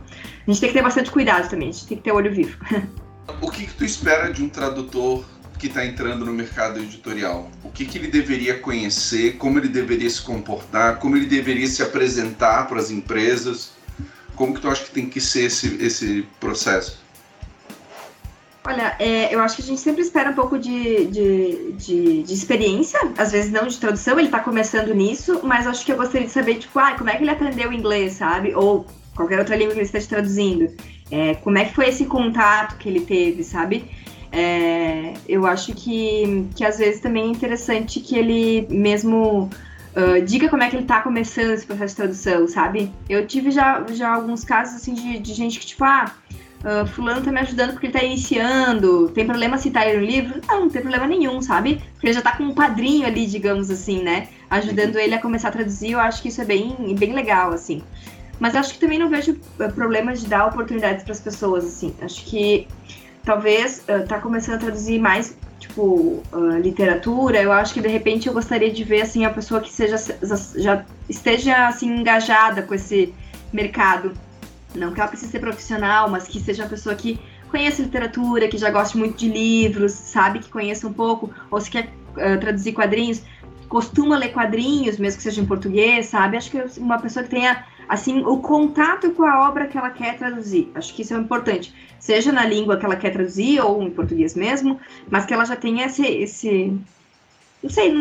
a 0.48 0.52
gente 0.52 0.60
tem 0.60 0.70
que 0.70 0.76
ter 0.76 0.84
bastante 0.84 1.12
cuidado 1.12 1.50
também, 1.50 1.70
a 1.70 1.72
gente 1.72 1.88
tem 1.88 1.98
que 1.98 2.04
ter 2.04 2.12
olho 2.12 2.34
vivo. 2.34 2.58
O 3.42 3.50
que, 3.50 3.66
que 3.66 3.74
tu 3.74 3.86
espera 3.86 4.32
de 4.32 4.44
um 4.44 4.50
tradutor 4.50 5.24
que 5.58 5.68
está 5.68 5.86
entrando 5.86 6.26
no 6.26 6.34
mercado 6.34 6.80
editorial? 6.80 7.50
O 7.64 7.70
que, 7.70 7.86
que 7.86 7.98
ele 7.98 8.10
deveria 8.10 8.60
conhecer, 8.60 9.38
como 9.38 9.58
ele 9.58 9.70
deveria 9.70 10.10
se 10.10 10.22
comportar, 10.22 11.00
como 11.00 11.16
ele 11.16 11.26
deveria 11.26 11.68
se 11.68 11.82
apresentar 11.82 12.68
para 12.68 12.80
as 12.80 12.92
empresas? 12.92 13.72
Como 14.36 14.54
que 14.54 14.60
tu 14.60 14.68
acha 14.68 14.84
que 14.84 14.92
tem 14.92 15.08
que 15.08 15.22
ser 15.22 15.46
esse, 15.46 15.82
esse 15.82 16.28
processo? 16.40 17.02
Olha, 18.66 18.96
é, 19.00 19.34
eu 19.34 19.40
acho 19.42 19.58
que 19.58 19.62
a 19.62 19.66
gente 19.66 19.82
sempre 19.82 20.02
espera 20.02 20.32
um 20.32 20.34
pouco 20.34 20.58
de, 20.58 21.06
de, 21.08 21.72
de, 21.74 22.24
de 22.24 22.34
experiência, 22.34 23.00
às 23.18 23.32
vezes 23.32 23.52
não 23.52 23.68
de 23.68 23.78
tradução, 23.78 24.18
ele 24.18 24.28
está 24.28 24.40
começando 24.40 24.94
nisso, 24.94 25.42
mas 25.44 25.68
acho 25.68 25.86
que 25.86 25.92
eu 25.92 25.98
gostaria 25.98 26.28
de 26.28 26.34
saber, 26.34 26.56
tipo, 26.56 26.78
ah, 26.80 26.96
como 26.98 27.10
é 27.10 27.16
que 27.16 27.24
ele 27.24 27.32
aprendeu 27.32 27.74
inglês, 27.74 28.14
sabe? 28.14 28.56
Ou 28.56 28.86
qualquer 29.16 29.40
outra 29.40 29.56
língua 29.56 29.74
que 29.74 29.80
ele 29.80 29.86
esteja 29.86 30.08
traduzindo. 30.08 30.76
É, 31.12 31.36
como 31.36 31.58
é 31.58 31.66
que 31.66 31.74
foi 31.74 31.90
esse 31.90 32.06
contato 32.06 32.78
que 32.78 32.90
ele 32.90 33.02
teve, 33.02 33.44
sabe? 33.44 33.86
É, 34.32 35.14
eu 35.28 35.46
acho 35.46 35.74
que, 35.74 36.48
que 36.56 36.66
às 36.66 36.80
vezes 36.80 37.00
também 37.00 37.26
é 37.26 37.28
interessante 37.28 38.00
que 38.00 38.18
ele 38.18 38.68
mesmo 38.70 39.50
uh, 39.96 40.22
diga 40.26 40.50
como 40.50 40.64
é 40.64 40.70
que 40.70 40.76
ele 40.76 40.84
está 40.84 41.02
começando 41.02 41.52
esse 41.52 41.66
processo 41.66 41.94
de 41.94 41.98
tradução, 41.98 42.48
sabe? 42.48 42.92
Eu 43.08 43.28
tive 43.28 43.52
já, 43.52 43.86
já 43.92 44.14
alguns 44.14 44.44
casos 44.44 44.76
assim 44.78 44.94
de, 44.96 45.20
de 45.20 45.34
gente 45.34 45.60
que, 45.60 45.66
tipo, 45.68 45.84
ah 45.84 46.12
uh, 46.64 46.88
fulano 46.88 47.22
tá 47.22 47.32
me 47.32 47.40
ajudando 47.40 47.72
porque 47.72 47.88
ele 47.88 47.94
tá 47.94 48.04
iniciando, 48.04 49.10
tem 49.10 49.26
problema 49.26 49.58
citar 49.58 49.88
ele 49.88 50.00
no 50.00 50.06
livro? 50.06 50.42
Não, 50.48 50.62
não 50.62 50.70
tem 50.70 50.82
problema 50.82 51.06
nenhum, 51.06 51.42
sabe? 51.42 51.82
Porque 51.94 52.08
ele 52.08 52.14
já 52.14 52.22
tá 52.22 52.36
com 52.36 52.44
um 52.44 52.54
padrinho 52.54 53.06
ali, 53.06 53.26
digamos 53.26 53.70
assim, 53.70 54.02
né? 54.02 54.30
Ajudando 54.50 54.98
ele 54.98 55.14
a 55.14 55.22
começar 55.22 55.50
a 55.50 55.52
traduzir, 55.52 55.92
eu 55.92 56.00
acho 56.00 56.22
que 56.22 56.30
isso 56.30 56.42
é 56.42 56.46
bem, 56.46 56.96
bem 56.98 57.14
legal, 57.14 57.52
assim. 57.52 57.84
Mas 58.40 58.56
acho 58.56 58.74
que 58.74 58.80
também 58.80 59.00
não 59.00 59.10
vejo 59.10 59.32
uh, 59.32 59.72
problema 59.74 60.14
de 60.14 60.26
dar 60.28 60.48
oportunidades 60.48 61.04
para 61.04 61.14
as 61.14 61.20
pessoas, 61.20 61.66
assim. 61.66 61.96
Acho 62.02 62.26
que 62.26 62.68
talvez 63.24 63.84
uh, 63.88 64.08
tá 64.08 64.20
começando 64.20 64.56
a 64.56 64.60
traduzir 64.60 65.00
mais 65.00 65.38
tipo 65.60 66.22
uh, 66.34 66.58
literatura 66.62 67.42
eu 67.42 67.50
acho 67.50 67.74
que 67.74 67.80
de 67.80 67.88
repente 67.88 68.28
eu 68.28 68.34
gostaria 68.34 68.70
de 68.70 68.84
ver 68.84 69.04
assim 69.04 69.24
a 69.24 69.30
pessoa 69.30 69.62
que 69.62 69.72
seja 69.72 69.96
já 70.58 70.84
esteja 71.08 71.70
assim 71.70 71.88
engajada 71.88 72.64
com 72.64 72.74
esse 72.74 73.14
mercado 73.54 74.12
não 74.76 74.92
que 74.92 75.00
ela 75.00 75.10
precise 75.10 75.32
ser 75.32 75.40
profissional, 75.40 76.10
mas 76.10 76.28
que 76.28 76.40
seja 76.40 76.64
uma 76.64 76.70
pessoa 76.70 76.96
que 76.96 77.20
conheça 77.50 77.82
literatura, 77.82 78.48
que 78.48 78.58
já 78.58 78.72
goste 78.72 78.98
muito 78.98 79.18
de 79.18 79.30
livros, 79.30 79.92
sabe, 79.92 80.40
que 80.40 80.50
conheça 80.50 80.88
um 80.88 80.94
pouco, 80.94 81.32
ou 81.52 81.62
se 81.62 81.70
quer 81.70 81.86
uh, 81.86 82.40
traduzir 82.40 82.74
quadrinhos, 82.74 83.22
costuma 83.70 84.18
ler 84.18 84.30
quadrinhos, 84.30 84.98
mesmo 84.98 85.18
que 85.18 85.24
seja 85.24 85.42
em 85.42 85.46
português, 85.46 86.08
sabe? 86.08 86.38
Acho 86.38 86.50
que 86.50 86.80
uma 86.80 87.00
pessoa 87.00 87.24
que 87.24 87.30
tenha, 87.30 87.64
assim, 87.88 88.24
o 88.24 88.38
contato 88.38 89.12
com 89.12 89.24
a 89.24 89.48
obra 89.48 89.68
que 89.68 89.78
ela 89.78 89.90
quer 89.90 90.18
traduzir. 90.18 90.72
Acho 90.76 90.94
que 90.94 91.02
isso 91.02 91.14
é 91.14 91.18
importante. 91.18 91.74
Seja 92.00 92.32
na 92.32 92.46
língua 92.46 92.78
que 92.78 92.86
ela 92.86 92.96
quer 92.96 93.12
traduzir, 93.12 93.62
ou 93.62 93.82
em 93.82 93.90
português 93.90 94.36
mesmo, 94.36 94.80
mas 95.10 95.26
que 95.26 95.34
ela 95.34 95.46
já 95.46 95.56
tenha 95.56 95.86
esse, 95.86 96.06
esse 96.06 96.78
não 97.64 97.70
sei, 97.70 97.94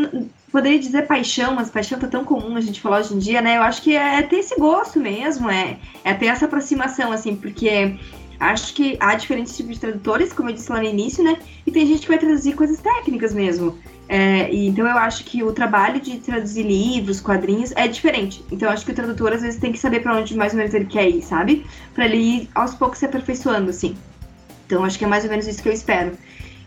poderia 0.51 0.79
dizer 0.79 1.07
paixão, 1.07 1.55
mas 1.55 1.71
paixão 1.71 1.99
tá 1.99 2.09
tão 2.09 2.25
comum 2.25 2.57
a 2.57 2.61
gente 2.61 2.81
falar 2.81 3.01
hoje 3.01 3.15
em 3.15 3.19
dia, 3.19 3.41
né? 3.41 3.57
Eu 3.57 3.63
acho 3.63 3.81
que 3.81 3.95
é 3.95 4.21
ter 4.23 4.37
esse 4.37 4.57
gosto 4.57 4.99
mesmo, 4.99 5.49
é, 5.49 5.79
é 6.05 6.13
ter 6.13 6.27
essa 6.27 6.47
aproximação, 6.47 7.13
assim, 7.13 7.37
porque 7.37 7.97
acho 8.41 8.75
que 8.75 8.97
há 8.99 9.15
diferentes 9.15 9.57
tipos 9.57 9.75
de 9.75 9.81
tradutores, 9.81 10.33
como 10.33 10.51
eu 10.51 10.55
disse 10.55 10.71
lá 10.71 10.79
no 10.79 10.85
início, 10.85 11.23
né? 11.23 11.39
E 11.65 11.71
tem 11.71 11.87
gente 11.87 12.03
que 12.03 12.09
vai 12.09 12.19
traduzir 12.19 12.55
coisas 12.55 12.81
técnicas 12.81 13.33
mesmo. 13.33 13.79
É, 14.15 14.55
então 14.55 14.87
eu 14.87 14.99
acho 14.99 15.25
que 15.25 15.43
o 15.43 15.55
trabalho 15.55 15.99
de 15.99 16.19
traduzir 16.19 16.65
livros, 16.65 17.19
quadrinhos 17.19 17.73
é 17.75 17.89
diferente. 17.89 18.45
Então 18.53 18.69
eu 18.69 18.75
acho 18.75 18.85
que 18.85 18.93
o 18.93 18.95
tradutor 18.95 19.33
às 19.33 19.41
vezes 19.41 19.59
tem 19.59 19.73
que 19.73 19.79
saber 19.79 20.01
para 20.01 20.15
onde 20.15 20.37
mais 20.37 20.53
ou 20.53 20.59
menos 20.59 20.75
ele 20.75 20.85
quer 20.85 21.09
ir, 21.09 21.23
sabe? 21.23 21.65
Para 21.95 22.05
ele 22.05 22.19
ir 22.19 22.49
aos 22.55 22.75
poucos 22.75 22.99
se 22.99 23.07
aperfeiçoando, 23.07 23.71
assim. 23.71 23.97
Então 24.67 24.85
acho 24.85 24.99
que 24.99 25.07
é 25.07 25.09
mais 25.09 25.25
ou 25.25 25.31
menos 25.31 25.47
isso 25.47 25.63
que 25.63 25.69
eu 25.71 25.73
espero. 25.73 26.13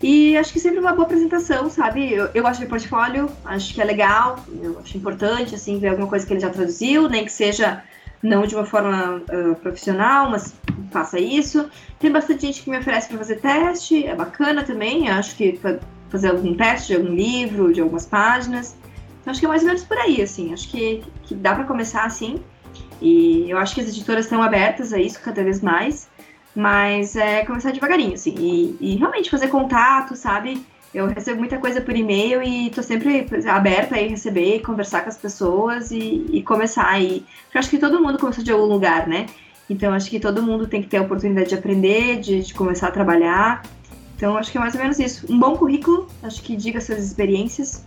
E 0.01 0.35
acho 0.35 0.51
que 0.51 0.59
sempre 0.59 0.79
uma 0.79 0.93
boa 0.93 1.05
apresentação, 1.05 1.69
sabe? 1.69 2.13
Eu, 2.13 2.29
eu 2.33 2.41
gosto 2.41 2.61
de 2.61 2.65
portfólio, 2.65 3.29
acho 3.45 3.75
que 3.75 3.79
é 3.79 3.85
legal, 3.85 4.43
eu 4.63 4.79
acho 4.79 4.97
importante, 4.97 5.53
assim, 5.53 5.77
ver 5.77 5.89
alguma 5.89 6.07
coisa 6.07 6.25
que 6.25 6.33
ele 6.33 6.39
já 6.39 6.49
traduziu, 6.49 7.07
nem 7.07 7.25
que 7.25 7.31
seja 7.31 7.83
não 8.23 8.47
de 8.47 8.55
uma 8.55 8.65
forma 8.65 9.21
uh, 9.21 9.53
profissional, 9.57 10.31
mas 10.31 10.55
faça 10.89 11.19
isso. 11.19 11.69
Tem 11.99 12.11
bastante 12.11 12.47
gente 12.47 12.63
que 12.63 12.71
me 12.71 12.79
oferece 12.79 13.07
para 13.07 13.19
fazer 13.19 13.35
teste, 13.35 14.03
é 14.07 14.15
bacana 14.15 14.63
também, 14.63 15.09
acho 15.09 15.35
que 15.35 15.59
fazer 16.09 16.29
algum 16.29 16.53
teste 16.53 16.87
de 16.87 16.95
algum 16.95 17.13
livro, 17.13 17.73
de 17.73 17.81
algumas 17.81 18.05
páginas. 18.05 18.75
Então 19.21 19.31
acho 19.31 19.39
que 19.39 19.45
é 19.45 19.49
mais 19.49 19.61
ou 19.61 19.67
menos 19.67 19.83
por 19.83 19.97
aí, 19.97 20.21
assim, 20.21 20.53
acho 20.53 20.69
que, 20.69 21.03
que 21.23 21.35
dá 21.35 21.55
para 21.55 21.63
começar 21.63 22.03
assim. 22.03 22.39
E 23.01 23.49
eu 23.49 23.57
acho 23.57 23.73
que 23.75 23.81
as 23.81 23.87
editoras 23.87 24.25
estão 24.25 24.41
abertas 24.41 24.93
a 24.93 24.99
isso 24.99 25.19
cada 25.21 25.43
vez 25.43 25.61
mais. 25.61 26.07
Mas 26.55 27.17
é 27.17 27.43
começar 27.43 27.71
devagarinho, 27.71 28.13
assim, 28.13 28.33
e, 28.37 28.77
e 28.79 28.95
realmente 28.95 29.29
fazer 29.29 29.49
contato, 29.49 30.15
sabe? 30.15 30.65
Eu 30.93 31.07
recebo 31.07 31.39
muita 31.39 31.57
coisa 31.57 31.81
por 31.81 31.93
e-mail 31.93 32.41
e 32.41 32.69
tô 32.69 32.81
sempre 32.81 33.27
aberta 33.49 33.95
a 33.95 33.97
receber, 33.97 34.61
conversar 34.61 35.01
com 35.01 35.09
as 35.09 35.17
pessoas 35.17 35.91
e, 35.91 36.25
e 36.31 36.41
começar. 36.41 36.97
E, 37.01 37.25
eu 37.53 37.59
acho 37.59 37.69
que 37.69 37.77
todo 37.77 38.01
mundo 38.01 38.17
começou 38.17 38.41
de 38.41 38.51
algum 38.53 38.65
lugar, 38.65 39.05
né? 39.05 39.25
Então 39.69 39.93
acho 39.93 40.09
que 40.09 40.21
todo 40.21 40.41
mundo 40.41 40.67
tem 40.67 40.81
que 40.81 40.87
ter 40.87 40.97
a 40.97 41.01
oportunidade 41.01 41.49
de 41.49 41.55
aprender, 41.55 42.21
de, 42.21 42.41
de 42.41 42.53
começar 42.53 42.87
a 42.87 42.91
trabalhar. 42.91 43.61
Então 44.15 44.37
acho 44.37 44.51
que 44.51 44.57
é 44.57 44.61
mais 44.61 44.73
ou 44.75 44.81
menos 44.81 44.99
isso. 44.99 45.25
Um 45.29 45.39
bom 45.39 45.55
currículo, 45.57 46.07
acho 46.23 46.41
que 46.41 46.55
diga 46.55 46.79
suas 46.79 47.03
experiências, 47.03 47.83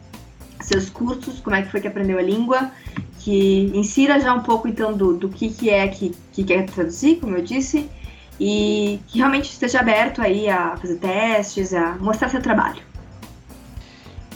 seus 0.60 0.90
cursos, 0.90 1.40
como 1.40 1.56
é 1.56 1.62
que 1.62 1.70
foi 1.70 1.80
que 1.80 1.88
aprendeu 1.88 2.18
a 2.18 2.22
língua, 2.22 2.70
que 3.20 3.70
insira 3.74 4.20
já 4.20 4.34
um 4.34 4.42
pouco 4.42 4.68
então 4.68 4.92
do, 4.92 5.14
do 5.14 5.28
que, 5.28 5.48
que 5.50 5.70
é 5.70 5.88
que, 5.88 6.14
que 6.32 6.44
quer 6.44 6.66
traduzir, 6.66 7.16
como 7.16 7.36
eu 7.36 7.42
disse, 7.42 7.88
e 8.38 9.00
que 9.08 9.18
realmente 9.18 9.50
esteja 9.50 9.80
aberto 9.80 10.22
aí 10.22 10.48
a 10.48 10.76
fazer 10.76 10.96
testes, 10.96 11.72
a 11.72 11.96
mostrar 11.96 12.28
seu 12.28 12.42
trabalho. 12.42 12.82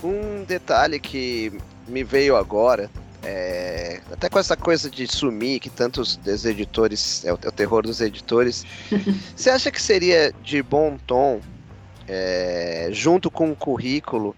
Um 0.02 0.44
detalhe 0.44 0.98
que 0.98 1.52
me 1.86 2.02
veio 2.02 2.36
agora, 2.36 2.90
é, 3.22 4.00
até 4.10 4.28
com 4.28 4.38
essa 4.38 4.56
coisa 4.56 4.90
de 4.90 5.06
sumir, 5.06 5.60
que 5.60 5.70
tantos 5.70 6.18
editores, 6.44 7.24
é 7.24 7.32
o, 7.32 7.38
é 7.40 7.48
o 7.48 7.52
terror 7.52 7.82
dos 7.82 8.00
editores, 8.00 8.64
você 9.36 9.50
acha 9.50 9.70
que 9.70 9.80
seria 9.80 10.34
de 10.42 10.62
bom 10.62 10.98
tom, 11.06 11.40
é, 12.08 12.88
junto 12.90 13.30
com 13.30 13.50
o 13.50 13.56
currículo, 13.56 14.34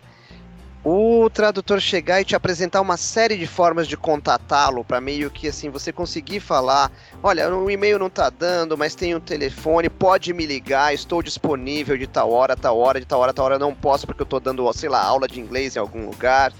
o 0.84 1.30
tradutor 1.30 1.80
chegar 1.80 2.20
e 2.20 2.24
te 2.26 2.36
apresentar 2.36 2.82
uma 2.82 2.98
série 2.98 3.38
de 3.38 3.46
formas 3.46 3.88
de 3.88 3.96
contatá-lo 3.96 4.84
para 4.84 5.00
meio 5.00 5.30
que 5.30 5.48
assim 5.48 5.70
você 5.70 5.90
conseguir 5.90 6.40
falar, 6.40 6.92
olha, 7.22 7.48
o 7.54 7.70
e-mail 7.70 7.98
não 7.98 8.10
tá 8.10 8.28
dando, 8.28 8.76
mas 8.76 8.94
tem 8.94 9.14
um 9.14 9.20
telefone, 9.20 9.88
pode 9.88 10.34
me 10.34 10.44
ligar, 10.44 10.92
estou 10.92 11.22
disponível 11.22 11.96
de 11.96 12.06
tal 12.06 12.30
hora, 12.30 12.54
tal 12.54 12.78
hora, 12.78 13.00
de 13.00 13.06
tal 13.06 13.20
hora, 13.20 13.32
tal 13.32 13.46
hora, 13.46 13.58
não 13.58 13.74
posso 13.74 14.06
porque 14.06 14.20
eu 14.20 14.26
tô 14.26 14.38
dando, 14.38 14.70
sei 14.74 14.90
lá, 14.90 15.02
aula 15.02 15.26
de 15.26 15.40
inglês 15.40 15.74
em 15.74 15.78
algum 15.78 16.04
lugar. 16.04 16.52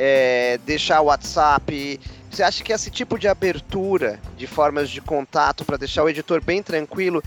É, 0.00 0.60
deixar 0.64 1.00
o 1.00 1.06
WhatsApp. 1.06 2.00
Você 2.30 2.42
acha 2.42 2.62
que 2.62 2.72
esse 2.72 2.88
tipo 2.88 3.18
de 3.18 3.26
abertura 3.26 4.20
de 4.36 4.46
formas 4.46 4.90
de 4.90 5.00
contato 5.00 5.64
para 5.64 5.76
deixar 5.76 6.04
o 6.04 6.08
editor 6.08 6.40
bem 6.40 6.62
tranquilo 6.62 7.20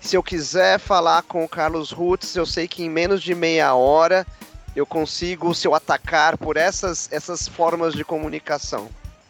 Se 0.00 0.16
eu 0.16 0.22
quiser 0.22 0.78
falar 0.78 1.22
com 1.22 1.44
o 1.44 1.48
Carlos 1.48 1.90
Rutz, 1.90 2.36
eu 2.36 2.44
sei 2.44 2.68
que 2.68 2.84
em 2.84 2.90
menos 2.90 3.22
de 3.22 3.34
meia 3.34 3.74
hora 3.74 4.26
eu 4.76 4.84
consigo 4.84 5.48
o 5.48 5.54
seu 5.54 5.74
atacar 5.74 6.36
por 6.36 6.56
essas, 6.56 7.08
essas 7.12 7.46
formas 7.48 7.94
de 7.94 8.04
comunicação. 8.04 8.88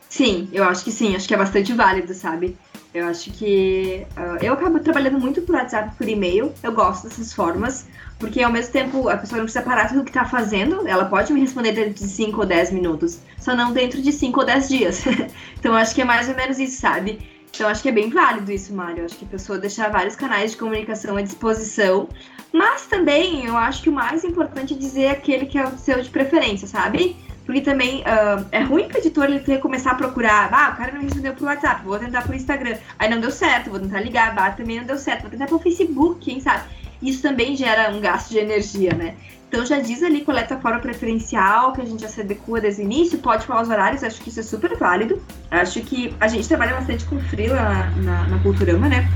Sim, 0.09 0.49
eu 0.53 0.65
acho 0.65 0.85
que 0.85 0.93
sim, 0.93 1.17
acho 1.17 1.27
que 1.27 1.35
é 1.35 1.37
bastante 1.37 1.73
válido, 1.73 2.15
sabe? 2.15 2.57
Eu 2.95 3.09
acho 3.09 3.33
que. 3.33 4.07
Uh, 4.17 4.45
eu 4.45 4.53
acabo 4.53 4.79
trabalhando 4.79 5.19
muito 5.19 5.43
por 5.43 5.57
WhatsApp, 5.57 5.97
por 5.97 6.09
e-mail, 6.09 6.53
eu 6.63 6.73
gosto 6.73 7.09
dessas 7.09 7.33
formas, 7.33 7.87
porque 8.21 8.41
ao 8.41 8.53
mesmo 8.53 8.73
tempo 8.73 9.09
a 9.09 9.17
pessoa 9.17 9.39
não 9.39 9.45
precisa 9.45 9.65
parar 9.65 9.89
tudo 9.89 10.05
que 10.05 10.11
está 10.11 10.25
fazendo, 10.25 10.87
ela 10.87 11.05
pode 11.07 11.33
me 11.33 11.41
responder 11.41 11.73
dentro 11.73 11.95
de 11.95 12.09
5 12.09 12.41
ou 12.41 12.47
10 12.47 12.71
minutos, 12.71 13.19
só 13.41 13.57
não 13.57 13.73
dentro 13.73 14.01
de 14.01 14.13
5 14.13 14.39
ou 14.39 14.47
10 14.47 14.69
dias. 14.69 15.05
então 15.59 15.73
eu 15.73 15.79
acho 15.79 15.93
que 15.93 16.03
é 16.03 16.05
mais 16.05 16.29
ou 16.29 16.37
menos 16.37 16.61
isso, 16.61 16.81
sabe? 16.81 17.19
Então 17.55 17.69
acho 17.69 17.83
que 17.83 17.89
é 17.89 17.93
bem 17.93 18.11
válido 18.11 18.51
isso, 18.51 18.75
Mário. 18.75 19.05
Acho 19.05 19.17
que 19.17 19.25
a 19.25 19.29
pessoa 19.29 19.59
deixar 19.59 19.89
vários 19.89 20.17
canais 20.17 20.51
de 20.51 20.57
comunicação 20.57 21.17
à 21.17 21.23
disposição, 21.23 22.09
mas 22.53 22.87
também 22.87 23.47
eu 23.47 23.57
acho 23.57 23.83
que 23.83 23.89
o 23.89 23.93
mais 23.93 24.25
importante 24.25 24.75
é 24.75 24.77
dizer 24.77 25.09
aquele 25.09 25.47
que 25.47 25.57
é 25.57 25.65
o 25.65 25.79
seu 25.79 26.03
de 26.03 26.11
preferência, 26.11 26.67
sabe? 26.67 27.17
Porque 27.47 27.61
também 27.61 28.01
uh, 28.01 28.45
é 28.51 28.61
ruim 28.61 28.89
para 28.89 28.97
o 28.97 29.01
editor 29.01 29.25
ele 29.27 29.39
ter 29.39 29.57
que 29.57 29.63
começar 29.63 29.93
a 29.93 29.95
procurar. 29.95 30.53
Ah, 30.53 30.73
o 30.73 30.77
cara 30.77 30.93
não 30.93 31.03
respondeu 31.03 31.35
pro 31.35 31.45
WhatsApp, 31.45 31.85
vou 31.85 31.99
tentar 31.99 32.23
pro 32.23 32.35
Instagram. 32.35 32.77
Aí 32.99 33.09
não 33.09 33.21
deu 33.21 33.31
certo, 33.31 33.71
vou 33.71 33.79
tentar 33.79 34.01
ligar. 34.01 34.35
Ah, 34.37 34.51
também 34.51 34.79
não 34.79 34.85
deu 34.85 34.99
certo, 34.99 35.23
vou 35.23 35.31
tentar 35.31 35.47
pro 35.47 35.59
Facebook, 35.59 36.25
quem 36.25 36.41
sabe? 36.41 36.65
Isso 37.05 37.21
também 37.21 37.55
gera 37.55 37.91
um 37.91 38.01
gasto 38.01 38.31
de 38.31 38.39
energia, 38.39 38.95
né? 38.95 39.15
Então 39.47 39.65
já 39.65 39.79
diz 39.79 40.03
ali 40.03 40.23
qual 40.23 40.37
a 40.37 40.43
tua 40.43 40.59
forma 40.59 40.81
preferencial, 40.81 41.73
que 41.73 41.81
a 41.81 41.85
gente 41.85 42.01
já 42.01 42.09
se 42.09 42.23
adequa 42.23 42.61
desde 42.61 42.83
o 42.83 42.85
início, 42.85 43.19
pode 43.19 43.47
falar 43.47 43.63
os 43.63 43.69
horários, 43.69 44.03
acho 44.03 44.21
que 44.21 44.31
isso 44.31 44.41
é 44.41 44.43
super 44.43 44.77
válido. 44.77 45.23
Acho 45.51 45.81
que 45.83 46.13
a 46.19 46.27
gente 46.27 46.49
trabalha 46.49 46.75
bastante 46.75 47.05
com 47.05 47.21
freela 47.21 47.63
na, 47.63 47.91
na, 48.03 48.29
na 48.29 48.39
Culturama, 48.41 48.89
né? 48.89 49.09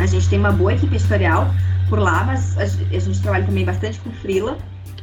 A 0.00 0.06
gente 0.06 0.28
tem 0.30 0.38
uma 0.38 0.52
boa 0.52 0.72
equipe 0.72 0.94
editorial 0.94 1.48
por 1.90 1.98
lá, 1.98 2.24
mas 2.24 2.56
a, 2.56 2.62
a 2.62 2.98
gente 2.98 3.20
trabalha 3.20 3.44
também 3.44 3.64
bastante 3.64 3.98
com 4.00 4.10
freela. 4.12 4.56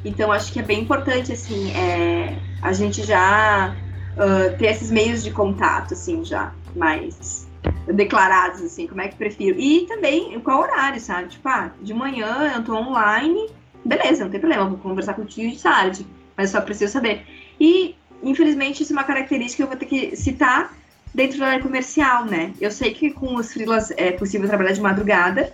Então 0.04 0.32
acho 0.32 0.52
que 0.52 0.60
é 0.60 0.64
bem 0.64 0.82
importante, 0.82 1.32
assim, 1.32 1.72
é, 1.72 2.38
a 2.62 2.74
gente 2.74 3.04
já 3.04 3.76
uh, 4.16 4.58
ter 4.58 4.68
esses 4.68 4.90
meios 4.90 5.22
de 5.22 5.32
contato, 5.32 5.94
assim, 5.94 6.26
já 6.26 6.54
mais 6.76 7.48
declarados, 7.94 8.62
assim, 8.62 8.88
como 8.88 9.02
é 9.02 9.08
que 9.08 9.16
prefiro. 9.16 9.60
E 9.60 9.86
também 9.88 10.40
qual 10.42 10.62
horário, 10.62 11.00
sabe? 11.00 11.30
Tipo, 11.30 11.48
ah, 11.50 11.72
de 11.82 11.94
manhã 11.94 12.54
eu 12.56 12.64
tô 12.64 12.76
online, 12.76 13.50
beleza, 13.84 14.24
não 14.24 14.32
tem 14.32 14.40
problema, 14.40 14.70
vou 14.70 14.78
conversar 14.78 15.14
contigo 15.14 15.52
de 15.52 15.62
tarde, 15.62 16.06
mas 16.38 16.50
só 16.50 16.62
preciso 16.62 16.92
saber. 16.92 17.26
E, 17.60 17.96
infelizmente, 18.24 18.84
isso 18.84 18.94
é 18.94 18.96
uma 18.96 19.04
característica 19.04 19.58
que 19.58 19.64
eu 19.64 19.68
vou 19.68 19.78
ter 19.78 19.86
que 19.86 20.16
citar 20.16 20.74
dentro 21.14 21.38
do 21.38 21.44
horário 21.44 21.64
comercial, 21.64 22.26
né? 22.26 22.54
Eu 22.60 22.72
sei 22.72 22.94
que 22.94 23.12
com 23.12 23.36
os 23.36 23.52
freelas 23.52 23.92
é 23.98 24.12
possível 24.12 24.48
trabalhar 24.48 24.72
de 24.72 24.82
madrugada, 24.82 25.52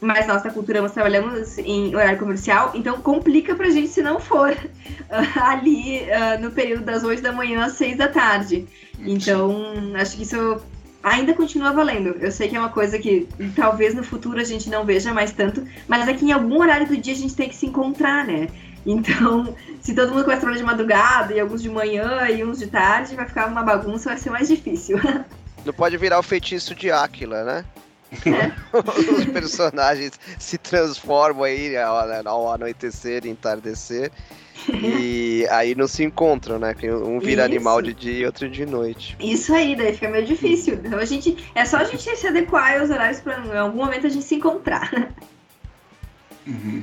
mas 0.00 0.26
nós 0.26 0.42
da 0.42 0.50
cultura 0.50 0.82
nós 0.82 0.92
trabalhamos 0.92 1.58
em 1.58 1.94
horário 1.94 2.18
comercial, 2.18 2.72
então 2.74 3.00
complica 3.00 3.54
pra 3.54 3.70
gente 3.70 3.88
se 3.88 4.02
não 4.02 4.20
for 4.20 4.52
uh, 4.52 5.40
ali 5.40 6.02
uh, 6.02 6.40
no 6.40 6.50
período 6.50 6.84
das 6.84 7.02
8 7.02 7.22
da 7.22 7.32
manhã 7.32 7.64
às 7.64 7.72
6 7.74 7.96
da 7.96 8.08
tarde. 8.08 8.66
Então, 9.00 9.92
acho 9.94 10.16
que 10.16 10.22
isso 10.22 10.60
ainda 11.06 11.32
continua 11.34 11.72
valendo. 11.72 12.16
Eu 12.20 12.32
sei 12.32 12.48
que 12.48 12.56
é 12.56 12.58
uma 12.58 12.68
coisa 12.68 12.98
que 12.98 13.28
talvez 13.54 13.94
no 13.94 14.02
futuro 14.02 14.40
a 14.40 14.44
gente 14.44 14.68
não 14.68 14.84
veja 14.84 15.14
mais 15.14 15.30
tanto, 15.30 15.64
mas 15.86 16.08
é 16.08 16.12
que 16.12 16.24
em 16.24 16.32
algum 16.32 16.60
horário 16.60 16.88
do 16.88 16.96
dia 16.96 17.14
a 17.14 17.16
gente 17.16 17.36
tem 17.36 17.48
que 17.48 17.54
se 17.54 17.64
encontrar, 17.64 18.26
né? 18.26 18.48
Então, 18.84 19.54
se 19.80 19.94
todo 19.94 20.10
mundo 20.12 20.24
começa 20.24 20.38
a 20.38 20.40
trabalhar 20.40 20.58
de 20.58 20.64
madrugada 20.64 21.32
e 21.32 21.38
alguns 21.38 21.62
de 21.62 21.70
manhã 21.70 22.28
e 22.28 22.44
uns 22.44 22.58
de 22.58 22.66
tarde, 22.66 23.14
vai 23.14 23.24
ficar 23.24 23.46
uma 23.46 23.62
bagunça, 23.62 24.08
vai 24.08 24.18
ser 24.18 24.30
mais 24.30 24.48
difícil. 24.48 24.98
Não 25.64 25.72
pode 25.72 25.96
virar 25.96 26.18
o 26.18 26.24
feitiço 26.24 26.74
de 26.74 26.90
Áquila, 26.90 27.44
né? 27.44 27.64
Os 28.72 29.24
personagens 29.26 30.12
se 30.38 30.58
transformam 30.58 31.44
aí 31.44 31.76
ao, 31.76 31.96
ao 32.26 32.52
anoitecer 32.52 33.26
e 33.26 33.28
entardecer. 33.28 34.10
E 34.68 35.46
aí 35.50 35.74
não 35.74 35.86
se 35.86 36.02
encontram, 36.04 36.58
né? 36.58 36.74
Um 37.04 37.20
vira 37.20 37.42
Isso. 37.42 37.52
animal 37.52 37.82
de 37.82 37.94
dia 37.94 38.18
e 38.20 38.26
outro 38.26 38.48
de 38.48 38.66
noite. 38.66 39.16
Isso 39.20 39.54
aí, 39.54 39.76
daí 39.76 39.94
fica 39.94 40.08
meio 40.08 40.24
difícil. 40.24 40.80
Então 40.84 40.98
a 40.98 41.04
gente. 41.04 41.36
É 41.54 41.64
só 41.64 41.78
a 41.78 41.84
gente 41.84 42.02
se 42.16 42.26
adequar 42.26 42.80
aos 42.80 42.90
horários 42.90 43.20
para 43.20 43.38
em 43.46 43.56
algum 43.56 43.84
momento 43.84 44.06
a 44.06 44.10
gente 44.10 44.24
se 44.24 44.34
encontrar. 44.34 45.12
Uhum. 46.46 46.82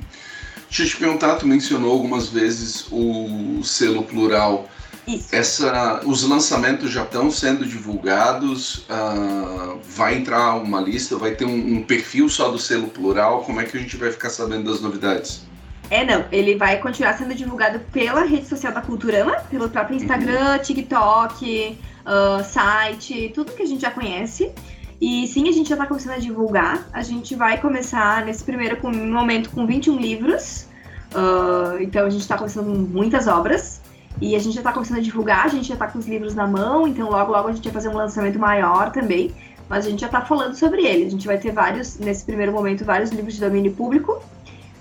Deixa 0.67 0.83
eu 0.83 0.87
te 0.87 0.97
perguntar, 0.97 1.35
tu 1.35 1.47
mencionou 1.47 1.91
algumas 1.91 2.29
vezes 2.29 2.87
o 2.91 3.61
selo 3.63 4.03
plural. 4.03 4.67
Isso. 5.07 5.35
Essa, 5.35 6.01
os 6.05 6.23
lançamentos 6.23 6.89
já 6.89 7.03
estão 7.03 7.29
sendo 7.29 7.65
divulgados, 7.65 8.87
uh, 8.89 9.79
vai 9.83 10.15
entrar 10.15 10.55
uma 10.55 10.79
lista, 10.79 11.17
vai 11.17 11.35
ter 11.35 11.45
um, 11.45 11.75
um, 11.75 11.83
perfil 11.83 12.29
só 12.29 12.49
do 12.49 12.57
selo 12.57 12.87
plural, 12.87 13.43
como 13.43 13.59
é 13.59 13.65
que 13.65 13.77
a 13.77 13.79
gente 13.79 13.97
vai 13.97 14.11
ficar 14.11 14.29
sabendo 14.29 14.71
das 14.71 14.81
novidades? 14.81 15.41
É, 15.89 16.03
não, 16.05 16.25
ele 16.31 16.55
vai 16.55 16.79
continuar 16.79 17.13
sendo 17.13 17.35
divulgado 17.35 17.79
pela 17.91 18.23
rede 18.23 18.47
social 18.47 18.73
da 18.73 18.81
Culturama, 18.81 19.35
pelo 19.49 19.69
próprio 19.69 19.97
Instagram, 19.97 20.53
uhum. 20.53 20.59
TikTok, 20.59 21.77
uh, 22.05 22.43
site, 22.43 23.31
tudo 23.33 23.51
que 23.51 23.61
a 23.61 23.65
gente 23.65 23.81
já 23.81 23.91
conhece. 23.91 24.51
E 24.99 25.27
sim, 25.27 25.49
a 25.49 25.51
gente 25.51 25.67
já 25.69 25.75
está 25.75 25.85
começando 25.85 26.13
a 26.13 26.17
divulgar. 26.17 26.87
A 26.93 27.03
gente 27.03 27.35
vai 27.35 27.59
começar 27.59 28.25
nesse 28.25 28.43
primeiro 28.43 28.77
momento 28.87 29.49
com 29.49 29.67
21 29.67 29.97
livros. 29.97 30.67
Uh, 31.13 31.81
então 31.81 32.05
a 32.05 32.09
gente 32.09 32.21
está 32.21 32.37
começando 32.37 32.65
com 32.65 32.71
muitas 32.71 33.27
obras. 33.27 33.81
E 34.21 34.35
a 34.35 34.39
gente 34.39 34.53
já 34.53 34.61
está 34.61 34.71
começando 34.71 34.99
a 34.99 35.01
divulgar, 35.01 35.45
a 35.45 35.49
gente 35.49 35.67
já 35.67 35.73
está 35.73 35.87
com 35.87 35.99
os 35.99 36.07
livros 36.07 36.35
na 36.35 36.47
mão, 36.47 36.87
então 36.87 37.09
logo 37.09 37.31
logo 37.31 37.49
a 37.49 37.51
gente 37.51 37.63
vai 37.63 37.73
fazer 37.73 37.89
um 37.89 37.97
lançamento 37.97 38.39
maior 38.39 38.91
também. 38.91 39.33
Mas 39.67 39.85
a 39.85 39.89
gente 39.89 40.01
já 40.01 40.05
está 40.05 40.21
falando 40.21 40.55
sobre 40.55 40.85
ele. 40.85 41.05
A 41.05 41.09
gente 41.09 41.25
vai 41.25 41.37
ter 41.37 41.51
vários, 41.51 41.97
nesse 41.97 42.23
primeiro 42.23 42.51
momento, 42.51 42.85
vários 42.85 43.11
livros 43.11 43.33
de 43.33 43.41
domínio 43.41 43.73
público, 43.73 44.21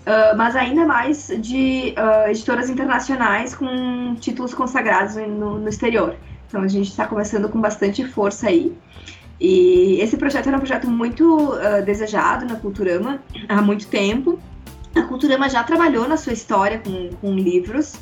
uh, 0.07 0.37
mas 0.37 0.55
ainda 0.57 0.85
mais 0.85 1.29
de 1.39 1.95
uh, 1.97 2.31
editoras 2.31 2.69
internacionais 2.69 3.55
com 3.55 4.15
títulos 4.21 4.55
consagrados 4.55 5.17
no, 5.17 5.59
no 5.59 5.69
exterior. 5.69 6.17
Então 6.49 6.63
a 6.63 6.69
gente 6.69 6.89
está 6.89 7.07
começando 7.07 7.49
com 7.49 7.61
bastante 7.61 8.05
força 8.05 8.49
aí. 8.49 8.77
E 9.41 9.99
esse 10.01 10.17
projeto 10.17 10.47
era 10.47 10.57
um 10.57 10.61
projeto 10.61 10.89
muito 10.89 11.55
uh, 11.55 11.83
desejado 11.85 12.45
na 12.45 12.57
Culturama 12.57 13.21
há 13.49 13.61
muito 13.61 13.87
tempo. 13.89 14.39
A 14.95 15.03
Culturama 15.03 15.49
já 15.49 15.65
trabalhou 15.65 16.07
na 16.07 16.17
sua 16.17 16.33
história 16.33 16.79
com, 16.79 17.11
com 17.21 17.35
livros 17.35 17.95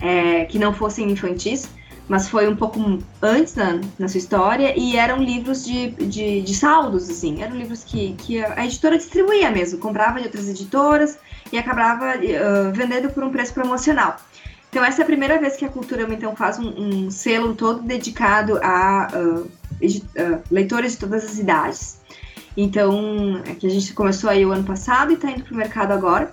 é, 0.00 0.44
que 0.44 0.58
não 0.58 0.72
fossem 0.72 1.10
infantis, 1.10 1.68
mas 2.08 2.28
foi 2.28 2.48
um 2.48 2.56
pouco 2.56 2.98
antes 3.22 3.54
na, 3.54 3.80
na 3.98 4.08
sua 4.08 4.18
história 4.18 4.78
e 4.78 4.96
eram 4.96 5.22
livros 5.22 5.64
de, 5.64 5.90
de, 5.90 6.42
de, 6.42 6.54
saldos, 6.54 7.08
assim, 7.08 7.42
eram 7.42 7.56
livros 7.56 7.82
que, 7.84 8.12
que 8.14 8.44
a 8.44 8.64
editora 8.64 8.98
distribuía 8.98 9.50
mesmo, 9.50 9.78
comprava 9.78 10.18
de 10.18 10.26
outras 10.26 10.48
editoras 10.48 11.18
e 11.52 11.58
acabava 11.58 12.14
uh, 12.16 12.72
vendendo 12.72 13.08
por 13.10 13.24
um 13.24 13.30
preço 13.30 13.54
promocional. 13.54 14.16
Então 14.68 14.84
essa 14.84 15.02
é 15.02 15.04
a 15.04 15.06
primeira 15.06 15.38
vez 15.38 15.56
que 15.56 15.64
a 15.64 15.68
Cultura 15.68 16.02
então 16.12 16.34
faz 16.34 16.58
um, 16.58 17.06
um 17.06 17.10
selo 17.10 17.54
todo 17.54 17.80
dedicado 17.82 18.58
a 18.62 19.08
uh, 19.14 19.40
uh, 19.40 20.42
leitores 20.50 20.92
de 20.92 20.98
todas 20.98 21.24
as 21.24 21.38
idades. 21.38 22.04
Então, 22.56 23.42
é 23.46 23.54
que 23.54 23.66
a 23.66 23.70
gente 23.70 23.92
começou 23.94 24.30
aí 24.30 24.46
o 24.46 24.52
ano 24.52 24.64
passado 24.64 25.10
e 25.10 25.14
está 25.14 25.30
indo 25.30 25.42
para 25.42 25.52
o 25.52 25.56
mercado 25.56 25.92
agora. 25.92 26.32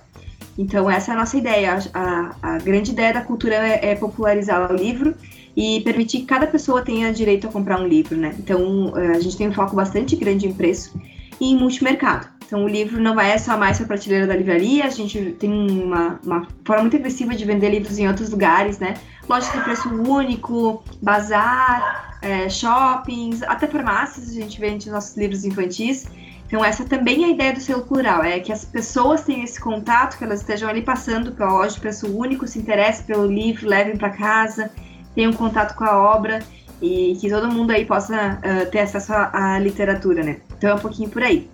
Então, 0.56 0.90
essa 0.90 1.12
é 1.12 1.14
a 1.14 1.18
nossa 1.18 1.36
ideia. 1.36 1.78
A, 1.92 2.36
a 2.42 2.58
grande 2.58 2.92
ideia 2.92 3.12
da 3.12 3.22
cultura 3.22 3.54
é, 3.54 3.90
é, 3.90 3.94
popularizar 3.96 4.70
o 4.70 4.76
livro 4.76 5.14
e 5.56 5.80
permitir 5.82 6.20
que 6.20 6.26
cada 6.26 6.46
pessoa 6.46 6.82
tenha 6.82 7.12
direito 7.12 7.46
a 7.46 7.52
comprar 7.52 7.80
um 7.80 7.86
livro, 7.86 8.16
né? 8.16 8.34
Então, 8.38 8.96
é, 8.96 9.08
a 9.08 9.20
gente 9.20 9.36
tem 9.36 9.48
um 9.48 9.52
foco 9.52 9.76
bastante 9.76 10.16
grande 10.16 10.46
em 10.46 10.52
preço 10.52 10.98
e 11.40 11.52
em 11.52 11.56
multimercado. 11.56 12.28
Então, 12.46 12.64
o 12.64 12.68
livro 12.68 13.00
não 13.00 13.14
vai 13.14 13.38
só 13.38 13.56
mais 13.56 13.78
para 13.78 13.84
a 13.84 13.88
prateleira 13.88 14.26
da 14.26 14.36
livraria, 14.36 14.84
a 14.84 14.90
gente 14.90 15.36
tem 15.38 15.50
uma, 15.50 16.20
uma 16.24 16.46
forma 16.64 16.82
muito 16.82 16.96
agressiva 16.96 17.34
de 17.34 17.44
vender 17.44 17.70
livros 17.70 17.98
em 17.98 18.06
outros 18.06 18.28
lugares, 18.28 18.78
né? 18.78 18.94
Lojas 19.28 19.50
de 19.52 19.60
preço 19.60 19.88
único, 19.88 20.84
bazar, 21.00 22.18
é, 22.20 22.48
shoppings, 22.48 23.42
até 23.42 23.66
farmácias 23.66 24.28
a 24.30 24.34
gente 24.34 24.60
vende 24.60 24.90
nossos 24.90 25.16
livros 25.16 25.44
infantis. 25.44 26.06
Então, 26.46 26.62
essa 26.62 26.84
também 26.84 27.24
é 27.24 27.26
a 27.28 27.30
ideia 27.30 27.52
do 27.54 27.60
selo 27.60 27.82
plural, 27.82 28.22
é 28.22 28.38
que 28.38 28.52
as 28.52 28.62
pessoas 28.62 29.22
tenham 29.22 29.42
esse 29.42 29.58
contato, 29.58 30.18
que 30.18 30.24
elas 30.24 30.40
estejam 30.40 30.68
ali 30.68 30.82
passando 30.82 31.32
pela 31.32 31.50
loja 31.50 31.74
de 31.74 31.80
preço 31.80 32.06
único, 32.06 32.46
se 32.46 32.58
interessem 32.58 33.06
pelo 33.06 33.26
livro, 33.26 33.66
levem 33.66 33.96
para 33.96 34.10
casa, 34.10 34.70
tenham 35.14 35.32
contato 35.32 35.74
com 35.74 35.84
a 35.84 35.96
obra 35.96 36.40
e 36.80 37.16
que 37.20 37.28
todo 37.28 37.48
mundo 37.48 37.70
aí 37.70 37.84
possa 37.84 38.38
uh, 38.38 38.70
ter 38.70 38.80
acesso 38.80 39.12
à, 39.12 39.54
à, 39.54 39.58
literatura, 39.58 40.22
né? 40.22 40.40
Então 40.56 40.70
é 40.70 40.74
um 40.74 40.78
pouquinho 40.78 41.08
por 41.08 41.22
aí. 41.22 41.48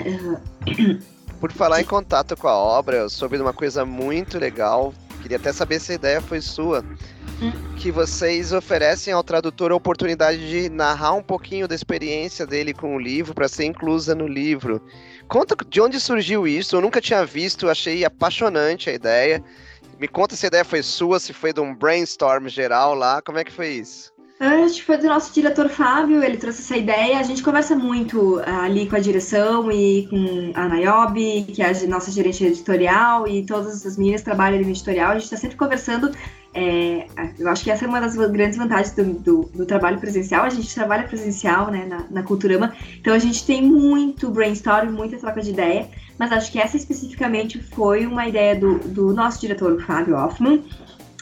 Uh... 0.00 1.10
Por 1.40 1.50
falar 1.52 1.80
em 1.80 1.86
contato 1.86 2.36
com 2.36 2.46
a 2.46 2.54
obra, 2.54 2.98
eu 2.98 3.08
soube 3.08 3.38
de 3.38 3.42
uma 3.42 3.54
coisa 3.54 3.82
muito 3.82 4.38
legal. 4.38 4.92
Queria 5.22 5.38
até 5.38 5.50
saber 5.54 5.80
se 5.80 5.92
a 5.92 5.94
ideia 5.94 6.20
foi 6.20 6.38
sua 6.42 6.84
que 7.78 7.90
vocês 7.90 8.52
oferecem 8.52 9.14
ao 9.14 9.24
tradutor 9.24 9.72
a 9.72 9.74
oportunidade 9.74 10.46
de 10.46 10.68
narrar 10.68 11.14
um 11.14 11.22
pouquinho 11.22 11.66
da 11.66 11.74
experiência 11.74 12.46
dele 12.46 12.74
com 12.74 12.94
o 12.94 12.98
livro 12.98 13.34
para 13.34 13.48
ser 13.48 13.64
inclusa 13.64 14.14
no 14.14 14.26
livro. 14.26 14.82
Conta 15.26 15.56
de 15.66 15.80
onde 15.80 15.98
surgiu 15.98 16.46
isso, 16.46 16.76
eu 16.76 16.82
nunca 16.82 17.00
tinha 17.00 17.24
visto, 17.24 17.70
achei 17.70 18.04
apaixonante 18.04 18.90
a 18.90 18.92
ideia. 18.92 19.42
Me 20.00 20.08
conta 20.08 20.34
se 20.34 20.46
a 20.46 20.48
ideia 20.48 20.64
foi 20.64 20.82
sua, 20.82 21.20
se 21.20 21.30
foi 21.34 21.52
de 21.52 21.60
um 21.60 21.74
brainstorm 21.74 22.48
geral 22.48 22.94
lá, 22.94 23.20
como 23.20 23.36
é 23.36 23.44
que 23.44 23.52
foi 23.52 23.68
isso? 23.68 24.10
A 24.40 24.66
gente 24.66 24.82
foi 24.82 24.96
do 24.96 25.06
nosso 25.06 25.30
diretor 25.34 25.68
Fábio, 25.68 26.24
ele 26.24 26.38
trouxe 26.38 26.62
essa 26.62 26.74
ideia. 26.74 27.18
A 27.18 27.22
gente 27.22 27.42
conversa 27.42 27.76
muito 27.76 28.38
uh, 28.38 28.60
ali 28.62 28.88
com 28.88 28.96
a 28.96 28.98
direção 28.98 29.70
e 29.70 30.06
com 30.08 30.52
a 30.58 30.66
Nayobi, 30.66 31.42
que 31.42 31.62
é 31.62 31.66
a 31.66 31.86
nossa 31.86 32.10
gerente 32.10 32.42
editorial, 32.42 33.28
e 33.28 33.44
todas 33.44 33.84
as 33.84 33.98
meninas 33.98 34.22
trabalham 34.22 34.56
ali 34.56 34.64
no 34.64 34.70
editorial. 34.70 35.10
A 35.10 35.14
gente 35.16 35.24
está 35.24 35.36
sempre 35.36 35.58
conversando. 35.58 36.10
É, 36.52 37.06
eu 37.38 37.48
acho 37.48 37.62
que 37.62 37.70
essa 37.70 37.84
é 37.84 37.88
uma 37.88 38.00
das 38.00 38.16
grandes 38.16 38.58
vantagens 38.58 38.92
do, 38.92 39.04
do, 39.04 39.50
do 39.54 39.66
trabalho 39.66 40.00
presencial. 40.00 40.44
A 40.44 40.50
gente 40.50 40.74
trabalha 40.74 41.06
presencial 41.06 41.70
né, 41.70 41.86
na, 41.86 42.06
na 42.10 42.22
Culturama, 42.22 42.74
então 42.98 43.14
a 43.14 43.18
gente 43.18 43.46
tem 43.46 43.62
muito 43.62 44.30
brainstorming, 44.30 44.92
muita 44.92 45.16
troca 45.16 45.40
de 45.40 45.50
ideia. 45.50 45.88
Mas 46.18 46.32
acho 46.32 46.50
que 46.52 46.58
essa 46.58 46.76
especificamente 46.76 47.62
foi 47.62 48.04
uma 48.06 48.26
ideia 48.26 48.58
do, 48.58 48.78
do 48.80 49.14
nosso 49.14 49.40
diretor, 49.40 49.72
o 49.72 49.80
Fábio 49.80 50.16
Hoffman 50.16 50.62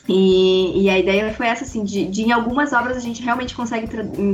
e, 0.08 0.84
e, 0.84 0.90
a 0.90 0.98
ideia 0.98 1.34
foi 1.34 1.46
essa, 1.46 1.64
assim, 1.64 1.84
de, 1.84 2.06
de, 2.06 2.22
em 2.22 2.32
algumas 2.32 2.72
obras 2.72 2.96
a 2.96 3.00
gente 3.00 3.22
realmente 3.22 3.54
consegue 3.54 3.86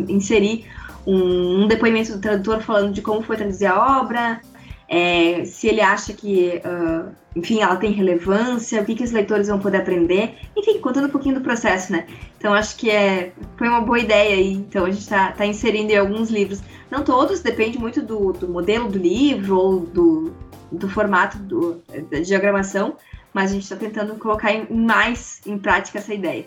inserir 0.09 0.67
um, 1.05 1.65
um, 1.65 1.69
depoimento 1.69 2.13
do 2.13 2.21
tradutor 2.21 2.63
falando 2.63 2.93
de 2.93 3.03
como 3.03 3.23
foi 3.23 3.37
traduzir 3.37 3.67
a 3.67 4.01
obra, 4.01 4.41
é, 4.89 5.45
se 5.45 5.69
ele 5.69 5.81
acha 5.81 6.13
que, 6.13 6.61
uh, 6.65 7.11
enfim, 7.35 7.61
ela 7.61 7.77
tem 7.77 7.91
relevância, 7.93 8.81
o 8.81 8.85
que, 8.85 8.95
que 8.95 9.05
os 9.05 9.13
leitores 9.13 9.49
vão 9.49 9.59
poder 9.59 9.79
aprender, 9.79 10.35
enfim, 10.57 10.79
contando 10.81 11.07
um 11.07 11.11
pouquinho 11.11 11.35
do 11.35 11.41
processo, 11.41 11.93
né? 11.93 12.07
Então 12.39 12.53
acho 12.53 12.77
que 12.77 12.91
é, 12.91 13.33
foi 13.57 13.69
uma 13.69 13.81
boa 13.81 13.99
ideia 13.99 14.37
aí, 14.37 14.53
então 14.53 14.85
a 14.85 14.91
gente 14.91 15.01
está 15.01 15.33
tá 15.33 15.47
inserindo 15.47 15.93
em 15.93 15.97
alguns 15.97 16.31
livros, 16.31 16.63
não 16.91 17.03
todos, 17.03 17.41
depende 17.41 17.79
muito 17.79 18.03
do, 18.03 18.33
do 18.33 18.49
modelo 18.49 18.89
do 18.89 18.99
livro 18.99 19.57
ou 19.57 19.81
do, 19.81 20.35
do 20.71 20.89
formato 20.89 21.39
do, 21.39 21.83
da 22.11 22.21
diagramação, 22.21 22.97
mas 23.33 23.51
a 23.51 23.55
gente 23.55 23.65
está 23.65 23.77
tentando 23.77 24.15
colocar 24.17 24.53
em, 24.53 24.67
mais 24.71 25.41
em 25.47 25.59
prática 25.59 25.99
essa 25.99 26.15
ideia. 26.15 26.47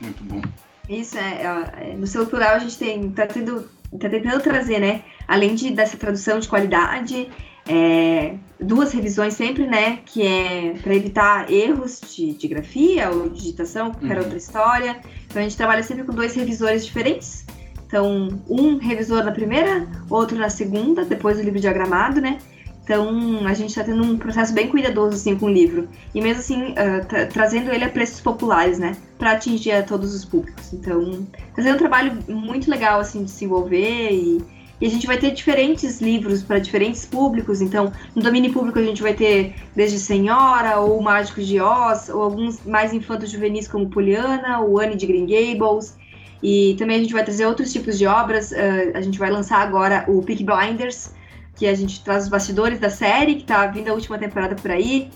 Muito 0.00 0.22
bom. 0.24 0.42
Isso, 0.88 1.16
é, 1.18 1.42
é, 1.78 1.96
no 1.96 2.06
seu 2.06 2.26
plural 2.26 2.56
a 2.56 2.58
gente 2.58 2.76
tem, 2.76 3.10
tá, 3.10 3.26
tendo, 3.26 3.68
tá 3.98 4.08
tentando 4.08 4.40
trazer, 4.42 4.80
né, 4.80 5.02
além 5.26 5.54
de, 5.54 5.70
dessa 5.70 5.96
tradução 5.96 6.38
de 6.38 6.48
qualidade, 6.48 7.30
é, 7.70 8.34
duas 8.58 8.92
revisões 8.92 9.34
sempre, 9.34 9.64
né, 9.64 10.00
que 10.04 10.26
é 10.26 10.74
para 10.82 10.92
evitar 10.92 11.50
erros 11.50 12.00
de, 12.00 12.32
de, 12.32 12.48
grafia 12.48 13.10
ou 13.10 13.28
digitação, 13.28 13.92
qualquer 13.92 14.16
uhum. 14.16 14.24
outra 14.24 14.36
história. 14.36 14.96
Então 15.26 15.40
a 15.40 15.42
gente 15.42 15.56
trabalha 15.56 15.82
sempre 15.84 16.02
com 16.02 16.12
dois 16.12 16.34
revisores 16.34 16.84
diferentes. 16.84 17.46
Então, 17.86 18.40
um 18.48 18.76
revisor 18.76 19.24
na 19.24 19.30
primeira, 19.32 19.86
outro 20.08 20.36
na 20.36 20.50
segunda, 20.50 21.04
depois 21.04 21.38
do 21.38 21.42
livro 21.44 21.60
diagramado, 21.60 22.20
né? 22.20 22.38
Então, 22.82 23.46
a 23.46 23.54
gente 23.54 23.70
está 23.70 23.84
tendo 23.84 24.02
um 24.02 24.16
processo 24.16 24.52
bem 24.52 24.68
cuidadoso 24.68 25.14
assim 25.14 25.36
com 25.36 25.46
o 25.46 25.50
livro. 25.50 25.88
E 26.14 26.20
mesmo 26.20 26.40
assim, 26.40 26.72
uh, 26.72 27.04
tra 27.06 27.26
trazendo 27.26 27.70
ele 27.70 27.84
a 27.84 27.88
preços 27.88 28.20
populares, 28.20 28.78
né? 28.78 28.96
Para 29.18 29.32
atingir 29.32 29.72
a 29.72 29.82
todos 29.82 30.14
os 30.14 30.24
públicos. 30.24 30.72
Então, 30.72 31.26
fazendo 31.54 31.74
um 31.74 31.78
trabalho 31.78 32.18
muito 32.28 32.70
legal 32.70 33.00
assim 33.00 33.24
de 33.24 33.30
se 33.30 33.44
envolver 33.44 34.10
e, 34.12 34.40
e 34.80 34.86
a 34.86 34.88
gente 34.88 35.06
vai 35.06 35.18
ter 35.18 35.32
diferentes 35.32 36.00
livros 36.00 36.42
para 36.42 36.58
diferentes 36.58 37.04
públicos. 37.04 37.60
Então, 37.60 37.92
no 38.14 38.22
domínio 38.22 38.52
público 38.52 38.78
a 38.78 38.82
gente 38.82 39.02
vai 39.02 39.12
ter 39.12 39.54
desde 39.76 39.98
Senhora, 39.98 40.80
ou 40.80 41.00
Mágicos 41.02 41.46
de 41.46 41.60
Oz, 41.60 42.08
ou 42.08 42.22
alguns 42.22 42.64
mais 42.64 42.92
infantos 42.94 43.30
juvenis 43.30 43.68
como 43.68 43.90
Poliana, 43.90 44.60
ou 44.60 44.80
Anne 44.80 44.96
de 44.96 45.06
Green 45.06 45.26
Gables. 45.26 45.98
E 46.42 46.74
também 46.78 46.96
a 46.96 47.00
gente 47.00 47.12
vai 47.12 47.22
trazer 47.22 47.44
outros 47.44 47.70
tipos 47.70 47.98
de 47.98 48.06
obras. 48.06 48.52
Uh, 48.52 48.96
a 48.96 49.02
gente 49.02 49.18
vai 49.18 49.30
lançar 49.30 49.58
agora 49.58 50.06
o 50.08 50.22
Peak 50.22 50.42
Blinders, 50.42 51.12
que 51.56 51.66
a 51.66 51.74
gente 51.74 52.02
traz 52.02 52.24
os 52.24 52.30
bastidores 52.30 52.78
da 52.78 52.88
série, 52.88 53.34
que 53.34 53.44
tá 53.44 53.66
vindo 53.66 53.90
a 53.90 53.92
última 53.92 54.16
temporada 54.16 54.54
por 54.54 54.70
aí. 54.70 55.10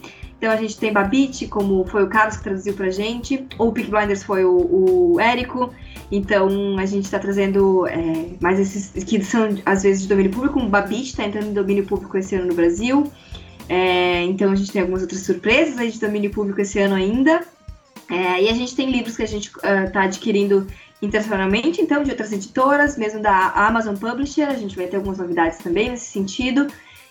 Então 0.45 0.53
a 0.53 0.59
gente 0.59 0.76
tem 0.76 0.92
Babite, 0.92 1.47
como 1.47 1.86
foi 1.86 2.05
o 2.05 2.07
Carlos 2.07 2.36
que 2.36 2.42
traduziu 2.42 2.74
pra 2.74 2.90
gente, 2.90 3.47
ou 3.57 3.68
o 3.68 3.72
Peak 3.72 3.90
Blinders 3.90 4.22
foi 4.22 4.45
o, 4.45 5.14
o 5.14 5.18
Érico. 5.18 5.72
Então 6.12 6.76
a 6.78 6.84
gente 6.84 7.07
está 7.07 7.18
trazendo 7.18 7.86
é, 7.86 7.97
mais 8.42 8.61
esses 8.61 9.03
que 9.05 9.24
são 9.24 9.57
às 9.64 9.84
vezes 9.84 10.03
de 10.03 10.09
domínio 10.09 10.30
público, 10.30 10.53
como 10.53 10.68
Babite 10.68 11.12
está 11.12 11.24
entrando 11.24 11.47
em 11.47 11.55
domínio 11.55 11.86
público 11.86 12.18
esse 12.18 12.34
ano 12.34 12.49
no 12.49 12.55
Brasil. 12.55 13.11
É, 13.70 14.22
então 14.24 14.53
a 14.53 14.55
gente 14.55 14.70
tem 14.70 14.82
algumas 14.82 15.01
outras 15.01 15.22
surpresas 15.22 15.78
aí 15.78 15.90
de 15.90 15.99
domínio 15.99 16.30
público 16.30 16.61
esse 16.61 16.78
ano 16.78 16.95
ainda. 16.95 17.40
É, 18.11 18.42
e 18.42 18.51
a 18.51 18.53
gente 18.53 18.76
tem 18.76 18.90
livros 18.90 19.16
que 19.16 19.22
a 19.22 19.26
gente 19.26 19.47
está 19.47 20.01
uh, 20.01 20.05
adquirindo 20.05 20.66
internacionalmente, 21.01 21.80
então, 21.80 22.03
de 22.03 22.11
outras 22.11 22.32
editoras, 22.32 22.99
mesmo 22.99 23.20
da 23.20 23.49
Amazon 23.53 23.97
Publisher, 23.97 24.49
a 24.49 24.55
gente 24.55 24.76
vai 24.76 24.88
ter 24.88 24.97
algumas 24.97 25.16
novidades 25.16 25.57
também 25.57 25.88
nesse 25.88 26.12
sentido. 26.12 26.66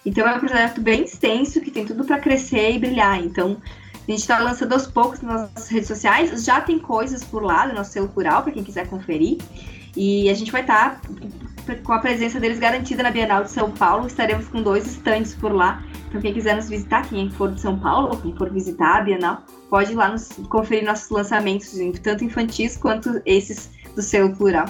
Então, 0.06 0.28
é 0.28 0.36
um 0.36 0.40
projeto 0.40 0.82
bem 0.82 1.04
extenso 1.04 1.62
que 1.62 1.72
tem 1.72 1.86
tudo 1.86 2.04
para 2.04 2.20
crescer 2.20 2.72
e 2.72 2.80
brilhar. 2.80 3.24
Então, 3.24 3.58
a 4.08 4.12
gente 4.12 4.20
está 4.20 4.40
lançando 4.40 4.74
aos 4.74 4.86
poucos 4.86 5.22
nas 5.22 5.50
nossas 5.50 5.70
redes 5.70 5.88
sociais, 5.88 6.44
já 6.44 6.60
tem 6.60 6.78
coisas 6.78 7.24
por 7.24 7.42
lá 7.42 7.68
do 7.68 7.74
nosso 7.74 7.92
selo 7.92 8.10
plural, 8.10 8.44
para 8.44 8.52
quem 8.52 8.64
quiser 8.64 8.88
conferir. 8.88 9.38
E 9.96 10.30
a 10.30 10.34
gente 10.34 10.52
vai 10.52 10.62
estar 10.62 11.00
tá 11.66 11.76
com 11.84 11.94
a 11.94 12.00
presença 12.00 12.40
deles 12.40 12.60
garantida 12.60 13.02
na 13.04 13.12
Bienal 13.12 13.44
de 13.44 13.52
São 13.52 13.72
Paulo. 13.72 14.08
Estaremos 14.08 14.48
com 14.48 14.62
dois 14.62 14.86
estandes 14.86 15.34
por 15.36 15.54
lá. 15.54 15.82
Então, 16.10 16.20
quem 16.20 16.34
quiser 16.34 16.56
nos 16.56 16.68
visitar, 16.68 17.08
quem 17.08 17.30
for 17.32 17.52
de 17.52 17.62
São 17.62 17.80
Paulo, 17.80 18.10
ou 18.10 18.18
quem 18.18 18.36
for 18.36 18.52
visitar 18.52 18.98
a 18.98 19.02
Bienal, 19.02 19.44
pode 19.70 19.94
ir 19.94 19.96
lá 19.96 20.10
nos, 20.10 20.30
conferir 20.50 20.86
nossos 20.86 21.10
lançamentos, 21.10 21.74
tanto 22.02 22.26
infantis 22.26 22.76
quanto 22.76 23.22
esses 23.26 23.72
do 23.96 24.02
seu 24.02 24.32
plural. 24.36 24.66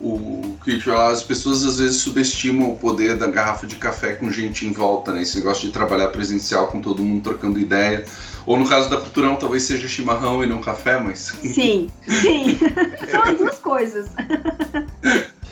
O 0.00 0.56
que 0.64 0.80
as 0.90 1.22
pessoas 1.22 1.62
às 1.62 1.78
vezes 1.78 1.98
subestimam 1.98 2.70
o 2.70 2.76
poder 2.76 3.16
da 3.16 3.26
garrafa 3.26 3.66
de 3.66 3.76
café 3.76 4.14
com 4.14 4.30
gente 4.30 4.66
em 4.66 4.72
volta, 4.72 5.12
né? 5.12 5.20
Esse 5.20 5.36
negócio 5.36 5.66
de 5.66 5.72
trabalhar 5.72 6.08
presencial 6.08 6.68
com 6.68 6.80
todo 6.80 7.02
mundo 7.02 7.22
trocando 7.22 7.58
ideia. 7.58 8.06
Ou 8.46 8.56
no 8.56 8.66
caso 8.66 8.88
da 8.88 8.96
Culturão, 8.96 9.36
talvez 9.36 9.64
seja 9.64 9.86
chimarrão 9.86 10.42
e 10.42 10.46
não 10.46 10.60
café, 10.60 10.98
mas. 10.98 11.34
Sim, 11.44 11.90
sim. 12.08 12.58
São 13.10 13.22
as 13.22 13.36
duas 13.36 13.58
coisas. 13.58 14.08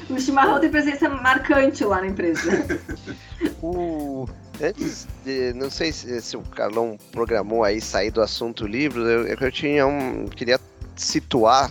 O 0.08 0.18
chimarrão 0.18 0.58
tem 0.58 0.70
presença 0.70 1.08
marcante 1.08 1.84
lá 1.84 2.00
na 2.00 2.06
empresa. 2.06 2.50
o... 3.62 4.26
Antes 4.60 5.06
de, 5.24 5.52
não 5.52 5.70
sei 5.70 5.92
se, 5.92 6.20
se, 6.20 6.36
o 6.36 6.42
Carlão 6.42 6.98
programou 7.12 7.62
aí 7.62 7.80
sair 7.80 8.10
do 8.10 8.20
assunto 8.20 8.66
livro, 8.66 9.06
eu, 9.06 9.26
eu 9.26 9.52
tinha 9.52 9.86
um. 9.86 10.26
queria 10.26 10.58
situar 10.96 11.70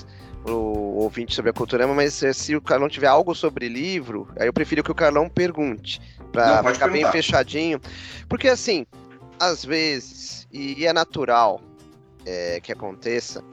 o 0.54 1.00
ouvinte 1.00 1.36
sobre 1.36 1.52
a 1.52 1.54
Culturama, 1.54 1.94
mas 1.94 2.22
eh, 2.24 2.34
se 2.34 2.56
o 2.56 2.62
Carlão 2.62 2.90
tiver 2.90 3.08
algo 3.08 3.36
sobre 3.36 3.68
livro, 3.68 4.28
aí 4.40 4.48
eu 4.48 4.54
prefiro 4.54 4.84
que 4.84 4.92
o 4.92 4.96
Carlão 4.96 5.30
pergunte, 5.30 6.02
para 6.32 6.58
ficar 6.58 6.64
perguntar. 6.64 6.90
bem 6.90 7.12
fechadinho. 7.12 7.82
Porque 8.28 8.48
assim, 8.48 8.86
às 9.40 9.64
vezes, 9.64 10.48
e, 10.52 10.86
é 10.86 10.94
natural 10.94 11.62
é, 12.26 12.60
que 12.62 12.72
aconteça, 12.72 13.44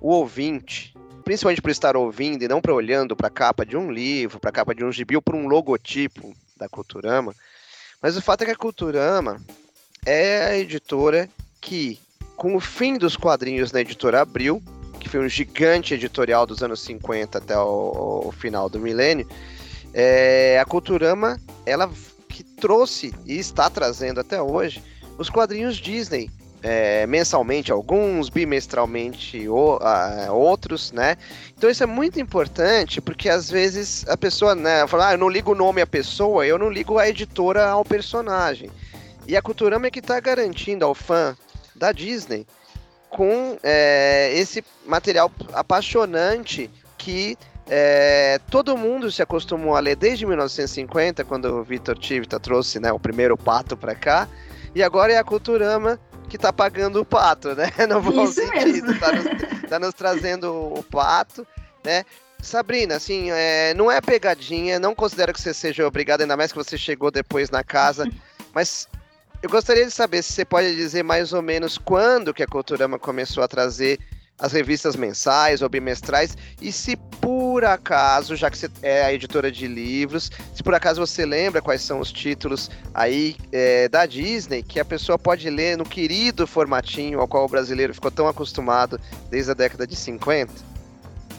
o 0.00 0.10
ouvinte, 0.10 0.94
principalmente 1.24 1.62
por 1.62 1.70
estar 1.70 1.96
ouvindo 1.96 2.42
e 2.42 2.48
não 2.48 2.60
para 2.60 2.74
olhando 2.74 3.16
para 3.16 3.28
a 3.28 3.30
capa 3.30 3.64
de 3.64 3.76
um 3.76 3.90
livro, 3.90 4.40
para 4.40 4.50
a 4.50 4.52
capa 4.52 4.74
de 4.74 4.84
um 4.84 4.92
gibi 4.92 5.16
ou 5.16 5.22
para 5.22 5.36
um 5.36 5.46
logotipo 5.46 6.34
da 6.56 6.68
Culturama, 6.68 7.34
mas 8.00 8.16
o 8.16 8.22
fato 8.22 8.42
é 8.42 8.46
que 8.46 8.52
a 8.52 8.56
Culturama 8.56 9.40
é 10.06 10.46
a 10.46 10.58
editora 10.58 11.28
que, 11.60 11.98
com 12.36 12.56
o 12.56 12.60
fim 12.60 12.96
dos 12.96 13.16
quadrinhos 13.16 13.72
na 13.72 13.80
editora 13.80 14.22
Abril, 14.22 14.62
que 15.00 15.08
foi 15.08 15.20
um 15.20 15.28
gigante 15.28 15.94
editorial 15.94 16.46
dos 16.46 16.62
anos 16.62 16.80
50 16.82 17.38
até 17.38 17.58
o, 17.58 18.26
o 18.26 18.32
final 18.32 18.68
do 18.68 18.78
milênio, 18.78 19.26
é, 19.92 20.60
a 20.60 20.64
Culturama, 20.64 21.40
ela 21.66 21.90
que 22.28 22.44
trouxe 22.44 23.12
e 23.26 23.38
está 23.38 23.68
trazendo 23.68 24.20
até 24.20 24.40
hoje 24.40 24.82
os 25.18 25.28
quadrinhos 25.28 25.76
Disney. 25.76 26.30
É, 26.62 27.06
mensalmente 27.06 27.72
alguns, 27.72 28.28
bimestralmente 28.28 29.48
o, 29.48 29.78
uh, 29.78 30.30
outros, 30.30 30.92
né? 30.92 31.16
Então 31.56 31.70
isso 31.70 31.82
é 31.82 31.86
muito 31.86 32.20
importante 32.20 33.00
porque 33.00 33.30
às 33.30 33.50
vezes 33.50 34.06
a 34.06 34.14
pessoa, 34.14 34.54
né, 34.54 34.86
fala, 34.86 35.08
ah, 35.08 35.14
eu 35.14 35.18
não 35.18 35.30
ligo 35.30 35.52
o 35.52 35.54
nome 35.54 35.80
à 35.80 35.86
pessoa, 35.86 36.46
eu 36.46 36.58
não 36.58 36.68
ligo 36.68 36.98
a 36.98 37.08
editora 37.08 37.66
ao 37.66 37.82
personagem. 37.82 38.70
E 39.26 39.38
a 39.38 39.40
Culturama 39.40 39.86
é 39.86 39.90
que 39.90 40.00
está 40.00 40.20
garantindo 40.20 40.84
ao 40.84 40.94
fã 40.94 41.34
da 41.74 41.92
Disney 41.92 42.46
com 43.10 43.58
é, 43.62 44.32
esse 44.34 44.64
material 44.86 45.30
apaixonante 45.52 46.70
que 46.96 47.36
é, 47.68 48.40
todo 48.50 48.76
mundo 48.76 49.10
se 49.10 49.22
acostumou 49.22 49.76
a 49.76 49.80
ler 49.80 49.96
desde 49.96 50.26
1950, 50.26 51.24
quando 51.24 51.44
o 51.46 51.64
Victor 51.64 51.98
Tivita 51.98 52.40
trouxe 52.40 52.80
né, 52.80 52.92
o 52.92 52.98
primeiro 52.98 53.36
pato 53.36 53.76
para 53.76 53.94
cá, 53.94 54.28
e 54.74 54.82
agora 54.82 55.12
é 55.12 55.18
a 55.18 55.24
Culturama 55.24 55.98
que 56.28 56.36
está 56.36 56.52
pagando 56.52 57.00
o 57.00 57.04
pato, 57.04 57.54
né? 57.54 57.70
No 57.88 58.00
bom 58.00 58.24
Isso 58.24 58.34
sentido, 58.34 58.92
está 58.92 59.12
nos, 59.12 59.24
tá 59.68 59.78
nos, 59.78 59.94
trazendo 59.94 60.52
o 60.52 60.82
pato, 60.82 61.46
né? 61.84 62.04
Sabrina, 62.40 62.96
assim, 62.96 63.30
é, 63.30 63.74
não 63.74 63.90
é 63.90 64.00
pegadinha, 64.00 64.78
não 64.78 64.94
considero 64.94 65.32
que 65.32 65.40
você 65.40 65.52
seja 65.52 65.86
obrigada, 65.86 66.24
ainda 66.24 66.36
mais 66.36 66.52
que 66.52 66.58
você 66.58 66.78
chegou 66.78 67.10
depois 67.10 67.50
na 67.50 67.62
casa, 67.62 68.08
mas 68.54 68.88
eu 69.42 69.48
gostaria 69.48 69.86
de 69.86 69.90
saber 69.90 70.22
se 70.22 70.32
você 70.32 70.44
pode 70.44 70.74
dizer 70.76 71.02
mais 71.02 71.32
ou 71.32 71.40
menos 71.40 71.78
quando 71.78 72.34
que 72.34 72.42
a 72.42 72.46
Culturama 72.46 72.98
começou 72.98 73.42
a 73.42 73.48
trazer 73.48 73.98
as 74.38 74.52
revistas 74.52 74.96
mensais 74.96 75.62
ou 75.62 75.68
bimestrais 75.68 76.36
e 76.60 76.72
se 76.72 76.96
por 77.20 77.64
acaso, 77.64 78.36
já 78.36 78.50
que 78.50 78.56
você 78.56 78.70
é 78.82 79.04
a 79.04 79.12
editora 79.12 79.52
de 79.52 79.66
livros, 79.66 80.30
se 80.54 80.62
por 80.62 80.74
acaso 80.74 81.04
você 81.04 81.26
lembra 81.26 81.60
quais 81.60 81.82
são 81.82 82.00
os 82.00 82.10
títulos 82.10 82.70
aí 82.94 83.36
é, 83.52 83.88
da 83.88 84.06
Disney 84.06 84.62
que 84.62 84.80
a 84.80 84.84
pessoa 84.84 85.18
pode 85.18 85.48
ler 85.48 85.76
no 85.76 85.84
querido 85.84 86.46
formatinho 86.46 87.20
ao 87.20 87.28
qual 87.28 87.44
o 87.44 87.48
brasileiro 87.48 87.94
ficou 87.94 88.10
tão 88.10 88.28
acostumado 88.28 89.00
desde 89.30 89.50
a 89.50 89.54
década 89.54 89.86
de 89.86 89.96
50? 89.96 90.52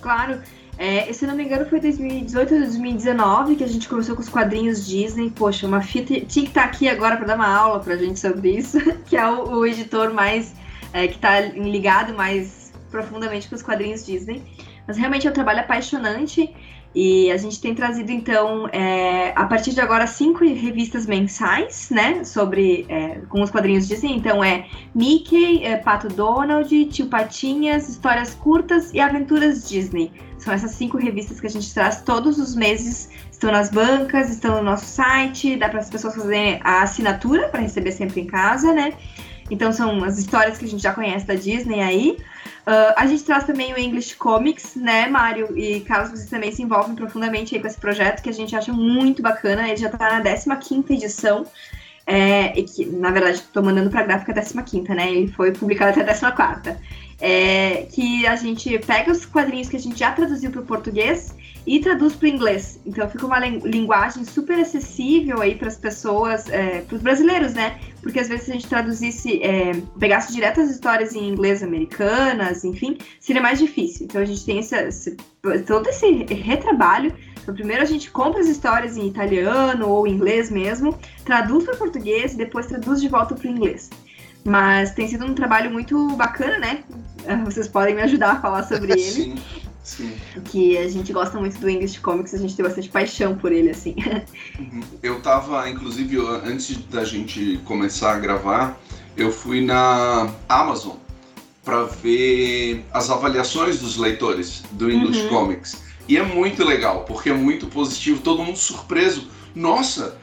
Claro. 0.01 0.41
É, 0.83 1.13
se 1.13 1.27
não 1.27 1.35
me 1.35 1.43
engano, 1.43 1.63
foi 1.67 1.79
2018 1.79 2.55
ou 2.55 2.59
2019 2.61 3.55
que 3.55 3.63
a 3.63 3.67
gente 3.67 3.87
começou 3.87 4.15
com 4.15 4.21
os 4.23 4.27
quadrinhos 4.27 4.83
Disney. 4.83 5.29
Poxa, 5.29 5.67
uma 5.67 5.79
fita. 5.79 6.19
Tinha 6.21 6.43
que 6.43 6.49
estar 6.49 6.63
tá 6.63 6.67
aqui 6.67 6.89
agora 6.89 7.17
para 7.17 7.27
dar 7.27 7.35
uma 7.35 7.47
aula 7.47 7.79
pra 7.79 7.95
gente 7.95 8.19
sobre 8.19 8.57
isso, 8.57 8.79
que 9.05 9.15
é 9.15 9.29
o, 9.29 9.57
o 9.57 9.65
editor 9.67 10.11
mais. 10.11 10.55
É, 10.91 11.07
que 11.07 11.17
está 11.17 11.39
ligado 11.39 12.15
mais 12.15 12.73
profundamente 12.89 13.47
com 13.47 13.53
os 13.53 13.61
quadrinhos 13.61 14.03
Disney. 14.03 14.41
Mas 14.87 14.97
realmente 14.97 15.27
é 15.27 15.29
um 15.29 15.33
trabalho 15.33 15.59
apaixonante 15.59 16.51
e 16.93 17.31
a 17.31 17.37
gente 17.37 17.61
tem 17.61 17.73
trazido, 17.73 18.11
então, 18.11 18.67
é, 18.67 19.31
a 19.33 19.45
partir 19.45 19.71
de 19.71 19.79
agora, 19.79 20.05
cinco 20.05 20.43
revistas 20.43 21.05
mensais, 21.05 21.89
né? 21.89 22.23
Sobre. 22.23 22.85
É, 22.89 23.21
com 23.29 23.41
os 23.41 23.49
quadrinhos 23.49 23.87
Disney. 23.87 24.15
Então 24.15 24.43
é 24.43 24.65
Mickey, 24.93 25.63
é, 25.63 25.77
Pato 25.77 26.09
Donald, 26.09 26.85
Tio 26.85 27.07
Patinhas, 27.07 27.87
Histórias 27.87 28.33
Curtas 28.33 28.93
e 28.93 28.99
Aventuras 28.99 29.67
Disney. 29.69 30.11
São 30.37 30.53
essas 30.53 30.71
cinco 30.71 30.97
revistas 30.97 31.39
que 31.39 31.47
a 31.47 31.49
gente 31.49 31.73
traz 31.73 32.01
todos 32.01 32.37
os 32.37 32.55
meses. 32.55 33.09
Estão 33.31 33.51
nas 33.51 33.71
bancas, 33.71 34.29
estão 34.29 34.57
no 34.57 34.63
nosso 34.63 34.85
site, 34.85 35.55
dá 35.55 35.69
para 35.69 35.79
as 35.79 35.89
pessoas 35.89 36.15
fazerem 36.15 36.59
a 36.63 36.83
assinatura 36.83 37.47
para 37.47 37.61
receber 37.61 37.91
sempre 37.91 38.21
em 38.21 38.25
casa, 38.25 38.73
né? 38.73 38.93
Então 39.51 39.71
são 39.73 40.03
as 40.03 40.17
histórias 40.17 40.57
que 40.57 40.65
a 40.65 40.67
gente 40.67 40.81
já 40.81 40.93
conhece 40.93 41.27
da 41.27 41.35
Disney 41.35 41.81
aí. 41.81 42.17
Uh, 42.61 42.93
a 42.95 43.05
gente 43.05 43.23
traz 43.23 43.43
também 43.43 43.73
o 43.73 43.77
English 43.77 44.15
Comics, 44.15 44.75
né, 44.75 45.07
Mário 45.07 45.57
e 45.57 45.81
Carlos, 45.81 46.11
vocês 46.11 46.29
também 46.29 46.51
se 46.51 46.61
envolvem 46.61 46.95
profundamente 46.95 47.53
aí 47.53 47.61
com 47.61 47.67
esse 47.67 47.79
projeto 47.79 48.21
que 48.21 48.29
a 48.29 48.33
gente 48.33 48.55
acha 48.55 48.71
muito 48.71 49.21
bacana. 49.21 49.67
Ele 49.67 49.77
já 49.77 49.87
está 49.87 50.21
na 50.47 50.55
15 50.55 50.93
edição. 50.93 51.45
É, 52.07 52.57
e 52.59 52.63
que, 52.63 52.85
na 52.85 53.11
verdade, 53.11 53.37
estou 53.37 53.61
mandando 53.61 53.89
para 53.89 54.03
gráfica 54.03 54.33
15, 54.33 54.89
né? 54.89 55.11
Ele 55.11 55.27
foi 55.27 55.51
publicado 55.51 55.99
até 55.99 56.11
a 56.11 56.31
14. 56.31 56.77
É, 57.19 57.85
que 57.91 58.25
a 58.25 58.35
gente 58.35 58.79
pega 58.79 59.11
os 59.11 59.25
quadrinhos 59.25 59.69
que 59.69 59.75
a 59.75 59.79
gente 59.79 59.99
já 59.99 60.11
traduziu 60.11 60.49
para 60.49 60.61
o 60.61 60.65
português 60.65 61.35
e 61.65 61.79
traduz 61.79 62.15
para 62.15 62.25
o 62.25 62.29
inglês. 62.29 62.79
Então 62.85 63.07
fica 63.09 63.25
uma 63.25 63.39
linguagem 63.39 64.25
super 64.25 64.59
acessível 64.59 65.41
aí 65.41 65.55
para 65.55 65.67
as 65.67 65.77
pessoas, 65.77 66.49
é, 66.49 66.81
para 66.81 66.95
os 66.95 67.01
brasileiros, 67.01 67.53
né? 67.53 67.79
Porque 68.01 68.19
às 68.19 68.27
vezes 68.27 68.45
se 68.45 68.51
a 68.51 68.53
gente 68.55 68.67
traduzisse, 68.67 69.41
é, 69.43 69.73
pegasse 69.99 70.33
direto 70.33 70.59
as 70.59 70.69
histórias 70.69 71.13
em 71.13 71.27
inglês 71.29 71.61
americanas, 71.61 72.63
enfim, 72.63 72.97
seria 73.19 73.41
mais 73.41 73.59
difícil. 73.59 74.05
Então 74.05 74.21
a 74.21 74.25
gente 74.25 74.43
tem 74.45 74.59
esse, 74.59 74.75
esse 74.75 75.17
todo 75.65 75.87
esse 75.87 76.23
retrabalho. 76.25 77.13
Então, 77.41 77.53
primeiro 77.53 77.81
a 77.81 77.85
gente 77.85 78.11
compra 78.11 78.41
as 78.41 78.47
histórias 78.47 78.97
em 78.97 79.07
italiano 79.07 79.87
ou 79.89 80.07
inglês 80.07 80.51
mesmo, 80.51 80.97
traduz 81.25 81.63
para 81.63 81.75
português 81.75 82.33
e 82.33 82.37
depois 82.37 82.67
traduz 82.67 83.01
de 83.01 83.07
volta 83.07 83.33
para 83.33 83.47
o 83.47 83.51
inglês. 83.51 83.89
Mas 84.43 84.91
tem 84.91 85.07
sido 85.07 85.25
um 85.25 85.33
trabalho 85.33 85.71
muito 85.71 86.15
bacana, 86.15 86.57
né? 86.57 86.83
Vocês 87.45 87.67
podem 87.67 87.95
me 87.95 88.01
ajudar 88.01 88.31
a 88.33 88.41
falar 88.41 88.63
sobre 88.63 88.93
ele. 88.99 89.39
Sim. 89.83 90.13
Que 90.45 90.77
a 90.77 90.87
gente 90.87 91.11
gosta 91.11 91.39
muito 91.39 91.59
do 91.59 91.69
English 91.69 91.99
Comics, 91.99 92.33
a 92.33 92.37
gente 92.37 92.55
tem 92.55 92.63
bastante 92.63 92.89
paixão 92.89 93.35
por 93.35 93.51
ele, 93.51 93.71
assim. 93.71 93.95
Uhum. 94.59 94.81
Eu 95.01 95.21
tava, 95.21 95.67
inclusive, 95.69 96.17
antes 96.45 96.77
da 96.85 97.03
gente 97.03 97.59
começar 97.65 98.13
a 98.13 98.19
gravar, 98.19 98.79
eu 99.17 99.31
fui 99.31 99.61
na 99.61 100.31
Amazon 100.47 100.97
para 101.63 101.83
ver 101.83 102.85
as 102.91 103.09
avaliações 103.09 103.79
dos 103.79 103.97
leitores 103.97 104.63
do 104.71 104.91
English 104.91 105.21
uhum. 105.23 105.29
Comics. 105.29 105.83
E 106.07 106.17
é 106.17 106.23
muito 106.23 106.63
legal, 106.63 107.05
porque 107.05 107.29
é 107.29 107.33
muito 107.33 107.67
positivo, 107.67 108.21
todo 108.21 108.43
mundo 108.43 108.57
surpreso. 108.57 109.29
Nossa, 109.55 110.17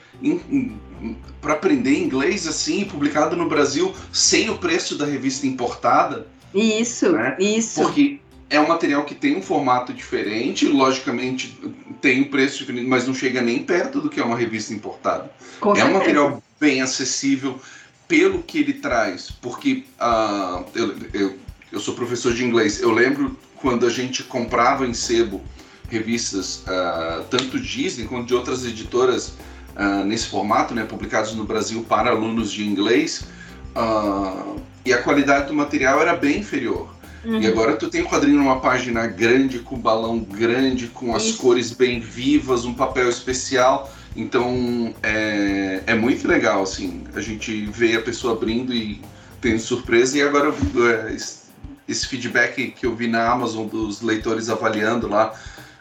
para 1.41 1.55
aprender 1.55 1.97
inglês 1.97 2.47
assim, 2.47 2.85
publicado 2.85 3.37
no 3.37 3.49
Brasil, 3.49 3.95
sem 4.13 4.51
o 4.51 4.59
preço 4.59 4.97
da 4.97 5.07
revista 5.07 5.47
importada. 5.47 6.27
Isso, 6.55 7.13
né? 7.13 7.37
isso. 7.39 7.83
Porque 7.83 8.21
é 8.51 8.59
um 8.59 8.67
material 8.67 9.05
que 9.05 9.15
tem 9.15 9.37
um 9.37 9.43
formato 9.43 9.93
diferente, 9.93 10.67
logicamente 10.67 11.59
tem 12.01 12.23
um 12.23 12.25
preço 12.25 12.59
diferente, 12.59 12.87
mas 12.87 13.07
não 13.07 13.15
chega 13.15 13.43
nem 13.43 13.63
perto 13.63 14.01
do 14.01 14.09
que 14.09 14.21
é 14.21 14.25
uma 14.25 14.37
revista 14.37 14.73
importada. 14.73 15.31
Com 15.61 15.73
é 15.73 15.77
certeza. 15.77 15.95
um 15.95 15.99
material 15.99 16.43
bem 16.59 16.81
acessível 16.81 17.61
pelo 18.07 18.43
que 18.43 18.59
ele 18.59 18.75
traz, 18.75 19.31
porque 19.31 19.85
uh, 20.01 20.65
eu, 20.75 20.97
eu, 21.13 21.39
eu, 21.71 21.81
sou 21.81 21.95
professor 21.95 22.33
de 22.33 22.43
inglês, 22.43 22.81
eu 22.81 22.91
lembro 22.91 23.37
quando 23.57 23.87
a 23.87 23.91
gente 23.91 24.23
comprava 24.23 24.87
em 24.87 24.95
sebo 24.95 25.43
revistas, 25.91 26.63
uh, 26.63 27.25
tanto 27.31 27.61
Disney 27.61 28.07
quanto 28.07 28.29
de 28.29 28.35
outras 28.35 28.65
editoras 28.65 29.35
uh, 29.77 30.05
nesse 30.07 30.29
formato, 30.29 30.75
né, 30.75 30.85
publicados 30.85 31.35
no 31.35 31.45
Brasil 31.45 31.85
para 31.87 32.11
alunos 32.11 32.51
de 32.51 32.67
inglês, 32.67 33.25
e 34.85 34.93
a 34.93 35.03
qualidade 35.03 35.47
do 35.47 35.55
material 35.55 36.01
era 36.01 36.17
bem 36.17 36.39
inferior. 36.39 36.98
Uhum. 37.29 37.43
E 37.43 37.47
agora 37.47 37.76
tu 37.76 37.91
tem 37.91 38.01
o 38.01 38.09
quadrinho 38.09 38.39
numa 38.39 38.59
página 38.59 39.07
grande, 39.07 39.59
com 39.59 39.79
balão 39.79 40.18
grande, 40.18 40.87
com 40.87 41.14
as 41.14 41.24
Isso. 41.24 41.39
cores 41.39 41.70
bem 41.70 42.01
vivas, 42.01 42.64
um 42.64 42.72
papel 42.72 43.07
especial. 43.07 43.93
Então 44.16 44.95
é, 45.03 45.83
é 45.87 45.95
muito 45.95 46.26
legal, 46.26 46.62
assim. 46.62 47.05
A 47.14 47.20
gente 47.20 47.66
vê 47.66 47.97
a 47.97 48.01
pessoa 48.01 48.33
abrindo 48.33 48.72
e 48.72 49.03
tem 49.43 49.59
surpresa. 49.59 50.16
E 50.16 50.22
agora 50.22 50.55
é, 50.55 51.14
esse 51.87 52.07
feedback 52.07 52.70
que 52.70 52.87
eu 52.87 52.97
vi 52.97 53.07
na 53.07 53.31
Amazon 53.31 53.66
dos 53.66 54.01
leitores 54.01 54.49
avaliando 54.49 55.07
lá, 55.07 55.35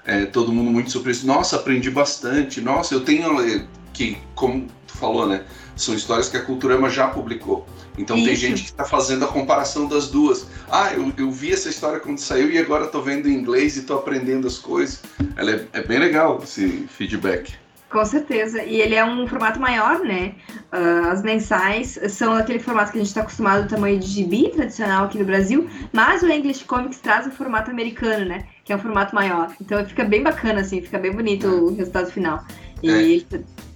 é, 0.05 0.25
todo 0.25 0.51
mundo 0.51 0.69
muito 0.69 0.91
surpreso. 0.91 1.25
Nossa, 1.25 1.55
aprendi 1.55 1.89
bastante. 1.89 2.59
Nossa, 2.59 2.93
eu 2.93 2.99
tenho. 2.99 3.39
É, 3.39 3.65
que, 3.93 4.17
como 4.35 4.67
falou, 4.97 5.27
né? 5.27 5.43
São 5.75 5.93
histórias 5.93 6.27
que 6.29 6.37
a 6.37 6.41
Culturama 6.41 6.89
já 6.89 7.07
publicou. 7.07 7.65
Então 7.97 8.15
Isso. 8.15 8.25
tem 8.25 8.35
gente 8.35 8.63
que 8.63 8.69
está 8.69 8.83
fazendo 8.83 9.25
a 9.25 9.27
comparação 9.27 9.87
das 9.87 10.09
duas. 10.09 10.47
Ah, 10.69 10.93
eu, 10.93 11.11
eu 11.17 11.31
vi 11.31 11.51
essa 11.53 11.69
história 11.69 11.99
quando 11.99 12.19
saiu 12.19 12.51
e 12.51 12.57
agora 12.57 12.85
estou 12.85 13.01
vendo 13.01 13.27
em 13.27 13.33
inglês 13.33 13.75
e 13.75 13.79
estou 13.79 13.97
aprendendo 13.97 14.47
as 14.47 14.57
coisas. 14.57 15.01
Ela 15.35 15.51
é, 15.51 15.65
é, 15.73 15.83
bem 15.83 15.99
legal 15.99 16.39
esse 16.43 16.87
feedback. 16.89 17.55
Com 17.89 18.03
certeza. 18.03 18.63
E 18.63 18.81
ele 18.81 18.95
é 18.95 19.05
um 19.05 19.25
formato 19.27 19.59
maior, 19.59 19.99
né? 19.99 20.35
Uh, 20.73 21.07
as 21.07 21.23
mensais 21.23 21.97
são 22.09 22.33
aquele 22.33 22.59
formato 22.59 22.91
que 22.91 22.97
a 22.97 23.01
gente 23.01 23.07
está 23.07 23.21
acostumado 23.21 23.63
do 23.63 23.69
tamanho 23.69 23.97
de 23.97 24.05
gibi 24.05 24.49
tradicional 24.49 25.05
aqui 25.05 25.17
no 25.17 25.23
Brasil, 25.23 25.69
mas 25.93 26.21
o 26.21 26.27
English 26.27 26.65
Comics 26.65 26.99
traz 26.99 27.25
o 27.25 27.31
formato 27.31 27.71
americano, 27.71 28.25
né? 28.25 28.45
Que 28.65 28.73
é 28.73 28.75
um 28.75 28.79
formato 28.79 29.15
maior. 29.15 29.53
Então 29.61 29.83
fica 29.85 30.03
bem 30.03 30.21
bacana, 30.21 30.59
assim, 30.59 30.81
fica 30.81 30.99
bem 30.99 31.13
bonito 31.13 31.47
o 31.47 31.73
resultado 31.73 32.11
final. 32.11 32.43
E 32.83 32.89
é 32.89 33.01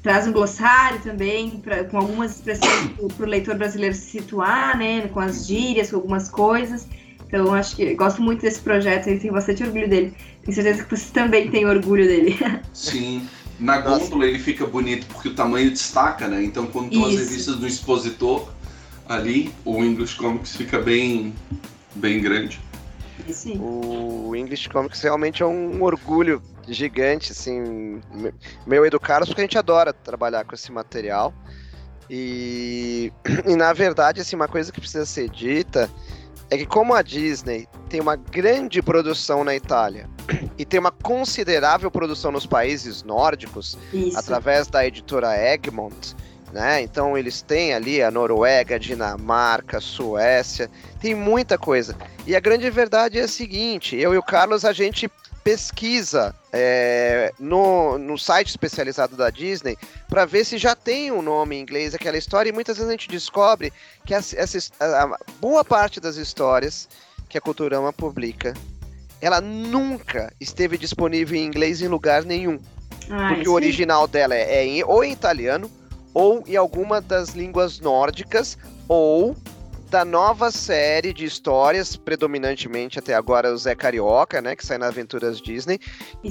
traz 0.01 0.27
um 0.27 0.31
glossário 0.31 0.99
também, 1.01 1.51
pra, 1.59 1.83
com 1.83 1.97
algumas 1.97 2.35
expressões 2.35 2.91
para 3.15 3.25
o 3.25 3.29
leitor 3.29 3.55
brasileiro 3.55 3.95
se 3.95 4.19
situar, 4.19 4.77
né? 4.77 5.07
Com 5.09 5.19
as 5.19 5.45
gírias, 5.45 5.89
com 5.89 5.97
algumas 5.97 6.29
coisas. 6.29 6.87
Então, 7.27 7.53
acho 7.53 7.75
que 7.75 7.93
gosto 7.93 8.21
muito 8.21 8.41
desse 8.41 8.59
projeto 8.59 9.09
e 9.09 9.19
tenho 9.19 9.33
bastante 9.33 9.63
orgulho 9.63 9.87
dele. 9.87 10.13
Tenho 10.43 10.53
certeza 10.53 10.83
que 10.83 10.97
você 10.97 11.13
também 11.13 11.49
tem 11.49 11.65
orgulho 11.65 12.05
dele. 12.05 12.37
Sim. 12.73 13.27
Na 13.59 13.77
gôndola 13.79 14.25
ele 14.25 14.39
fica 14.39 14.65
bonito 14.65 15.05
porque 15.05 15.29
o 15.29 15.35
tamanho 15.35 15.69
destaca, 15.69 16.27
né? 16.27 16.43
Então, 16.43 16.65
quando 16.65 16.91
estão 16.91 17.05
as 17.05 17.15
revistas 17.15 17.55
do 17.57 17.67
expositor 17.67 18.49
ali, 19.07 19.53
o 19.63 19.83
English 19.83 20.15
Comics 20.15 20.55
fica 20.55 20.79
bem, 20.79 21.33
bem 21.95 22.19
grande. 22.19 22.59
Sim. 23.29 23.59
O 23.59 24.35
English 24.35 24.69
Comics 24.69 25.01
realmente 25.01 25.43
é 25.43 25.45
um 25.45 25.81
orgulho 25.83 26.41
gigante, 26.67 27.31
assim, 27.31 28.01
meio 28.65 28.85
educado, 28.85 29.25
porque 29.25 29.41
a 29.41 29.43
gente 29.43 29.57
adora 29.57 29.93
trabalhar 29.93 30.45
com 30.45 30.55
esse 30.55 30.71
material. 30.71 31.33
E, 32.09 33.11
e 33.47 33.55
na 33.55 33.73
verdade, 33.73 34.21
assim, 34.21 34.35
uma 34.35 34.47
coisa 34.47 34.71
que 34.71 34.79
precisa 34.79 35.05
ser 35.05 35.29
dita 35.29 35.89
é 36.49 36.57
que 36.57 36.65
como 36.65 36.93
a 36.93 37.01
Disney 37.01 37.67
tem 37.89 38.01
uma 38.01 38.17
grande 38.17 38.81
produção 38.81 39.43
na 39.43 39.55
Itália 39.55 40.09
e 40.57 40.65
tem 40.65 40.79
uma 40.79 40.91
considerável 40.91 41.89
produção 41.89 42.31
nos 42.31 42.45
países 42.45 43.03
nórdicos, 43.03 43.77
Isso. 43.93 44.19
através 44.19 44.67
da 44.67 44.85
editora 44.85 45.33
Egmont, 45.33 46.13
né? 46.51 46.81
Então 46.81 47.17
eles 47.17 47.41
têm 47.41 47.73
ali 47.73 48.01
a 48.01 48.11
Noruega, 48.11 48.75
a 48.75 48.79
Dinamarca, 48.79 49.79
Suécia, 49.79 50.69
tem 50.99 51.15
muita 51.15 51.57
coisa. 51.57 51.95
E 52.25 52.35
a 52.35 52.39
grande 52.39 52.69
verdade 52.69 53.19
é 53.19 53.23
a 53.23 53.27
seguinte: 53.27 53.95
eu 53.95 54.13
e 54.13 54.17
o 54.17 54.23
Carlos 54.23 54.65
a 54.65 54.73
gente 54.73 55.09
pesquisa 55.43 56.35
é, 56.53 57.33
no, 57.39 57.97
no 57.97 58.17
site 58.17 58.49
especializado 58.49 59.15
da 59.15 59.31
Disney 59.31 59.75
para 60.07 60.23
ver 60.23 60.45
se 60.45 60.57
já 60.57 60.75
tem 60.75 61.11
um 61.11 61.21
nome 61.21 61.55
em 61.55 61.61
inglês 61.61 61.95
aquela 61.95 62.17
história 62.17 62.49
e 62.49 62.53
muitas 62.53 62.77
vezes 62.77 62.87
a 62.87 62.91
gente 62.91 63.07
descobre 63.07 63.73
que 64.05 64.13
essa, 64.13 64.59
a 64.79 65.17
boa 65.39 65.65
parte 65.65 65.99
das 65.99 66.15
histórias 66.15 66.87
que 67.27 67.39
a 67.39 67.41
Culturama 67.41 67.91
publica 67.91 68.53
ela 69.21 69.39
nunca 69.39 70.33
esteve 70.39 70.77
disponível 70.77 71.37
em 71.37 71.45
inglês 71.45 71.81
em 71.81 71.87
lugar 71.87 72.25
nenhum. 72.25 72.59
Ah, 73.09 73.33
porque 73.33 73.47
o 73.47 73.53
original 73.53 74.07
dela 74.07 74.33
é, 74.35 74.55
é 74.55 74.65
em, 74.65 74.83
ou 74.83 75.03
em 75.03 75.11
italiano, 75.11 75.69
ou 76.13 76.43
em 76.47 76.55
alguma 76.55 77.01
das 77.01 77.29
línguas 77.29 77.79
nórdicas, 77.79 78.57
ou 78.87 79.35
da 79.89 80.05
nova 80.05 80.51
série 80.51 81.13
de 81.13 81.25
histórias, 81.25 81.97
predominantemente 81.97 82.97
até 82.97 83.13
agora 83.13 83.53
o 83.53 83.57
Zé 83.57 83.75
Carioca, 83.75 84.41
né, 84.41 84.55
que 84.55 84.65
sai 84.65 84.77
na 84.77 84.87
Aventuras 84.87 85.41
Disney, 85.41 85.77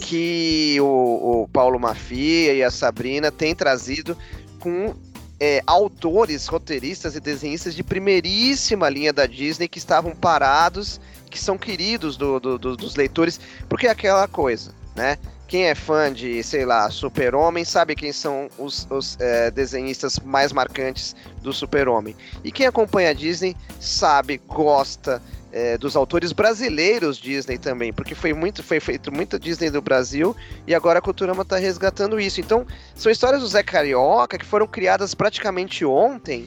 que 0.01 0.79
o, 0.81 1.43
o 1.43 1.49
Paulo 1.49 1.79
Mafia 1.79 2.55
e 2.55 2.63
a 2.63 2.71
Sabrina 2.71 3.31
têm 3.31 3.55
trazido 3.55 4.17
com 4.59 4.95
é, 5.39 5.63
autores, 5.67 6.47
roteiristas 6.47 7.17
e 7.17 7.21
desenhistas 7.21 7.75
de 7.75 7.83
primeiríssima 7.83 8.89
linha 8.89 9.13
da 9.13 9.27
Disney 9.27 9.69
que 9.69 9.79
estavam 9.79 10.15
parados 10.15 10.99
que 11.31 11.39
são 11.39 11.57
queridos 11.57 12.17
do, 12.17 12.41
do, 12.41 12.59
do, 12.59 12.77
dos 12.77 12.97
leitores, 12.97 13.39
porque 13.69 13.87
é 13.87 13.91
aquela 13.91 14.27
coisa, 14.27 14.75
né? 14.97 15.17
Quem 15.51 15.65
é 15.65 15.75
fã 15.75 16.13
de, 16.13 16.45
sei 16.45 16.65
lá, 16.65 16.89
Super-Homem 16.93 17.65
sabe 17.65 17.97
quem 17.97 18.13
são 18.13 18.49
os, 18.57 18.87
os 18.89 19.17
é, 19.19 19.51
desenhistas 19.51 20.17
mais 20.21 20.53
marcantes 20.53 21.17
do 21.43 21.53
Super-Homem. 21.53 22.15
E 22.45 22.53
quem 22.53 22.67
acompanha 22.67 23.11
a 23.11 23.13
Disney 23.13 23.57
sabe, 23.81 24.41
gosta 24.47 25.21
é, 25.51 25.77
dos 25.77 25.97
autores 25.97 26.31
brasileiros 26.31 27.19
Disney 27.19 27.59
também, 27.59 27.93
porque 27.93 28.15
foi 28.15 28.33
muito 28.33 28.63
foi 28.63 28.79
feito 28.79 29.11
muito 29.11 29.41
Disney 29.41 29.71
do 29.71 29.83
Brasil 29.83 30.37
e 30.69 30.73
agora 30.73 31.01
a 31.01 31.03
Culturama 31.03 31.43
está 31.43 31.57
resgatando 31.57 32.21
isso. 32.21 32.41
Então, 32.41 32.65
são 32.95 33.11
histórias 33.11 33.43
do 33.43 33.49
Zé 33.49 33.65
Carioca 33.65 34.39
que 34.39 34.47
foram 34.47 34.69
criadas 34.69 35.17
praticamente 35.17 35.85
ontem 35.85 36.47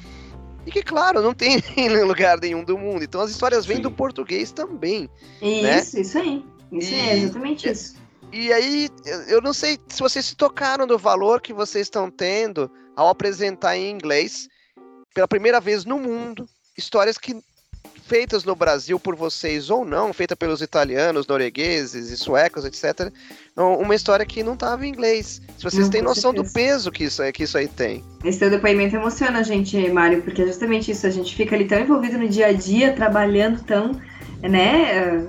e 0.65 0.71
que, 0.71 0.81
claro, 0.81 1.21
não 1.21 1.33
tem 1.33 1.61
em 1.75 1.89
lugar 2.05 2.39
nenhum 2.39 2.63
do 2.63 2.77
mundo. 2.77 3.03
Então 3.03 3.19
as 3.19 3.31
histórias 3.31 3.65
vêm 3.65 3.75
Sim. 3.75 3.83
do 3.83 3.91
português 3.91 4.53
também. 4.53 5.09
Isso, 5.41 5.61
né? 5.97 6.01
isso 6.01 6.17
aí. 6.17 6.45
Isso 6.71 6.93
e, 6.93 6.99
é 7.01 7.17
exatamente 7.17 7.69
isso. 7.69 8.01
E 8.34 8.51
aí, 8.51 8.89
eu 9.27 9.39
não 9.41 9.53
sei 9.53 9.77
se 9.88 10.01
vocês 10.01 10.25
se 10.25 10.36
tocaram 10.36 10.88
do 10.88 10.97
valor 10.97 11.39
que 11.39 11.53
vocês 11.53 11.86
estão 11.86 12.09
tendo 12.09 12.69
ao 12.95 13.07
apresentar 13.07 13.77
em 13.77 13.91
inglês, 13.91 14.49
pela 15.13 15.27
primeira 15.27 15.61
vez 15.61 15.86
no 15.86 15.99
mundo, 15.99 16.49
histórias 16.75 17.15
que 17.15 17.39
feitas 18.05 18.43
no 18.43 18.55
Brasil 18.55 18.99
por 18.99 19.15
vocês 19.15 19.69
ou 19.69 19.86
não, 19.86 20.11
feita 20.11 20.36
pelos 20.36 20.61
italianos, 20.61 21.27
noruegueses 21.27 22.09
e 22.09 22.17
suecos, 22.17 22.65
etc. 22.65 23.13
Uma 23.55 23.93
história 23.93 24.25
que 24.25 24.43
não 24.43 24.53
estava 24.53 24.84
em 24.86 24.89
inglês. 24.89 25.39
Se 25.57 25.63
vocês 25.63 25.84
não, 25.84 25.89
têm 25.91 26.01
noção 26.01 26.31
certeza. 26.31 26.49
do 26.49 26.53
peso 26.53 26.91
que 26.91 27.03
isso, 27.03 27.21
que 27.31 27.43
isso 27.43 27.57
aí 27.57 27.67
tem. 27.67 28.03
Esse 28.25 28.39
teu 28.39 28.49
depoimento 28.49 28.95
emociona 28.95 29.39
a 29.39 29.43
gente, 29.43 29.77
Mário, 29.91 30.23
porque 30.23 30.41
é 30.41 30.47
justamente 30.47 30.91
isso. 30.91 31.05
A 31.05 31.11
gente 31.11 31.36
fica 31.36 31.55
ali 31.55 31.65
tão 31.65 31.79
envolvido 31.79 32.17
no 32.17 32.27
dia 32.27 32.47
a 32.47 32.53
dia, 32.53 32.93
trabalhando 32.93 33.63
tão 33.63 33.99
né, 34.49 35.25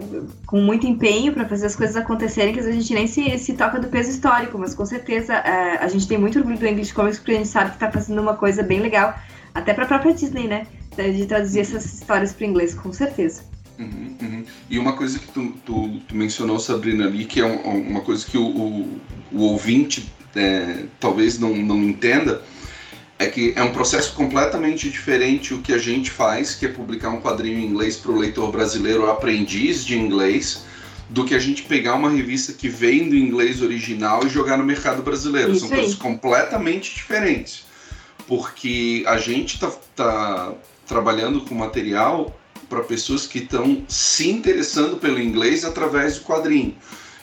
com 0.46 0.60
muito 0.60 0.86
empenho 0.86 1.32
para 1.32 1.48
fazer 1.48 1.66
as 1.66 1.76
coisas 1.76 1.96
acontecerem, 1.96 2.52
que 2.52 2.60
às 2.60 2.66
vezes 2.66 2.78
a 2.78 2.82
gente 2.82 2.94
nem 2.94 3.06
se, 3.06 3.38
se 3.38 3.54
toca 3.54 3.78
do 3.78 3.88
peso 3.88 4.10
histórico, 4.10 4.58
mas 4.58 4.74
com 4.74 4.84
certeza 4.84 5.34
é, 5.34 5.78
a 5.78 5.88
gente 5.88 6.08
tem 6.08 6.18
muito 6.18 6.38
orgulho 6.38 6.58
do 6.58 6.66
English 6.66 6.92
Comics 6.92 7.18
porque 7.18 7.32
a 7.32 7.36
gente 7.36 7.48
sabe 7.48 7.70
que 7.70 7.76
está 7.76 7.90
fazendo 7.90 8.20
uma 8.20 8.34
coisa 8.34 8.62
bem 8.62 8.80
legal, 8.80 9.18
até 9.54 9.72
para 9.72 9.84
a 9.84 9.88
própria 9.88 10.12
Disney, 10.12 10.48
né, 10.48 10.66
de 10.96 11.26
traduzir 11.26 11.60
essas 11.60 11.84
histórias 11.84 12.32
para 12.32 12.46
inglês, 12.46 12.74
com 12.74 12.92
certeza. 12.92 13.42
Uhum, 13.78 14.16
uhum. 14.20 14.44
E 14.70 14.78
uma 14.78 14.94
coisa 14.94 15.18
que 15.18 15.26
tu, 15.28 15.52
tu, 15.64 16.00
tu, 16.08 16.16
mencionou, 16.16 16.58
Sabrina, 16.58 17.06
ali, 17.06 17.24
que 17.24 17.40
é 17.40 17.44
um, 17.44 17.88
uma 17.88 18.00
coisa 18.00 18.24
que 18.24 18.38
o, 18.38 18.46
o, 18.46 19.00
o 19.32 19.42
ouvinte 19.42 20.12
é, 20.34 20.84
talvez 21.00 21.38
não, 21.38 21.54
não 21.56 21.82
entenda, 21.82 22.42
é 23.24 23.28
que 23.28 23.52
é 23.56 23.62
um 23.62 23.72
processo 23.72 24.14
completamente 24.14 24.88
diferente 24.88 25.54
o 25.54 25.58
que 25.60 25.72
a 25.72 25.78
gente 25.78 26.10
faz, 26.10 26.54
que 26.54 26.66
é 26.66 26.68
publicar 26.68 27.10
um 27.10 27.20
quadrinho 27.20 27.58
em 27.58 27.66
inglês 27.66 27.96
para 27.96 28.12
o 28.12 28.16
leitor 28.16 28.50
brasileiro 28.52 29.10
aprendiz 29.10 29.84
de 29.84 29.98
inglês, 29.98 30.64
do 31.08 31.24
que 31.24 31.34
a 31.34 31.38
gente 31.38 31.62
pegar 31.62 31.94
uma 31.94 32.10
revista 32.10 32.52
que 32.52 32.68
vem 32.68 33.08
do 33.08 33.16
inglês 33.16 33.62
original 33.62 34.26
e 34.26 34.28
jogar 34.28 34.56
no 34.56 34.64
mercado 34.64 35.02
brasileiro. 35.02 35.52
Isso 35.52 35.60
São 35.60 35.70
aí. 35.70 35.76
coisas 35.76 35.94
completamente 35.96 36.94
diferentes. 36.94 37.64
Porque 38.26 39.04
a 39.06 39.18
gente 39.18 39.54
está 39.54 39.70
tá 39.94 40.54
trabalhando 40.86 41.42
com 41.42 41.54
material 41.54 42.34
para 42.68 42.82
pessoas 42.82 43.26
que 43.26 43.38
estão 43.38 43.84
se 43.86 44.30
interessando 44.30 44.96
pelo 44.96 45.20
inglês 45.20 45.64
através 45.64 46.18
do 46.18 46.24
quadrinho. 46.24 46.74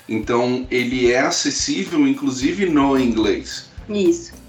Então, 0.07 0.67
ele 0.69 1.11
é 1.11 1.19
acessível, 1.19 2.07
inclusive, 2.07 2.65
no 2.67 2.99
inglês. 2.99 3.69
Isso. 3.89 4.40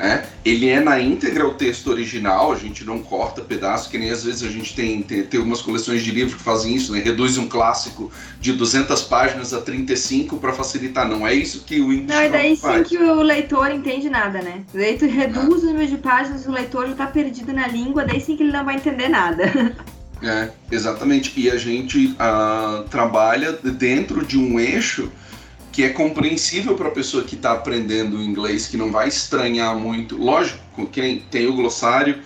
É, 0.00 0.24
ele 0.46 0.66
é 0.66 0.80
na 0.80 0.98
íntegra 0.98 1.46
o 1.46 1.52
texto 1.52 1.90
original, 1.90 2.52
a 2.52 2.56
gente 2.56 2.84
não 2.84 3.00
corta 3.00 3.42
pedaço, 3.42 3.90
que 3.90 3.98
nem 3.98 4.10
às 4.10 4.24
vezes 4.24 4.42
a 4.42 4.50
gente 4.50 4.74
tem, 4.74 5.02
tem, 5.02 5.24
tem 5.24 5.38
algumas 5.38 5.60
coleções 5.60 6.02
de 6.02 6.10
livros 6.10 6.36
que 6.36 6.42
fazem 6.42 6.74
isso, 6.74 6.92
né? 6.92 7.00
reduz 7.00 7.36
um 7.36 7.46
clássico 7.46 8.10
de 8.40 8.54
200 8.54 9.02
páginas 9.02 9.52
a 9.52 9.60
35 9.60 10.38
para 10.38 10.54
facilitar. 10.54 11.06
Não 11.06 11.26
é 11.26 11.34
isso 11.34 11.64
que 11.64 11.80
o 11.82 11.92
English 11.92 12.06
Não, 12.06 12.22
e 12.22 12.28
daí 12.30 12.56
sim 12.56 12.82
que 12.84 12.96
o 12.96 13.20
leitor 13.20 13.70
entende 13.70 14.08
nada, 14.08 14.40
né? 14.40 14.62
O 14.72 14.78
leitor 14.78 15.08
reduz 15.08 15.62
o 15.62 15.66
número 15.66 15.86
de 15.86 15.98
páginas, 15.98 16.46
o 16.46 16.50
leitor 16.50 16.86
já 16.86 16.92
está 16.92 17.06
perdido 17.06 17.52
na 17.52 17.68
língua, 17.68 18.04
daí 18.06 18.22
sim 18.22 18.38
que 18.38 18.42
ele 18.42 18.52
não 18.52 18.64
vai 18.64 18.76
entender 18.76 19.08
nada. 19.08 19.44
É, 20.22 20.50
exatamente. 20.70 21.32
E 21.34 21.50
a 21.50 21.56
gente 21.56 22.08
uh, 22.08 22.84
trabalha 22.90 23.52
dentro 23.52 24.24
de 24.24 24.38
um 24.38 24.60
eixo 24.60 25.10
que 25.72 25.84
é 25.84 25.90
compreensível 25.90 26.74
para 26.74 26.88
a 26.88 26.90
pessoa 26.90 27.22
que 27.22 27.36
está 27.36 27.52
aprendendo 27.52 28.22
inglês, 28.22 28.66
que 28.66 28.76
não 28.76 28.90
vai 28.90 29.08
estranhar 29.08 29.76
muito. 29.76 30.16
Lógico, 30.16 30.86
que 30.86 31.24
tem 31.30 31.46
o 31.46 31.54
glossário, 31.54 32.20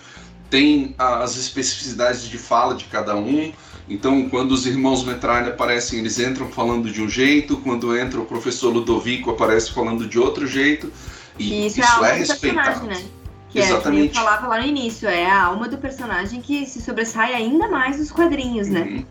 tem 0.49 0.95
as 0.97 1.35
especificidades 1.35 2.27
de 2.27 2.37
fala 2.37 2.75
de 2.75 2.85
cada 2.85 3.15
um. 3.15 3.51
Então, 3.87 4.27
quando 4.29 4.51
os 4.51 4.65
irmãos 4.65 5.03
Metralha 5.03 5.49
aparecem, 5.49 5.99
eles 5.99 6.19
entram 6.19 6.49
falando 6.49 6.91
de 6.91 7.01
um 7.01 7.09
jeito, 7.09 7.57
quando 7.57 7.95
entra 7.95 8.19
o 8.19 8.25
professor 8.25 8.73
Ludovico, 8.73 9.29
aparece 9.29 9.71
falando 9.71 10.07
de 10.07 10.17
outro 10.17 10.47
jeito. 10.47 10.91
E 11.37 11.67
isso, 11.67 11.81
isso 11.81 12.05
é, 12.05 12.09
é 12.09 12.13
respeitado. 12.13 12.87
Né? 12.87 13.03
Que 13.49 13.59
Exatamente. 13.59 14.11
é, 14.11 14.13
como 14.13 14.19
eu 14.19 14.31
falava 14.31 14.47
lá 14.47 14.61
no 14.61 14.67
início, 14.67 15.07
é 15.07 15.29
a 15.29 15.43
alma 15.43 15.69
do 15.69 15.77
personagem 15.77 16.41
que 16.41 16.65
se 16.65 16.81
sobressai 16.81 17.33
ainda 17.33 17.67
mais 17.67 17.99
nos 17.99 18.11
quadrinhos, 18.11 18.67
né? 18.67 18.81
uhum. 18.81 18.95
né? 18.97 19.05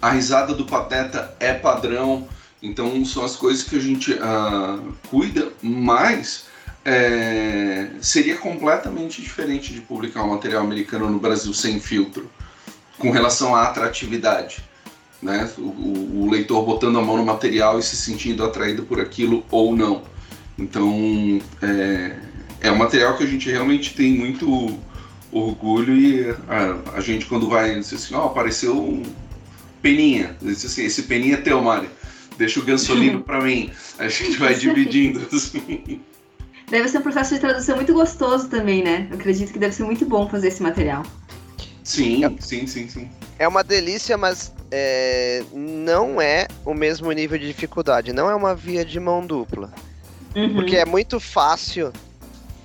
A 0.00 0.10
risada 0.10 0.54
do 0.54 0.64
Pateta 0.64 1.34
é 1.40 1.52
padrão, 1.52 2.28
então 2.62 3.04
são 3.04 3.24
as 3.24 3.36
coisas 3.36 3.62
que 3.62 3.76
a 3.76 3.80
gente 3.80 4.12
uh, 4.12 4.92
cuida, 5.08 5.52
mas 5.62 6.46
é, 6.84 7.90
seria 8.00 8.36
completamente 8.36 9.22
diferente 9.22 9.72
de 9.72 9.80
publicar 9.80 10.24
um 10.24 10.30
material 10.30 10.62
americano 10.62 11.08
no 11.08 11.18
Brasil 11.18 11.52
sem 11.54 11.78
filtro, 11.78 12.28
com 12.98 13.10
relação 13.10 13.54
à 13.54 13.64
atratividade. 13.64 14.64
Né? 15.22 15.50
O, 15.58 16.22
o, 16.22 16.30
leitor 16.30 16.64
botando 16.64 16.98
a 16.98 17.02
mão 17.02 17.16
no 17.16 17.24
material 17.24 17.78
e 17.78 17.82
se 17.82 17.96
sentindo 17.96 18.44
atraído 18.44 18.84
por 18.84 19.00
aquilo 19.00 19.44
ou 19.50 19.76
não. 19.76 20.02
Então 20.56 21.40
é, 21.60 22.16
é 22.60 22.72
um 22.72 22.76
material 22.76 23.16
que 23.16 23.24
a 23.24 23.26
gente 23.26 23.50
realmente 23.50 23.94
tem 23.94 24.12
muito 24.12 24.78
orgulho 25.30 25.94
e 25.96 26.30
a, 26.48 26.96
a 26.96 27.00
gente 27.00 27.26
quando 27.26 27.48
vai 27.48 27.74
dizer 27.74 27.96
assim, 27.96 28.14
oh, 28.14 28.26
apareceu 28.26 28.76
um 28.76 29.02
Peninha, 29.82 30.36
diz 30.40 30.64
assim, 30.64 30.84
esse 30.84 31.02
Peninha 31.02 31.34
é 31.34 31.38
teu, 31.38 31.62
Mário 31.62 31.88
deixa 32.38 32.60
o 32.60 32.64
gansolino 32.64 33.20
para 33.20 33.40
mim. 33.42 33.70
A 33.98 34.08
gente 34.08 34.38
vai 34.38 34.54
dividindo. 34.56 35.28
Deve 36.70 36.88
ser 36.88 36.98
um 36.98 37.02
processo 37.02 37.34
de 37.34 37.40
tradução 37.40 37.76
muito 37.76 37.92
gostoso 37.92 38.48
também, 38.48 38.82
né? 38.82 39.08
Eu 39.10 39.16
acredito 39.16 39.52
que 39.52 39.58
deve 39.58 39.74
ser 39.74 39.82
muito 39.82 40.06
bom 40.06 40.28
fazer 40.28 40.48
esse 40.48 40.62
material. 40.62 41.02
Sim, 41.82 42.36
sim, 42.38 42.66
sim, 42.66 42.88
sim. 42.88 43.10
É 43.38 43.48
uma 43.48 43.64
delícia, 43.64 44.16
mas 44.16 44.52
é, 44.70 45.42
não 45.52 46.20
é 46.20 46.46
o 46.64 46.74
mesmo 46.74 47.10
nível 47.12 47.38
de 47.38 47.46
dificuldade. 47.46 48.12
Não 48.12 48.30
é 48.30 48.34
uma 48.34 48.54
via 48.54 48.84
de 48.84 49.00
mão 49.00 49.26
dupla. 49.26 49.72
Uhum. 50.36 50.54
Porque 50.54 50.76
é 50.76 50.84
muito 50.84 51.18
fácil 51.18 51.92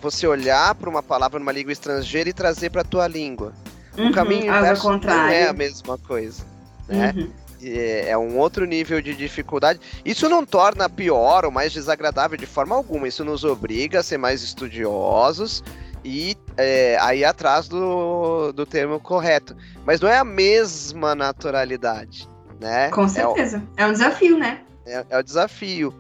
você 0.02 0.28
olhar 0.28 0.76
para 0.76 0.90
uma 0.90 1.02
palavra 1.02 1.40
numa 1.40 1.52
língua 1.52 1.72
estrangeira 1.72 2.30
e 2.30 2.34
trazer 2.34 2.70
para 2.70 2.82
a 2.82 2.86
tua 2.86 3.08
língua. 3.08 3.54
Uhum. 3.98 4.10
O 4.10 4.12
caminho 4.12 4.54
inverso 4.54 4.90
não 4.90 5.28
é 5.28 5.48
a 5.48 5.54
mesma 5.54 5.98
coisa. 5.98 6.44
Né? 6.90 7.14
Uhum. 7.16 7.30
É, 7.66 8.18
um 8.18 8.38
outro 8.38 8.66
nível 8.66 9.02
de 9.02 9.16
dificuldade. 9.16 9.80
Isso 10.04 10.28
não 10.28 10.46
torna 10.46 10.90
pior 10.90 11.46
ou 11.46 11.52
mais 11.52 11.72
desagradável 11.72 12.38
de 12.38 12.46
forma 12.46 12.76
alguma. 12.76 13.08
Isso 13.08 13.24
nos 13.24 13.44
obriga 13.44 14.00
a 14.00 14.04
ser 14.04 14.18
mais 14.18 14.44
estudiosos 14.44 15.64
e 16.04 16.36
é, 16.58 16.98
aí 17.00 17.24
atrás 17.24 17.68
do, 17.68 18.52
do 18.52 18.66
termo 18.66 19.00
correto. 19.00 19.56
Mas 19.86 20.02
não 20.02 20.10
é 20.10 20.18
a 20.18 20.26
mesma 20.26 21.16
naturalidade, 21.16 22.28
né? 22.60 22.90
Com 22.90 23.08
certeza. 23.08 23.64
É, 23.78 23.84
o, 23.84 23.86
é 23.86 23.90
um 23.90 23.94
desafio, 23.94 24.38
né? 24.38 24.62
É, 24.86 25.06
é 25.10 25.18
o 25.18 25.24
desafio. 25.24 25.94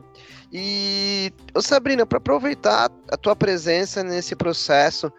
E, 0.51 1.33
ô 1.53 1.61
Sabrina, 1.61 2.05
para 2.05 2.19
aproveitar 2.19 2.91
a 3.11 3.17
tua 3.17 3.35
presença 3.35 4.03
nesse 4.03 4.35
processo, 4.35 5.11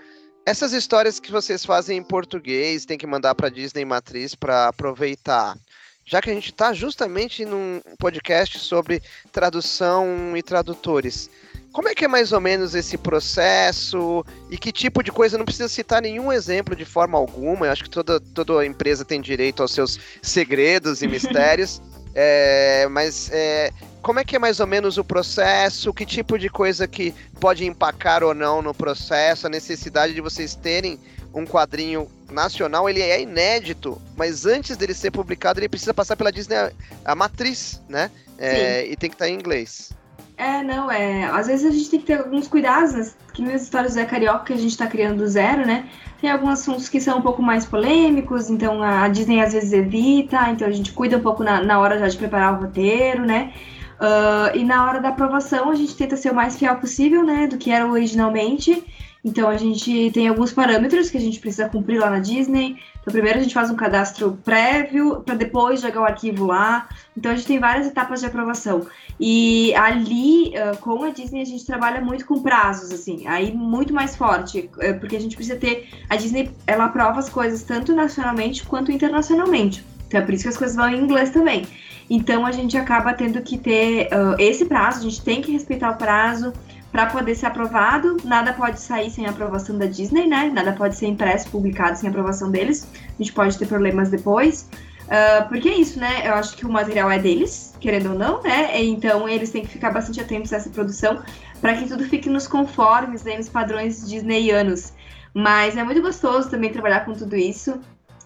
essas 0.46 0.72
histórias 0.72 1.18
que 1.18 1.32
vocês 1.32 1.64
fazem 1.64 1.98
em 1.98 2.02
português, 2.02 2.84
tem 2.84 2.96
que 2.96 3.06
mandar 3.06 3.34
para 3.34 3.48
Disney 3.48 3.84
Matriz 3.84 4.34
para 4.34 4.68
aproveitar 4.68 5.56
já 6.04 6.20
que 6.20 6.30
a 6.30 6.34
gente 6.34 6.50
está 6.50 6.72
justamente 6.72 7.44
num 7.44 7.80
podcast 7.98 8.58
sobre 8.58 9.02
tradução 9.32 10.36
e 10.36 10.42
tradutores. 10.42 11.30
Como 11.72 11.88
é 11.88 11.94
que 11.94 12.04
é 12.04 12.08
mais 12.08 12.30
ou 12.30 12.40
menos 12.40 12.74
esse 12.74 12.96
processo 12.96 14.24
e 14.48 14.56
que 14.56 14.70
tipo 14.70 15.02
de 15.02 15.10
coisa? 15.10 15.36
Não 15.36 15.44
precisa 15.44 15.68
citar 15.68 16.00
nenhum 16.00 16.32
exemplo 16.32 16.76
de 16.76 16.84
forma 16.84 17.18
alguma. 17.18 17.66
Eu 17.66 17.72
acho 17.72 17.82
que 17.82 17.90
toda, 17.90 18.20
toda 18.20 18.64
empresa 18.64 19.04
tem 19.04 19.20
direito 19.20 19.60
aos 19.60 19.72
seus 19.72 19.98
segredos 20.22 21.02
e 21.02 21.08
mistérios. 21.08 21.82
É, 22.14 22.86
mas 22.88 23.28
é, 23.32 23.72
como 24.00 24.20
é 24.20 24.24
que 24.24 24.36
é 24.36 24.38
mais 24.38 24.60
ou 24.60 24.68
menos 24.68 24.98
o 24.98 25.04
processo? 25.04 25.92
Que 25.92 26.06
tipo 26.06 26.38
de 26.38 26.48
coisa 26.48 26.86
que 26.86 27.12
pode 27.40 27.66
empacar 27.66 28.22
ou 28.22 28.32
não 28.32 28.62
no 28.62 28.72
processo? 28.72 29.48
A 29.48 29.50
necessidade 29.50 30.14
de 30.14 30.20
vocês 30.20 30.54
terem 30.54 31.00
um 31.34 31.44
quadrinho 31.44 32.08
nacional, 32.30 32.88
ele 32.88 33.00
é 33.00 33.20
inédito, 33.20 34.00
mas 34.16 34.46
antes 34.46 34.76
dele 34.76 34.94
ser 34.94 35.10
publicado, 35.10 35.60
ele 35.60 35.68
precisa 35.68 35.92
passar 35.92 36.16
pela 36.16 36.32
Disney, 36.32 36.56
a, 37.04 37.14
matriz, 37.14 37.82
né? 37.88 38.10
É, 38.38 38.86
e 38.86 38.96
tem 38.96 39.10
que 39.10 39.14
estar 39.14 39.28
em 39.28 39.34
inglês. 39.34 39.92
É, 40.36 40.62
não, 40.62 40.90
é. 40.90 41.24
Às 41.24 41.46
vezes 41.46 41.66
a 41.66 41.70
gente 41.70 41.90
tem 41.90 42.00
que 42.00 42.06
ter 42.06 42.18
alguns 42.18 42.48
cuidados, 42.48 42.92
né? 42.92 43.10
que 43.32 43.42
nas 43.42 43.62
histórias 43.62 43.92
Zé 43.92 44.04
Carioca 44.04 44.44
que 44.44 44.52
a 44.52 44.56
gente 44.56 44.76
tá 44.76 44.86
criando 44.86 45.18
do 45.18 45.26
zero, 45.26 45.66
né? 45.66 45.88
Tem 46.20 46.30
alguns 46.30 46.60
assuntos 46.60 46.88
que 46.88 47.00
são 47.00 47.18
um 47.18 47.22
pouco 47.22 47.42
mais 47.42 47.66
polêmicos, 47.66 48.48
então 48.48 48.82
a 48.82 49.06
Disney 49.08 49.40
às 49.40 49.52
vezes 49.52 49.72
evita, 49.72 50.48
então 50.50 50.66
a 50.66 50.70
gente 50.70 50.92
cuida 50.92 51.18
um 51.18 51.20
pouco 51.20 51.44
na, 51.44 51.62
na 51.62 51.78
hora 51.78 51.98
já 51.98 52.08
de 52.08 52.16
preparar 52.16 52.54
o 52.54 52.62
roteiro, 52.62 53.24
né? 53.24 53.52
Uh, 53.94 54.56
e 54.56 54.64
na 54.64 54.86
hora 54.86 55.00
da 55.00 55.10
aprovação 55.10 55.70
a 55.70 55.74
gente 55.74 55.96
tenta 55.96 56.16
ser 56.16 56.30
o 56.30 56.34
mais 56.34 56.56
fiel 56.56 56.76
possível, 56.76 57.24
né? 57.24 57.46
Do 57.46 57.58
que 57.58 57.70
era 57.70 57.86
originalmente. 57.86 58.84
Então 59.24 59.48
a 59.48 59.56
gente 59.56 60.10
tem 60.12 60.28
alguns 60.28 60.52
parâmetros 60.52 61.08
que 61.08 61.16
a 61.16 61.20
gente 61.20 61.40
precisa 61.40 61.68
cumprir 61.68 61.98
lá 61.98 62.10
na 62.10 62.18
Disney. 62.18 62.76
Então 63.00 63.10
primeiro 63.10 63.38
a 63.38 63.42
gente 63.42 63.54
faz 63.54 63.70
um 63.70 63.74
cadastro 63.74 64.38
prévio 64.44 65.22
para 65.24 65.34
depois 65.34 65.80
jogar 65.80 66.02
o 66.02 66.04
arquivo 66.04 66.44
lá. 66.44 66.86
Então 67.16 67.32
a 67.32 67.34
gente 67.34 67.46
tem 67.46 67.58
várias 67.58 67.86
etapas 67.86 68.20
de 68.20 68.26
aprovação. 68.26 68.86
E 69.18 69.74
ali 69.76 70.52
com 70.80 71.04
a 71.04 71.10
Disney 71.10 71.40
a 71.40 71.46
gente 71.46 71.64
trabalha 71.64 72.00
muito 72.00 72.26
com 72.26 72.42
prazos 72.42 72.92
assim, 72.92 73.26
aí 73.26 73.52
muito 73.54 73.94
mais 73.94 74.14
forte, 74.14 74.68
porque 75.00 75.16
a 75.16 75.20
gente 75.20 75.36
precisa 75.36 75.58
ter 75.58 75.88
a 76.10 76.16
Disney 76.16 76.50
ela 76.66 76.86
aprova 76.86 77.20
as 77.20 77.28
coisas 77.28 77.62
tanto 77.62 77.94
nacionalmente 77.94 78.64
quanto 78.66 78.92
internacionalmente. 78.92 79.84
Então 80.06 80.20
é 80.20 80.24
por 80.24 80.34
isso 80.34 80.44
que 80.44 80.50
as 80.50 80.56
coisas 80.56 80.76
vão 80.76 80.88
em 80.88 81.00
inglês 81.00 81.30
também. 81.30 81.66
Então 82.10 82.44
a 82.44 82.52
gente 82.52 82.76
acaba 82.76 83.14
tendo 83.14 83.40
que 83.40 83.56
ter 83.56 84.08
uh, 84.08 84.36
esse 84.38 84.66
prazo, 84.66 85.00
a 85.00 85.02
gente 85.02 85.22
tem 85.22 85.40
que 85.40 85.50
respeitar 85.50 85.90
o 85.90 85.96
prazo 85.96 86.52
para 86.94 87.06
poder 87.06 87.34
ser 87.34 87.46
aprovado. 87.46 88.18
Nada 88.22 88.52
pode 88.52 88.80
sair 88.80 89.10
sem 89.10 89.26
aprovação 89.26 89.76
da 89.76 89.84
Disney, 89.84 90.28
né? 90.28 90.48
Nada 90.54 90.72
pode 90.72 90.94
ser 90.94 91.08
impresso, 91.08 91.50
publicado 91.50 91.98
sem 91.98 92.08
aprovação 92.08 92.52
deles. 92.52 92.86
A 92.96 93.20
gente 93.20 93.32
pode 93.32 93.58
ter 93.58 93.66
problemas 93.66 94.10
depois. 94.10 94.70
Uh, 95.02 95.48
porque 95.48 95.68
é 95.68 95.76
isso, 95.76 95.98
né? 95.98 96.22
Eu 96.24 96.34
acho 96.34 96.56
que 96.56 96.64
o 96.64 96.70
material 96.70 97.10
é 97.10 97.18
deles, 97.18 97.74
querendo 97.80 98.10
ou 98.10 98.14
não, 98.16 98.40
né? 98.44 98.80
Então 98.80 99.28
eles 99.28 99.50
têm 99.50 99.62
que 99.62 99.70
ficar 99.70 99.90
bastante 99.90 100.20
atentos 100.20 100.52
a 100.52 100.56
essa 100.56 100.70
produção 100.70 101.20
para 101.60 101.74
que 101.74 101.88
tudo 101.88 102.04
fique 102.04 102.30
nos 102.30 102.46
conformes, 102.46 103.24
né, 103.24 103.38
nos 103.38 103.48
padrões 103.48 104.08
disneyanos. 104.08 104.92
Mas 105.34 105.76
é 105.76 105.82
muito 105.82 106.00
gostoso 106.00 106.48
também 106.48 106.70
trabalhar 106.70 107.00
com 107.04 107.12
tudo 107.12 107.34
isso. 107.34 107.80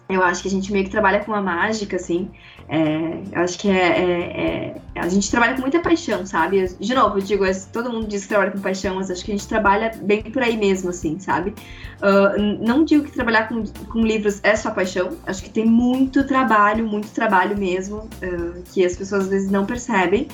Eu 0.09 0.23
acho 0.23 0.41
que 0.41 0.47
a 0.47 0.51
gente 0.51 0.73
meio 0.73 0.85
que 0.85 0.89
trabalha 0.89 1.23
com 1.23 1.31
a 1.35 1.41
mágica, 1.41 1.95
assim. 1.95 2.31
É, 2.67 3.21
eu 3.31 3.41
acho 3.43 3.59
que 3.59 3.69
é, 3.69 3.75
é, 3.75 4.81
é, 4.95 4.99
A 4.99 5.07
gente 5.07 5.29
trabalha 5.29 5.53
com 5.53 5.61
muita 5.61 5.79
paixão, 5.79 6.25
sabe? 6.25 6.65
De 6.79 6.95
novo, 6.95 7.19
eu 7.19 7.21
digo, 7.21 7.45
todo 7.71 7.91
mundo 7.91 8.07
diz 8.07 8.23
que 8.23 8.29
trabalha 8.29 8.49
com 8.49 8.59
paixão, 8.59 8.95
mas 8.95 9.11
acho 9.11 9.23
que 9.23 9.31
a 9.31 9.35
gente 9.35 9.47
trabalha 9.47 9.91
bem 10.01 10.23
por 10.23 10.41
aí 10.41 10.57
mesmo, 10.57 10.89
assim, 10.89 11.19
sabe? 11.19 11.53
Uh, 12.01 12.65
não 12.65 12.83
digo 12.83 13.03
que 13.03 13.11
trabalhar 13.11 13.47
com, 13.47 13.63
com 13.63 14.01
livros 14.01 14.39
é 14.41 14.55
só 14.55 14.71
paixão. 14.71 15.15
Acho 15.27 15.43
que 15.43 15.49
tem 15.51 15.65
muito 15.65 16.25
trabalho, 16.25 16.87
muito 16.87 17.09
trabalho 17.11 17.55
mesmo, 17.55 17.97
uh, 17.97 18.63
que 18.73 18.83
as 18.83 18.95
pessoas 18.95 19.25
às 19.25 19.29
vezes 19.29 19.51
não 19.51 19.63
percebem. 19.63 20.27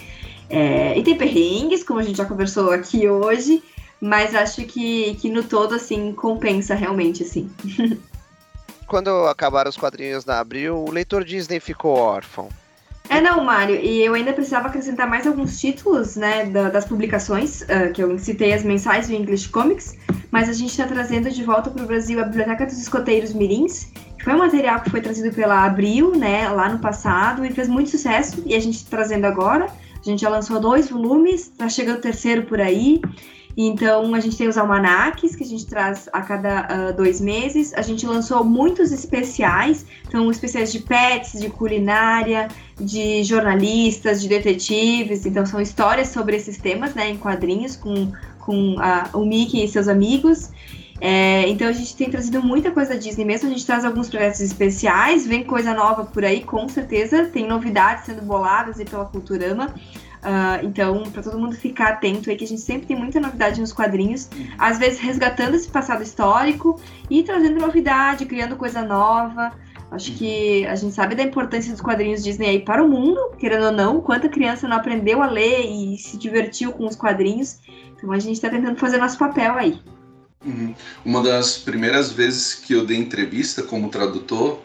É, 0.50 0.98
e 0.98 1.04
tem 1.04 1.18
perrengues, 1.18 1.84
como 1.84 2.00
a 2.00 2.04
gente 2.04 2.16
já 2.16 2.26
conversou 2.26 2.72
aqui 2.72 3.10
hoje, 3.10 3.62
mas 4.00 4.34
acho 4.34 4.64
que, 4.64 5.16
que 5.16 5.30
no 5.30 5.44
todo, 5.44 5.76
assim, 5.76 6.14
compensa 6.14 6.76
realmente, 6.76 7.24
assim. 7.24 7.50
quando 8.88 9.10
acabaram 9.28 9.70
os 9.70 9.78
quadrinhos 9.78 10.26
na 10.26 10.40
Abril, 10.40 10.78
o 10.78 10.92
leitor 10.92 11.24
Disney 11.24 11.60
ficou 11.60 11.96
órfão. 11.96 12.50
É, 13.08 13.22
não, 13.22 13.44
Mário, 13.44 13.76
e 13.76 14.04
eu 14.04 14.16
ainda 14.16 14.34
precisava 14.34 14.68
acrescentar 14.68 15.08
mais 15.08 15.28
alguns 15.28 15.60
títulos, 15.60 16.16
né, 16.16 16.46
da, 16.46 16.70
das 16.70 16.86
publicações, 16.86 17.62
uh, 17.62 17.94
que 17.94 18.02
eu 18.02 18.18
citei 18.18 18.52
as 18.52 18.64
mensais 18.64 19.08
do 19.08 19.14
English 19.14 19.50
Comics, 19.50 19.96
mas 20.32 20.50
a 20.50 20.54
gente 20.54 20.72
está 20.72 20.88
trazendo 20.88 21.30
de 21.30 21.44
volta 21.44 21.70
para 21.70 21.84
o 21.84 21.86
Brasil 21.86 22.20
a 22.20 22.24
Biblioteca 22.24 22.66
dos 22.66 22.80
Escoteiros 22.80 23.32
Mirins, 23.32 23.92
que 24.18 24.24
foi 24.24 24.34
um 24.34 24.40
material 24.40 24.82
que 24.82 24.90
foi 24.90 25.02
trazido 25.02 25.34
pela 25.36 25.66
Abril, 25.66 26.16
né, 26.16 26.50
lá 26.50 26.68
no 26.68 26.80
passado, 26.80 27.46
e 27.46 27.52
fez 27.52 27.68
muito 27.68 27.92
sucesso, 27.92 28.42
e 28.44 28.56
a 28.56 28.60
gente 28.60 28.78
está 28.78 28.98
trazendo 28.98 29.26
agora. 29.26 29.66
A 29.66 30.10
gente 30.10 30.22
já 30.22 30.30
lançou 30.30 30.60
dois 30.60 30.90
volumes, 30.90 31.42
está 31.42 31.70
chegando 31.70 31.98
o 31.98 32.02
terceiro 32.02 32.44
por 32.44 32.60
aí, 32.60 33.02
então, 33.58 34.14
a 34.14 34.20
gente 34.20 34.38
tem 34.38 34.48
os 34.50 34.58
almanaques 34.58 35.36
que 35.36 35.44
a 35.44 35.48
gente 35.48 35.66
traz 35.66 36.10
a 36.12 36.22
cada 36.22 36.68
uh, 36.90 36.94
dois 36.96 37.22
meses. 37.22 37.74
A 37.74 37.82
gente 37.82 38.06
lançou 38.06 38.44
muitos 38.44 38.92
especiais, 38.92 39.86
então, 40.08 40.30
especiais 40.30 40.74
de 40.74 40.80
pets, 40.80 41.40
de 41.40 41.50
culinária, 41.50 42.50
de 42.80 43.24
jornalistas, 43.24 44.22
de 44.22 44.28
detetives. 44.28 45.26
Então, 45.26 45.46
são 45.46 45.62
histórias 45.62 46.10
sobre 46.10 46.36
esses 46.36 46.58
temas, 46.58 46.94
né, 46.94 47.10
em 47.10 47.18
quadrinhos, 47.18 47.78
com, 47.78 48.12
com 48.40 48.76
uh, 48.76 49.18
o 49.18 49.26
Mickey 49.26 49.64
e 49.64 49.68
seus 49.70 49.88
amigos. 49.88 50.52
É, 51.00 51.48
então 51.50 51.68
a 51.68 51.74
gente 51.74 51.96
tem 51.96 52.10
trazido 52.10 52.42
muita 52.42 52.72
coisa 52.72 52.94
da 52.94 53.00
Disney 53.00 53.26
mesmo, 53.26 53.50
a 53.50 53.52
gente 53.52 53.66
traz 53.66 53.84
alguns 53.84 54.10
projetos 54.10 54.40
especiais, 54.40 55.28
vem 55.28 55.44
coisa 55.44 55.74
nova 55.74 56.06
por 56.06 56.24
aí, 56.24 56.42
com 56.42 56.70
certeza, 56.70 57.26
tem 57.26 57.46
novidades 57.46 58.06
sendo 58.06 58.22
boladas 58.22 58.80
aí 58.80 58.86
pela 58.86 59.04
Culturama. 59.04 59.76
Uh, 60.26 60.66
então, 60.66 61.04
para 61.04 61.22
todo 61.22 61.38
mundo 61.38 61.56
ficar 61.56 61.90
atento 61.90 62.32
aí, 62.32 62.36
que 62.36 62.44
a 62.44 62.48
gente 62.48 62.62
sempre 62.62 62.88
tem 62.88 62.98
muita 62.98 63.20
novidade 63.20 63.62
nos 63.62 63.72
quadrinhos, 63.72 64.28
às 64.58 64.80
vezes 64.80 65.00
resgatando 65.00 65.54
esse 65.54 65.68
passado 65.68 66.02
histórico 66.02 66.82
e 67.12 67.22
trazendo 67.22 67.60
novidade, 67.60 68.26
criando 68.26 68.56
coisa 68.56 68.82
nova. 68.82 69.54
Acho 69.92 70.12
que 70.14 70.66
a 70.66 70.74
gente 70.74 70.96
sabe 70.96 71.14
da 71.14 71.22
importância 71.22 71.72
dos 71.72 71.80
quadrinhos 71.80 72.24
Disney 72.24 72.50
aí 72.50 72.60
para 72.60 72.84
o 72.84 72.90
mundo, 72.90 73.36
querendo 73.38 73.68
ou 73.68 73.72
não, 73.72 74.02
quanta 74.02 74.28
criança 74.28 74.68
não 74.68 74.78
aprendeu 74.78 75.22
a 75.22 75.28
ler 75.28 75.64
e 75.64 75.96
se 76.00 76.18
divertiu 76.18 76.72
com 76.72 76.88
os 76.88 76.96
quadrinhos. 76.96 77.60
Então 77.96 78.12
a 78.12 78.18
gente 78.18 78.34
está 78.34 78.50
tentando 78.50 78.80
fazer 78.80 78.98
nosso 78.98 79.20
papel 79.20 79.54
aí. 79.54 79.80
Uhum. 80.44 80.74
Uma 81.06 81.22
das 81.22 81.60
primeiras 81.60 82.12
vezes 82.12 82.56
que 82.56 82.74
eu 82.74 82.84
dei 82.84 82.98
entrevista 82.98 83.62
como 83.62 83.90
tradutor, 83.90 84.60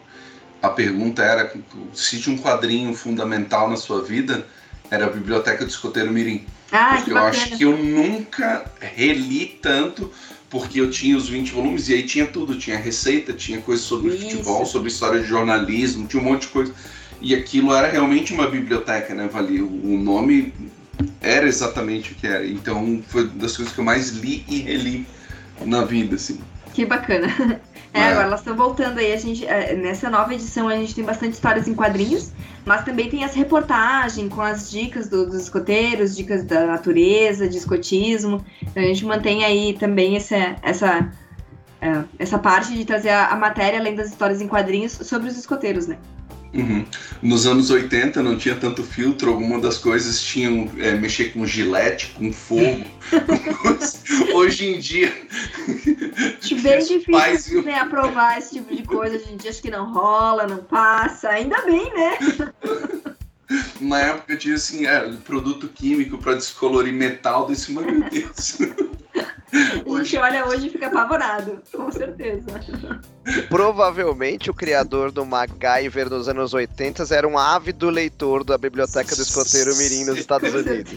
a 0.59 0.69
pergunta 0.69 1.21
era 1.21 1.53
tinha 1.93 2.35
um 2.35 2.39
quadrinho 2.39 2.95
fundamental 2.95 3.69
na 3.69 3.77
sua 3.77 4.01
vida 4.01 4.47
era 4.91 5.05
a 5.05 5.09
Biblioteca 5.09 5.63
do 5.63 5.69
Escoteiro 5.69 6.11
Mirim. 6.11 6.45
Ah, 6.71 6.95
porque 6.95 7.11
eu 7.11 7.17
acho 7.17 7.57
que 7.57 7.63
eu 7.63 7.77
nunca 7.77 8.65
reli 8.79 9.57
tanto, 9.61 10.11
porque 10.49 10.79
eu 10.79 10.91
tinha 10.91 11.15
os 11.15 11.29
20 11.29 11.51
volumes 11.51 11.89
e 11.89 11.93
aí 11.93 12.03
tinha 12.03 12.27
tudo, 12.27 12.57
tinha 12.57 12.77
receita, 12.77 13.31
tinha 13.31 13.61
coisa 13.61 13.81
sobre 13.81 14.13
Isso. 14.13 14.29
futebol, 14.29 14.65
sobre 14.65 14.89
história 14.89 15.21
de 15.21 15.27
jornalismo, 15.27 16.05
tinha 16.07 16.21
um 16.21 16.25
monte 16.25 16.41
de 16.41 16.47
coisa. 16.49 16.73
E 17.21 17.33
aquilo 17.33 17.73
era 17.73 17.89
realmente 17.89 18.33
uma 18.33 18.47
biblioteca, 18.47 19.15
né, 19.15 19.29
Vali? 19.31 19.61
O 19.61 19.97
nome 19.97 20.53
era 21.21 21.47
exatamente 21.47 22.11
o 22.11 22.15
que 22.15 22.27
era. 22.27 22.45
Então 22.45 23.01
foi 23.07 23.27
das 23.27 23.55
coisas 23.55 23.73
que 23.73 23.79
eu 23.79 23.85
mais 23.85 24.09
li 24.09 24.43
e 24.47 24.59
reli 24.59 25.07
na 25.65 25.85
vida, 25.85 26.15
assim. 26.15 26.39
Que 26.73 26.85
bacana. 26.85 27.27
É, 27.93 27.99
é, 27.99 28.03
agora 28.11 28.27
elas 28.27 28.39
estão 28.39 28.55
voltando 28.55 28.99
aí. 28.99 29.13
A 29.13 29.17
gente, 29.17 29.45
é, 29.45 29.75
nessa 29.75 30.09
nova 30.09 30.33
edição 30.33 30.67
a 30.67 30.75
gente 30.75 30.95
tem 30.95 31.03
bastante 31.03 31.33
histórias 31.33 31.67
em 31.67 31.73
quadrinhos, 31.73 32.31
mas 32.65 32.85
também 32.85 33.09
tem 33.09 33.23
as 33.23 33.33
reportagens 33.33 34.33
com 34.33 34.41
as 34.41 34.71
dicas 34.71 35.09
do, 35.09 35.25
dos 35.25 35.43
escoteiros, 35.43 36.15
dicas 36.15 36.43
da 36.43 36.65
natureza, 36.65 37.47
de 37.47 37.57
escotismo. 37.57 38.43
Então 38.61 38.81
a 38.81 38.85
gente 38.85 39.05
mantém 39.05 39.43
aí 39.43 39.73
também 39.73 40.15
essa, 40.15 40.55
essa, 40.61 41.11
é, 41.81 42.03
essa 42.17 42.39
parte 42.39 42.73
de 42.73 42.85
trazer 42.85 43.09
a, 43.09 43.27
a 43.27 43.35
matéria 43.35 43.79
além 43.79 43.95
das 43.95 44.07
histórias 44.07 44.41
em 44.41 44.47
quadrinhos 44.47 44.93
sobre 44.93 45.27
os 45.27 45.37
escoteiros, 45.37 45.87
né? 45.87 45.97
Uhum. 46.53 46.85
Nos 47.21 47.45
anos 47.45 47.69
80 47.69 48.21
não 48.21 48.37
tinha 48.37 48.55
tanto 48.55 48.83
filtro, 48.83 49.31
alguma 49.31 49.59
das 49.59 49.77
coisas 49.77 50.21
tinham 50.21 50.69
é, 50.79 50.91
mexer 50.91 51.31
com 51.31 51.45
gilete, 51.45 52.13
com 52.17 52.31
fogo. 52.33 52.85
Hoje 54.35 54.67
em 54.67 54.79
dia. 54.79 55.13
Acho 56.41 56.61
bem 56.61 56.79
difícil 56.79 57.11
pais, 57.11 57.51
né, 57.63 57.75
aprovar 57.75 58.37
esse 58.37 58.55
tipo 58.55 58.75
de 58.75 58.83
coisa. 58.83 59.15
Hoje 59.15 59.31
em 59.31 59.37
dia 59.37 59.49
acho 59.49 59.61
que 59.61 59.71
não 59.71 59.93
rola, 59.93 60.45
não 60.45 60.57
passa. 60.57 61.29
Ainda 61.29 61.61
bem, 61.61 61.91
né? 61.93 62.17
Na 63.79 63.99
época 63.99 64.35
tinha 64.35 64.55
assim, 64.55 64.85
é, 64.85 65.11
produto 65.25 65.67
químico 65.69 66.17
para 66.17 66.35
descolorir 66.35 66.93
metal 66.93 67.47
desse, 67.47 67.71
meu 67.71 67.83
Deus. 68.09 68.57
A 69.53 70.03
gente 70.03 70.17
olha 70.17 70.47
hoje 70.47 70.67
e 70.67 70.69
fica 70.69 70.87
apavorado, 70.87 71.61
com 71.73 71.91
certeza. 71.91 72.45
Provavelmente 73.49 74.49
o 74.49 74.53
criador 74.53 75.11
do 75.11 75.25
MacGyver 75.25 76.09
nos 76.09 76.29
anos 76.29 76.53
80 76.53 77.03
era 77.13 77.27
um 77.27 77.37
ávido 77.37 77.89
leitor 77.89 78.43
da 78.43 78.57
Biblioteca 78.57 79.13
do 79.15 79.21
Escoteiro 79.21 79.75
Mirim 79.75 80.05
nos 80.05 80.17
Estados 80.17 80.53
Unidos. 80.53 80.93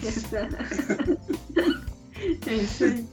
é 2.47 2.55
isso 2.55 2.85
aí. 2.85 3.05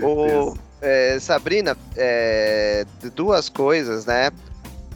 O, 0.00 0.56
é, 0.80 1.18
Sabrina, 1.20 1.76
é, 1.96 2.86
duas 3.14 3.48
coisas, 3.48 4.06
né? 4.06 4.30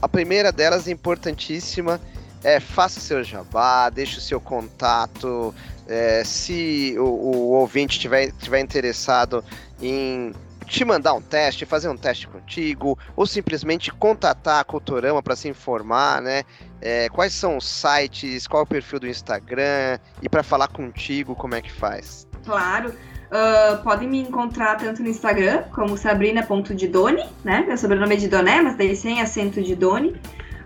A 0.01 0.07
primeira 0.07 0.51
delas, 0.51 0.87
importantíssima, 0.87 1.99
é 2.43 2.59
faça 2.59 2.99
seu 2.99 3.23
jabá, 3.23 3.89
deixe 3.89 4.17
o 4.19 4.21
seu 4.21 4.39
contato, 4.39 5.53
é, 5.87 6.23
se 6.23 6.95
o, 6.97 7.03
o 7.03 7.51
ouvinte 7.53 7.99
tiver, 7.99 8.31
tiver 8.33 8.59
interessado 8.59 9.43
em 9.81 10.33
te 10.67 10.83
mandar 10.83 11.13
um 11.13 11.21
teste, 11.21 11.65
fazer 11.65 11.87
um 11.87 11.95
teste 11.95 12.27
contigo, 12.27 12.99
ou 13.15 13.25
simplesmente 13.25 13.91
contatar 13.91 14.59
a 14.59 14.63
Culturama 14.63 15.23
para 15.23 15.35
se 15.35 15.47
informar, 15.47 16.21
né? 16.21 16.43
É, 16.81 17.09
quais 17.09 17.33
são 17.33 17.57
os 17.57 17.65
sites, 17.65 18.45
qual 18.45 18.61
é 18.61 18.63
o 18.63 18.67
perfil 18.67 18.99
do 18.99 19.07
Instagram 19.07 19.97
e 20.21 20.29
para 20.29 20.43
falar 20.43 20.67
contigo, 20.67 21.35
como 21.35 21.55
é 21.55 21.61
que 21.61 21.71
faz? 21.71 22.27
Claro. 22.45 22.93
Uh, 23.27 23.83
podem 23.83 24.07
me 24.07 24.19
encontrar 24.19 24.77
tanto 24.77 25.01
no 25.03 25.09
Instagram 25.09 25.63
como 25.73 25.97
sabrina.didone, 25.97 27.25
né? 27.43 27.65
Meu 27.67 27.77
sobrenome 27.77 28.15
é 28.15 28.17
Didoné, 28.17 28.61
mas 28.61 28.77
daí 28.77 28.95
sem 28.95 29.21
acento 29.21 29.61
de 29.61 29.75
Doni. 29.75 30.15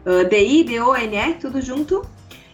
Uh, 0.05 0.27
D-I-D-O-N-E, 0.27 1.35
tudo 1.35 1.59
junto. 1.61 2.05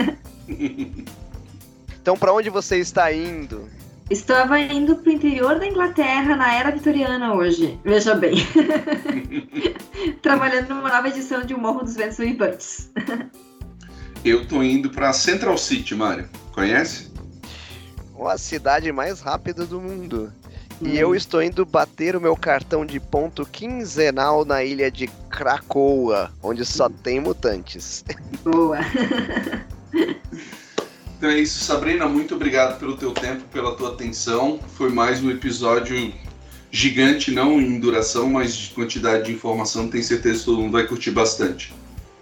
então, 2.05 2.15
para 2.15 2.31
onde 2.31 2.51
você 2.51 2.77
está 2.77 3.11
indo? 3.11 3.67
Estava 4.11 4.59
indo 4.59 4.95
para 4.95 5.09
o 5.09 5.11
interior 5.11 5.57
da 5.57 5.65
Inglaterra 5.65 6.35
na 6.35 6.53
era 6.53 6.69
vitoriana 6.69 7.33
hoje. 7.33 7.79
Veja 7.83 8.13
bem. 8.13 8.35
Trabalhando 10.21 10.69
numa 10.69 10.87
nova 10.89 11.07
edição 11.07 11.43
de 11.43 11.55
O 11.55 11.59
Morro 11.59 11.81
dos 11.81 11.95
Ventos 11.95 12.19
Uivantes. 12.19 12.91
Eu 14.23 14.47
tô 14.47 14.61
indo 14.61 14.91
para 14.91 15.11
Central 15.13 15.57
City, 15.57 15.95
Mário. 15.95 16.29
Conhece? 16.51 17.11
A 18.23 18.37
cidade 18.37 18.91
mais 18.91 19.19
rápida 19.19 19.65
do 19.65 19.81
mundo. 19.81 20.31
Hum. 20.79 20.85
E 20.87 20.99
eu 20.99 21.15
estou 21.15 21.41
indo 21.41 21.65
bater 21.65 22.15
o 22.15 22.21
meu 22.21 22.37
cartão 22.37 22.85
de 22.85 22.99
ponto 22.99 23.47
quinzenal 23.47 24.45
na 24.45 24.63
ilha 24.63 24.91
de 24.91 25.07
Krakoa, 25.27 26.31
onde 26.43 26.63
só 26.65 26.87
tem 26.87 27.19
mutantes. 27.19 28.05
Boa. 28.45 28.77
Então 31.25 31.35
é 31.35 31.39
isso, 31.39 31.63
Sabrina. 31.63 32.07
Muito 32.07 32.35
obrigado 32.35 32.77
pelo 32.77 32.95
teu 32.95 33.11
tempo, 33.11 33.41
pela 33.51 33.75
tua 33.75 33.89
atenção. 33.89 34.59
Foi 34.75 34.91
mais 34.91 35.23
um 35.23 35.31
episódio 35.31 36.13
gigante, 36.69 37.31
não 37.31 37.59
em 37.59 37.79
duração, 37.79 38.29
mas 38.29 38.55
de 38.55 38.69
quantidade 38.75 39.23
de 39.23 39.31
informação. 39.33 39.89
Tenho 39.89 40.03
certeza 40.03 40.37
que 40.37 40.45
todo 40.45 40.59
mundo 40.59 40.73
vai 40.73 40.85
curtir 40.85 41.09
bastante. 41.09 41.73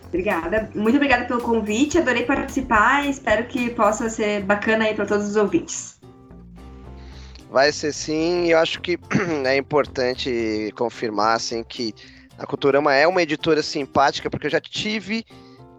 Obrigada. 0.07 0.69
Muito 0.73 0.95
obrigada 0.95 1.25
pelo 1.25 1.41
convite. 1.41 1.97
Adorei 1.97 2.23
participar 2.23 3.05
e 3.05 3.09
espero 3.09 3.45
que 3.45 3.71
possa 3.71 4.09
ser 4.09 4.41
bacana 4.43 4.85
aí 4.85 4.93
para 4.93 5.05
todos 5.05 5.27
os 5.27 5.35
ouvintes. 5.35 5.99
Vai 7.51 7.73
ser 7.73 7.91
sim. 7.91 8.47
Eu 8.47 8.59
acho 8.59 8.79
que 8.79 8.97
é 9.43 9.57
importante 9.57 10.73
confirmar 10.77 11.35
assim 11.35 11.61
que 11.61 11.93
a 12.37 12.45
Culturama 12.45 12.95
é 12.95 13.05
uma 13.05 13.21
editora 13.21 13.61
simpática, 13.61 14.29
porque 14.29 14.47
eu 14.47 14.51
já 14.51 14.61
tive 14.61 15.25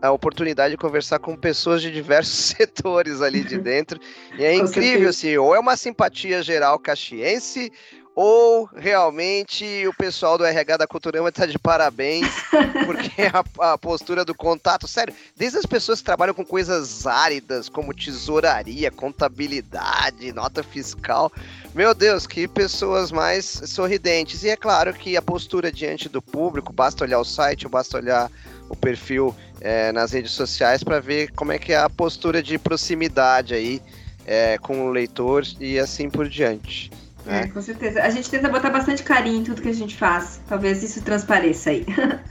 a 0.04 0.12
oportunidade 0.12 0.72
de 0.72 0.76
conversar 0.76 1.18
com 1.18 1.34
pessoas 1.34 1.80
de 1.80 1.90
diversos 1.90 2.34
setores 2.56 3.22
ali 3.22 3.42
de 3.42 3.58
dentro. 3.58 3.98
E 4.38 4.44
é 4.44 4.54
incrível, 4.54 5.08
assim, 5.08 5.36
ou 5.36 5.54
é 5.54 5.58
uma 5.58 5.76
simpatia 5.76 6.42
geral 6.42 6.78
caxiense, 6.78 7.72
ou 8.14 8.68
realmente 8.76 9.64
o 9.88 9.94
pessoal 9.94 10.38
do 10.38 10.44
RH 10.44 10.76
da 10.76 10.86
Culturama 10.86 11.30
está 11.30 11.46
de 11.46 11.58
parabéns, 11.58 12.28
porque 12.86 13.22
a, 13.22 13.72
a, 13.72 13.78
postura 13.78 14.24
do 14.24 14.34
contato, 14.34 14.86
sério, 14.86 15.12
desde 15.36 15.58
as 15.58 15.66
pessoas 15.66 15.98
que 15.98 16.04
trabalham 16.04 16.34
com 16.34 16.44
coisas 16.44 17.06
áridas, 17.06 17.68
como 17.68 17.92
tesouraria, 17.92 18.90
contabilidade, 18.90 20.32
nota 20.32 20.62
fiscal, 20.62 21.32
meu 21.74 21.92
Deus, 21.92 22.24
que 22.24 22.46
pessoas 22.46 23.10
mais 23.10 23.46
sorridentes. 23.66 24.44
E 24.44 24.50
é 24.50 24.56
claro 24.56 24.94
que 24.94 25.16
a 25.16 25.22
postura 25.22 25.72
diante 25.72 26.08
do 26.08 26.22
público, 26.22 26.72
basta 26.72 27.02
olhar 27.02 27.18
o 27.18 27.24
site, 27.24 27.66
basta 27.66 27.96
olhar 27.96 28.30
o 28.68 28.76
perfil 28.76 29.34
é, 29.64 29.90
nas 29.92 30.12
redes 30.12 30.32
sociais 30.32 30.84
para 30.84 31.00
ver 31.00 31.32
como 31.32 31.50
é 31.50 31.58
que 31.58 31.72
é 31.72 31.78
a 31.78 31.88
postura 31.88 32.42
de 32.42 32.58
proximidade 32.58 33.54
aí 33.54 33.80
é, 34.26 34.58
com 34.58 34.86
o 34.86 34.90
leitor 34.90 35.42
e 35.58 35.78
assim 35.78 36.10
por 36.10 36.28
diante. 36.28 36.90
Né? 37.24 37.44
É, 37.44 37.46
com 37.48 37.62
certeza. 37.62 38.02
A 38.02 38.10
gente 38.10 38.28
tenta 38.28 38.50
botar 38.50 38.68
bastante 38.68 39.02
carinho 39.02 39.40
em 39.40 39.44
tudo 39.44 39.62
que 39.62 39.68
a 39.70 39.74
gente 39.74 39.96
faz. 39.96 40.38
Talvez 40.46 40.82
isso 40.82 41.02
transpareça 41.02 41.70
aí. 41.70 41.86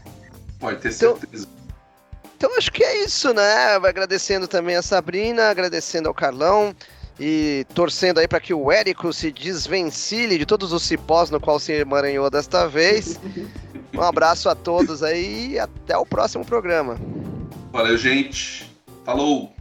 Pode 0.60 0.80
ter 0.80 0.94
então, 0.94 1.18
certeza. 1.18 1.48
Então, 2.38 2.50
então 2.50 2.58
acho 2.58 2.72
que 2.72 2.84
é 2.84 3.04
isso, 3.04 3.34
né? 3.34 3.76
Agradecendo 3.84 4.48
também 4.48 4.76
a 4.76 4.84
Sabrina, 4.84 5.50
agradecendo 5.50 6.08
ao 6.08 6.14
Carlão 6.14 6.76
e 7.20 7.66
torcendo 7.74 8.20
aí 8.20 8.28
para 8.28 8.40
que 8.40 8.54
o 8.54 8.72
Érico 8.72 9.12
se 9.12 9.32
desvencilhe 9.32 10.38
de 10.38 10.46
todos 10.46 10.72
os 10.72 10.84
cipós 10.84 11.32
no 11.32 11.40
qual 11.40 11.60
se 11.60 11.74
emaranhou 11.74 12.30
desta 12.30 12.68
vez. 12.68 13.20
Um 13.94 14.02
abraço 14.02 14.50
a 14.50 14.56
todos 14.56 15.04
aí 15.04 15.52
e 15.52 15.60
até 15.60 15.98
o 15.98 16.06
próximo 16.06 16.44
programa. 16.44 16.98
Valeu, 17.72 17.98
gente. 17.98 18.70
Falou. 19.06 19.54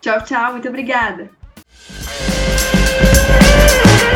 Tchau, 0.00 0.20
tchau. 0.24 0.52
Muito 0.52 0.68
obrigada. 0.68 1.30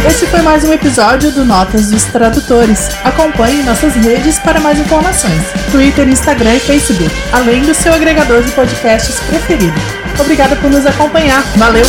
Esse 0.09 0.27
foi 0.27 0.41
mais 0.41 0.65
um 0.65 0.73
episódio 0.73 1.33
do 1.33 1.45
Notas 1.45 1.91
dos 1.91 2.05
Tradutores. 2.05 2.89
Acompanhe 3.05 3.63
nossas 3.65 3.95
redes 3.95 4.39
para 4.39 4.61
mais 4.61 4.79
informações: 4.79 5.43
Twitter, 5.71 6.09
Instagram 6.09 6.55
e 6.55 6.61
Facebook, 6.61 7.11
além 7.33 7.63
do 7.63 7.75
seu 7.75 7.93
agregador 7.93 8.43
de 8.43 8.53
podcasts 8.53 9.19
preferido. 9.21 9.79
Obrigada 10.19 10.57
por 10.57 10.71
nos 10.71 10.87
acompanhar. 10.87 11.43
Valeu! 11.57 11.85